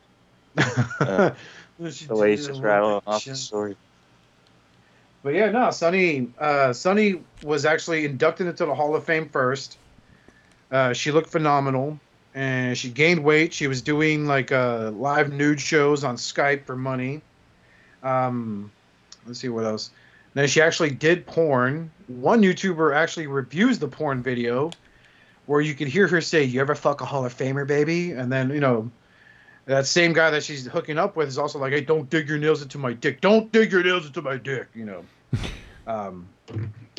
Uh, 0.99 1.31
the 1.79 2.15
way 2.15 2.31
he's 2.31 2.47
just 2.47 2.61
rattling 2.61 3.01
off 3.07 3.25
the 3.25 3.35
story. 3.35 3.75
But 5.23 5.33
yeah, 5.33 5.49
no, 5.49 5.71
Sunny. 5.71 6.31
Uh, 6.37 6.71
Sunny 6.73 7.21
was 7.43 7.65
actually 7.65 8.05
inducted 8.05 8.47
into 8.47 8.65
the 8.65 8.75
Hall 8.75 8.95
of 8.95 9.03
Fame 9.03 9.29
first. 9.29 9.77
Uh, 10.71 10.93
she 10.93 11.11
looked 11.11 11.29
phenomenal, 11.29 11.99
and 12.35 12.77
she 12.77 12.89
gained 12.89 13.23
weight. 13.23 13.53
She 13.53 13.67
was 13.67 13.81
doing 13.81 14.25
like 14.25 14.51
uh, 14.51 14.91
live 14.91 15.31
nude 15.31 15.61
shows 15.61 16.03
on 16.03 16.15
Skype 16.15 16.65
for 16.65 16.75
money. 16.75 17.21
Um, 18.01 18.71
let's 19.25 19.39
see 19.39 19.49
what 19.49 19.65
else. 19.65 19.91
Then 20.33 20.47
she 20.47 20.61
actually 20.61 20.89
did 20.89 21.25
porn. 21.27 21.91
One 22.07 22.41
YouTuber 22.41 22.95
actually 22.95 23.27
reviews 23.27 23.77
the 23.77 23.87
porn 23.87 24.23
video, 24.23 24.71
where 25.45 25.61
you 25.61 25.75
could 25.75 25.87
hear 25.87 26.07
her 26.07 26.21
say, 26.21 26.43
"You 26.43 26.59
ever 26.61 26.73
fuck 26.73 27.01
a 27.01 27.05
Hall 27.05 27.25
of 27.25 27.35
Famer, 27.37 27.67
baby?" 27.67 28.11
And 28.11 28.31
then 28.31 28.49
you 28.49 28.59
know, 28.59 28.89
that 29.65 29.85
same 29.85 30.11
guy 30.11 30.31
that 30.31 30.43
she's 30.43 30.65
hooking 30.65 30.97
up 30.97 31.15
with 31.15 31.27
is 31.27 31.37
also 31.37 31.59
like, 31.59 31.71
"Hey, 31.71 31.81
don't 31.81 32.09
dig 32.09 32.27
your 32.27 32.39
nails 32.39 32.63
into 32.63 32.79
my 32.79 32.93
dick. 32.93 33.21
Don't 33.21 33.51
dig 33.51 33.71
your 33.71 33.83
nails 33.83 34.07
into 34.07 34.21
my 34.21 34.37
dick." 34.37 34.67
You 34.73 34.85
know. 34.85 35.05
um, 35.87 36.27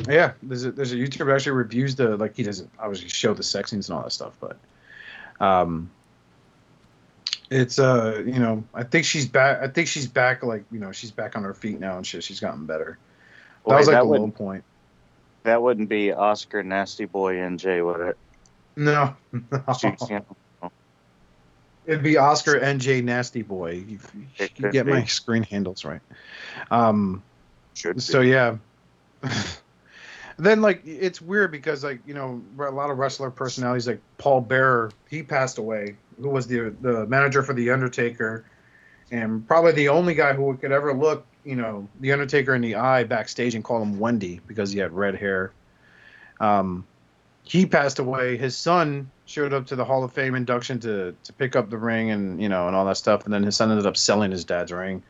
yeah, 0.08 0.32
there's 0.42 0.64
a 0.64 0.70
there's 0.70 0.92
a 0.92 0.96
YouTuber 0.96 1.34
actually 1.34 1.52
reviews 1.52 1.96
the 1.96 2.16
like 2.16 2.36
he 2.36 2.44
doesn't 2.44 2.70
obviously 2.78 3.08
show 3.08 3.34
the 3.34 3.42
sex 3.42 3.70
scenes 3.70 3.88
and 3.88 3.96
all 3.96 4.04
that 4.04 4.12
stuff, 4.12 4.36
but 4.40 4.58
um, 5.40 5.90
it's 7.50 7.78
uh 7.78 8.22
you 8.24 8.38
know 8.38 8.64
I 8.74 8.82
think 8.84 9.04
she's 9.04 9.26
back. 9.26 9.62
I 9.62 9.68
think 9.68 9.88
she's 9.88 10.06
back 10.06 10.42
like 10.42 10.64
you 10.70 10.80
know 10.80 10.92
she's 10.92 11.10
back 11.10 11.36
on 11.36 11.42
her 11.42 11.54
feet 11.54 11.78
now 11.78 11.96
and 11.96 12.06
shit. 12.06 12.24
She's 12.24 12.40
gotten 12.40 12.66
better. 12.66 12.98
That 13.66 13.70
Wait, 13.70 13.78
was 13.78 13.86
like 13.86 13.94
that 13.94 14.04
the 14.04 14.08
low 14.08 14.30
point. 14.30 14.64
That 15.44 15.62
wouldn't 15.62 15.88
be 15.88 16.12
Oscar 16.12 16.62
Nasty 16.62 17.04
Boy 17.04 17.36
NJ, 17.36 17.84
would 17.84 18.08
it? 18.08 18.16
No, 18.76 19.14
know, 19.32 20.70
It'd 21.86 22.02
be 22.02 22.16
Oscar 22.16 22.58
NJ 22.58 23.04
Nasty 23.04 23.42
Boy. 23.42 23.72
You, 23.72 23.98
you 24.14 24.26
It 24.38 24.54
can 24.54 24.64
could 24.64 24.72
get 24.72 24.86
my 24.86 25.04
screen 25.04 25.42
handles 25.42 25.84
right. 25.84 26.00
Um, 26.70 27.22
should 27.74 28.02
so 28.02 28.22
be. 28.22 28.28
yeah. 28.28 28.56
then 30.38 30.60
like 30.60 30.82
it's 30.84 31.20
weird 31.20 31.50
because 31.50 31.84
like 31.84 32.00
you 32.06 32.14
know 32.14 32.42
a 32.58 32.70
lot 32.70 32.90
of 32.90 32.98
wrestler 32.98 33.30
personalities 33.30 33.86
like 33.86 34.00
Paul 34.18 34.40
Bearer 34.40 34.90
he 35.08 35.22
passed 35.22 35.58
away 35.58 35.96
who 36.20 36.28
was 36.28 36.46
the 36.46 36.74
the 36.80 37.06
manager 37.06 37.42
for 37.42 37.52
the 37.52 37.70
Undertaker 37.70 38.44
and 39.10 39.46
probably 39.46 39.72
the 39.72 39.88
only 39.88 40.14
guy 40.14 40.32
who 40.32 40.56
could 40.56 40.72
ever 40.72 40.92
look 40.92 41.26
you 41.44 41.56
know 41.56 41.88
the 42.00 42.12
Undertaker 42.12 42.54
in 42.54 42.62
the 42.62 42.74
eye 42.74 43.04
backstage 43.04 43.54
and 43.54 43.62
call 43.62 43.82
him 43.82 43.98
Wendy 43.98 44.40
because 44.46 44.72
he 44.72 44.78
had 44.78 44.92
red 44.92 45.14
hair. 45.14 45.52
Um, 46.40 46.84
he 47.44 47.66
passed 47.66 47.98
away. 47.98 48.36
His 48.36 48.56
son 48.56 49.10
showed 49.26 49.52
up 49.52 49.66
to 49.66 49.76
the 49.76 49.84
Hall 49.84 50.02
of 50.02 50.12
Fame 50.12 50.34
induction 50.34 50.80
to 50.80 51.14
to 51.22 51.32
pick 51.34 51.54
up 51.54 51.70
the 51.70 51.78
ring 51.78 52.10
and 52.10 52.40
you 52.40 52.48
know 52.48 52.66
and 52.66 52.74
all 52.74 52.84
that 52.86 52.96
stuff, 52.96 53.24
and 53.24 53.32
then 53.32 53.42
his 53.42 53.56
son 53.56 53.70
ended 53.70 53.86
up 53.86 53.96
selling 53.96 54.30
his 54.30 54.44
dad's 54.44 54.72
ring, 54.72 55.02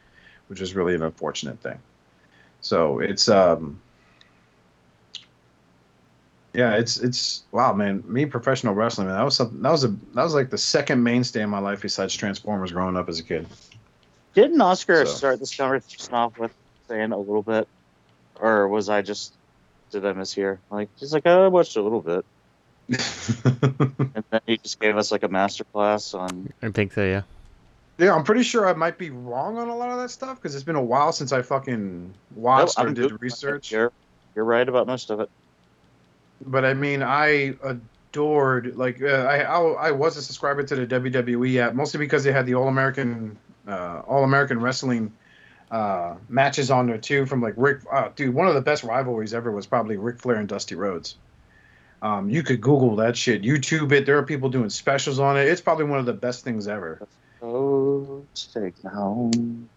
which 0.49 0.61
was 0.61 0.75
really 0.75 0.95
an 0.95 1.03
unfortunate 1.03 1.61
thing. 1.61 1.79
So 2.61 2.99
it's 2.99 3.29
um 3.29 3.81
yeah, 6.55 6.75
it's 6.77 6.99
it's 6.99 7.43
wow, 7.51 7.73
man. 7.73 8.05
Me 8.07 8.25
professional 8.27 8.75
wrestling, 8.75 9.09
man. 9.09 9.17
That 9.17 9.25
was 9.25 9.37
something. 9.37 9.61
That 9.61 9.73
was 9.73 9.83
a 9.85 9.89
that 9.89 10.23
was 10.23 10.35
like 10.35 10.51
the 10.51 10.59
second 10.59 11.03
mainstay 11.03 11.43
in 11.43 11.51
my 11.51 11.59
life 11.59 11.83
besides 11.83 12.15
Transformers 12.15 12.71
growing 12.73 12.97
up 12.97 13.09
as 13.09 13.19
a 13.19 13.25
kid. 13.25 13.47
Didn't 14.35 14.61
Oscar 14.61 15.05
So- 15.05 15.13
start 15.15 15.41
this 15.41 15.55
conversation 15.55 16.15
off 16.15 16.39
with 16.39 16.53
saying 16.89 17.13
a 17.13 17.19
little 17.19 17.43
bit, 17.43 17.67
or 18.41 18.69
was 18.69 18.89
I 18.89 19.03
just 19.03 19.35
did 19.91 20.07
I 20.07 20.13
miss 20.13 20.35
mishear? 20.35 20.59
Like 20.71 20.89
he's 20.97 21.13
like, 21.13 21.25
oh, 21.27 21.45
I 21.45 21.49
watched 21.49 21.77
a 21.77 21.83
little 21.83 22.01
bit, 22.01 22.25
and 22.89 24.25
then 24.31 24.41
he 24.47 24.57
just 24.59 24.79
gave 24.81 24.97
us 24.97 25.11
like 25.11 25.23
a 25.25 25.29
master 25.29 25.65
class 25.65 26.15
on. 26.15 26.53
I 26.63 26.71
think 26.71 26.93
so. 26.93 27.05
Yeah. 27.05 27.23
Yeah, 27.97 28.13
I'm 28.15 28.25
pretty 28.25 28.43
sure 28.43 28.67
I 28.69 28.73
might 28.75 28.99
be 28.99 29.11
wrong 29.11 29.57
on 29.57 29.69
a 29.69 29.77
lot 29.77 29.91
of 29.91 29.99
that 29.99 30.09
stuff 30.11 30.41
because 30.43 30.57
it's 30.57 30.65
been 30.65 30.75
a 30.75 30.83
while 30.83 31.13
since 31.13 31.33
I 31.33 31.43
fucking 31.43 32.13
watched 32.35 32.77
No, 32.77 32.85
or 32.87 32.91
did 32.93 33.21
research. 33.23 33.71
You're 33.71 33.93
you're 34.35 34.45
right 34.45 34.69
about 34.69 34.87
most 34.89 35.11
of 35.11 35.21
it. 35.21 35.31
But 36.41 36.65
I 36.65 36.75
mean, 36.75 37.03
I 37.03 37.55
adored 37.63 38.77
like 38.77 39.03
uh, 39.03 39.07
I, 39.07 39.39
I 39.39 39.61
I 39.61 39.91
was 39.91 40.17
a 40.17 40.23
subscriber 40.23 40.63
to 40.63 40.77
the 40.77 40.87
WWE 40.87 41.57
app 41.57 41.75
mostly 41.75 41.99
because 41.99 42.25
they 42.25 42.33
had 42.33 42.47
the 42.47 42.55
All 42.55 42.69
American 42.69 43.39
uh, 43.67 44.03
All 44.07 44.25
American 44.25 44.61
Wrestling 44.61 45.13
uh, 45.71 46.15
matches 46.29 46.71
on 46.71 46.87
there 46.87 46.99
too. 46.99 47.27
From 47.27 47.41
like 47.41 47.55
Rick, 47.57 47.81
uh, 47.91 48.11
dude, 48.15 48.35
one 48.35 48.47
of 48.47 48.55
the 48.55 48.61
best 48.61 48.85
rivalries 48.85 49.35
ever 49.35 49.51
was 49.51 49.67
probably 49.67 49.97
Ric 49.97 50.19
Flair 50.19 50.37
and 50.37 50.49
Dusty 50.49 50.75
Rhodes. 50.75 51.17
Um, 52.03 52.29
you 52.29 52.43
could 52.43 52.61
Google 52.61 52.97
that 52.97 53.17
shit, 53.17 53.43
YouTube 53.43 53.91
it. 53.93 54.05
There 54.05 54.19
are 54.19 54.23
people 54.23 54.51
doing 54.51 54.69
specials 54.69 55.19
on 55.19 55.39
it. 55.39 55.49
It's 55.49 55.63
probably 55.63 55.87
one 55.87 55.99
of 55.99 56.07
the 56.07 56.13
best 56.13 56.45
things 56.45 56.69
ever. 56.69 57.01
Oh, 57.43 58.23
take 58.53 58.81
home. 58.83 59.71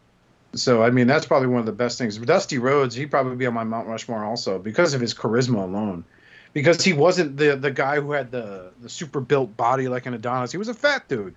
So 0.54 0.84
I 0.84 0.90
mean, 0.90 1.08
that's 1.08 1.26
probably 1.26 1.48
one 1.48 1.62
of 1.62 1.66
the 1.66 1.72
best 1.72 1.98
things. 1.98 2.18
Dusty 2.18 2.58
Rhodes, 2.58 2.96
he'd 2.96 3.12
probably 3.12 3.36
be 3.36 3.46
on 3.46 3.54
my 3.54 3.64
Mount 3.64 3.88
Rushmore 3.88 4.26
also 4.26 4.60
because 4.60 4.94
of 4.94 5.02
his 5.02 5.14
charisma 5.14 5.64
alone. 5.64 6.04
Because 6.58 6.84
he 6.84 6.92
wasn't 6.94 7.38
the 7.38 7.56
the 7.56 7.70
guy 7.70 8.00
who 8.00 8.14
had 8.14 8.32
the 8.32 8.72
the 8.82 8.90
super 8.90 9.20
built 9.22 9.56
body 9.56 9.88
like 9.88 10.08
an 10.08 10.16
Adonis. 10.16 10.52
He 10.52 10.58
was 10.58 10.70
a 10.70 10.74
fat 10.74 11.08
dude. 11.08 11.36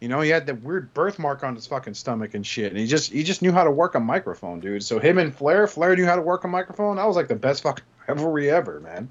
You 0.00 0.08
know, 0.08 0.20
he 0.20 0.28
had 0.28 0.44
that 0.46 0.60
weird 0.62 0.92
birthmark 0.92 1.42
on 1.44 1.54
his 1.54 1.66
fucking 1.66 1.94
stomach 1.94 2.34
and 2.34 2.46
shit. 2.46 2.70
And 2.70 2.78
he 2.78 2.86
just 2.86 3.10
he 3.10 3.22
just 3.22 3.40
knew 3.40 3.52
how 3.52 3.64
to 3.64 3.70
work 3.70 3.94
a 3.94 4.00
microphone, 4.00 4.60
dude. 4.60 4.82
So 4.82 4.98
him 4.98 5.16
and 5.16 5.34
Flair, 5.34 5.66
Flair 5.66 5.96
knew 5.96 6.04
how 6.04 6.16
to 6.16 6.20
work 6.20 6.44
a 6.44 6.48
microphone. 6.48 6.96
That 6.96 7.06
was 7.06 7.16
like 7.16 7.28
the 7.28 7.34
best 7.36 7.62
fucking 7.62 7.84
rivalry 8.08 8.50
ever, 8.50 8.80
man. 8.80 9.10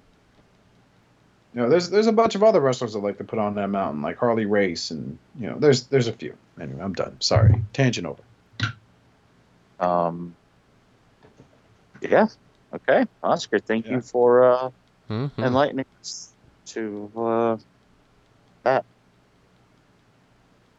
You 1.56 1.62
know, 1.62 1.70
there's 1.70 1.90
there's 1.90 2.06
a 2.06 2.12
bunch 2.12 2.36
of 2.36 2.44
other 2.44 2.60
wrestlers 2.60 2.94
that 2.94 3.00
like 3.00 3.18
to 3.18 3.24
put 3.24 3.40
on 3.40 3.56
that 3.56 3.70
mountain, 3.70 4.04
like 4.04 4.18
Harley 4.18 4.46
Race, 4.46 4.92
and 4.92 5.18
you 5.40 5.48
know, 5.48 5.58
there's 5.58 5.88
there's 5.88 6.08
a 6.08 6.14
few. 6.14 6.36
Anyway, 6.62 6.80
I'm 6.80 6.94
done. 6.94 7.16
Sorry, 7.22 7.56
tangent 7.74 8.06
over. 8.06 8.22
Um. 9.80 10.36
Yeah. 12.02 12.28
Okay, 12.72 13.06
Oscar. 13.24 13.58
Thank 13.58 13.88
Yeah. 13.88 13.94
you 13.94 14.02
for 14.02 14.44
uh, 14.44 14.70
Mhm. 15.10 15.32
enlightening 15.40 15.86
us 16.00 16.30
to 16.68 17.12
uh, 17.18 17.58
that. 18.64 18.86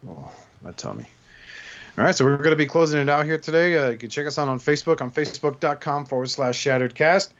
Oh, 0.09 0.31
my 0.63 0.71
tummy. 0.73 1.07
All 1.99 2.05
right, 2.05 2.15
so 2.15 2.25
we're 2.25 2.37
going 2.37 2.51
to 2.51 2.57
be 2.57 2.67
closing 2.67 3.01
it 3.01 3.09
out 3.09 3.25
here 3.25 3.39
today. 3.39 3.77
Uh, 3.77 3.91
you 3.91 3.99
can 3.99 4.09
check 4.09 4.27
us 4.27 4.39
out 4.39 4.49
on 4.49 4.59
Facebook 4.61 5.01
on 5.01 5.11
facebook.com 5.11 6.07
forward 6.07 6.31
slash 6.31 6.57
shattered 6.57 6.95
cast. 6.95 7.35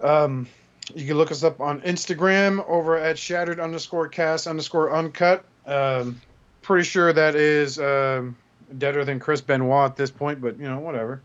Um, 0.00 0.46
you 0.94 1.06
can 1.06 1.16
look 1.16 1.30
us 1.30 1.42
up 1.42 1.60
on 1.60 1.80
Instagram 1.80 2.68
over 2.68 2.98
at 2.98 3.18
shattered 3.18 3.58
underscore 3.58 4.08
cast 4.08 4.46
underscore 4.46 4.94
uncut. 4.94 5.44
Um, 5.66 6.20
pretty 6.60 6.84
sure 6.84 7.12
that 7.12 7.34
is 7.34 7.78
um, 7.78 8.36
deader 8.76 9.04
than 9.04 9.18
Chris 9.18 9.40
Benoit 9.40 9.90
at 9.90 9.96
this 9.96 10.10
point, 10.10 10.40
but 10.40 10.58
you 10.58 10.68
know, 10.68 10.78
whatever. 10.78 11.22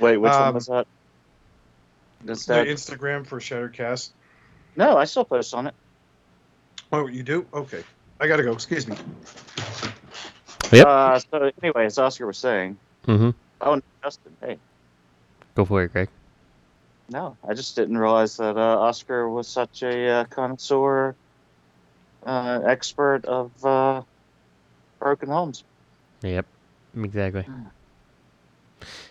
Wait, 0.00 0.16
which 0.16 0.32
one 0.32 0.42
Um, 0.42 0.54
was 0.54 0.66
that? 0.66 0.86
Is 2.26 2.44
The 2.46 2.54
that 2.54 2.66
Instagram 2.66 3.26
for 3.26 3.40
shattered 3.40 3.72
cast. 3.74 4.12
No? 4.76 4.96
I 4.96 5.04
still 5.04 5.24
post 5.24 5.54
on 5.54 5.66
it. 5.66 5.74
Oh, 6.92 7.06
you 7.08 7.22
do? 7.22 7.46
Okay. 7.52 7.82
I 8.20 8.26
got 8.28 8.36
to 8.36 8.42
go. 8.42 8.52
Excuse 8.52 8.86
me. 8.86 8.96
Yep. 10.72 10.86
Uh, 10.86 11.18
so 11.18 11.50
anyway, 11.62 11.86
as 11.86 11.98
Oscar 11.98 12.26
was 12.26 12.38
saying, 12.38 12.76
Mhm. 13.06 13.34
oh, 13.60 13.80
Justin, 14.02 14.36
hey, 14.40 14.58
Go 15.54 15.64
for 15.64 15.82
it, 15.84 15.92
Greg. 15.92 16.08
no, 17.08 17.36
I 17.48 17.54
just 17.54 17.76
didn't 17.76 17.96
realize 17.98 18.36
that 18.36 18.56
uh, 18.56 18.78
Oscar 18.80 19.28
was 19.28 19.48
such 19.48 19.82
a 19.82 20.08
uh, 20.08 20.24
connoisseur, 20.24 21.14
uh, 22.24 22.60
expert 22.66 23.24
of 23.26 23.50
uh, 23.64 24.02
broken 24.98 25.28
homes. 25.28 25.64
Yep. 26.22 26.46
Exactly. 26.96 27.46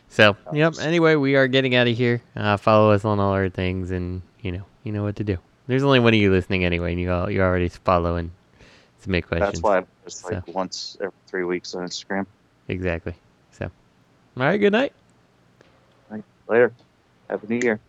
So, 0.09 0.35
yep. 0.53 0.73
Anyway, 0.79 1.15
we 1.15 1.35
are 1.35 1.47
getting 1.47 1.75
out 1.75 1.87
of 1.87 1.95
here. 1.95 2.21
Uh, 2.35 2.57
follow 2.57 2.91
us 2.91 3.05
on 3.05 3.19
all 3.19 3.31
our 3.31 3.49
things, 3.49 3.91
and 3.91 4.21
you 4.41 4.51
know, 4.51 4.63
you 4.83 4.91
know 4.91 5.03
what 5.03 5.15
to 5.17 5.23
do. 5.23 5.37
There's 5.67 5.83
only 5.83 5.99
one 5.99 6.13
of 6.13 6.19
you 6.19 6.31
listening 6.31 6.63
anyway, 6.63 6.91
and 6.91 7.01
you 7.01 7.11
all 7.11 7.29
you're 7.29 7.45
already 7.45 7.69
follow 7.69 8.15
and 8.15 8.31
submit 8.99 9.27
questions. 9.27 9.53
That's 9.53 9.63
why 9.63 9.79
I 9.79 9.83
post 10.03 10.31
like 10.31 10.47
once 10.47 10.97
every 10.99 11.13
three 11.27 11.43
weeks 11.43 11.73
on 11.73 11.83
Instagram. 11.83 12.25
Exactly. 12.67 13.15
So, 13.51 13.65
all 13.65 14.43
right. 14.43 14.57
Good 14.57 14.73
night. 14.73 14.93
Later. 16.47 16.71
Happy 17.27 17.47
New 17.47 17.59
Year. 17.63 17.79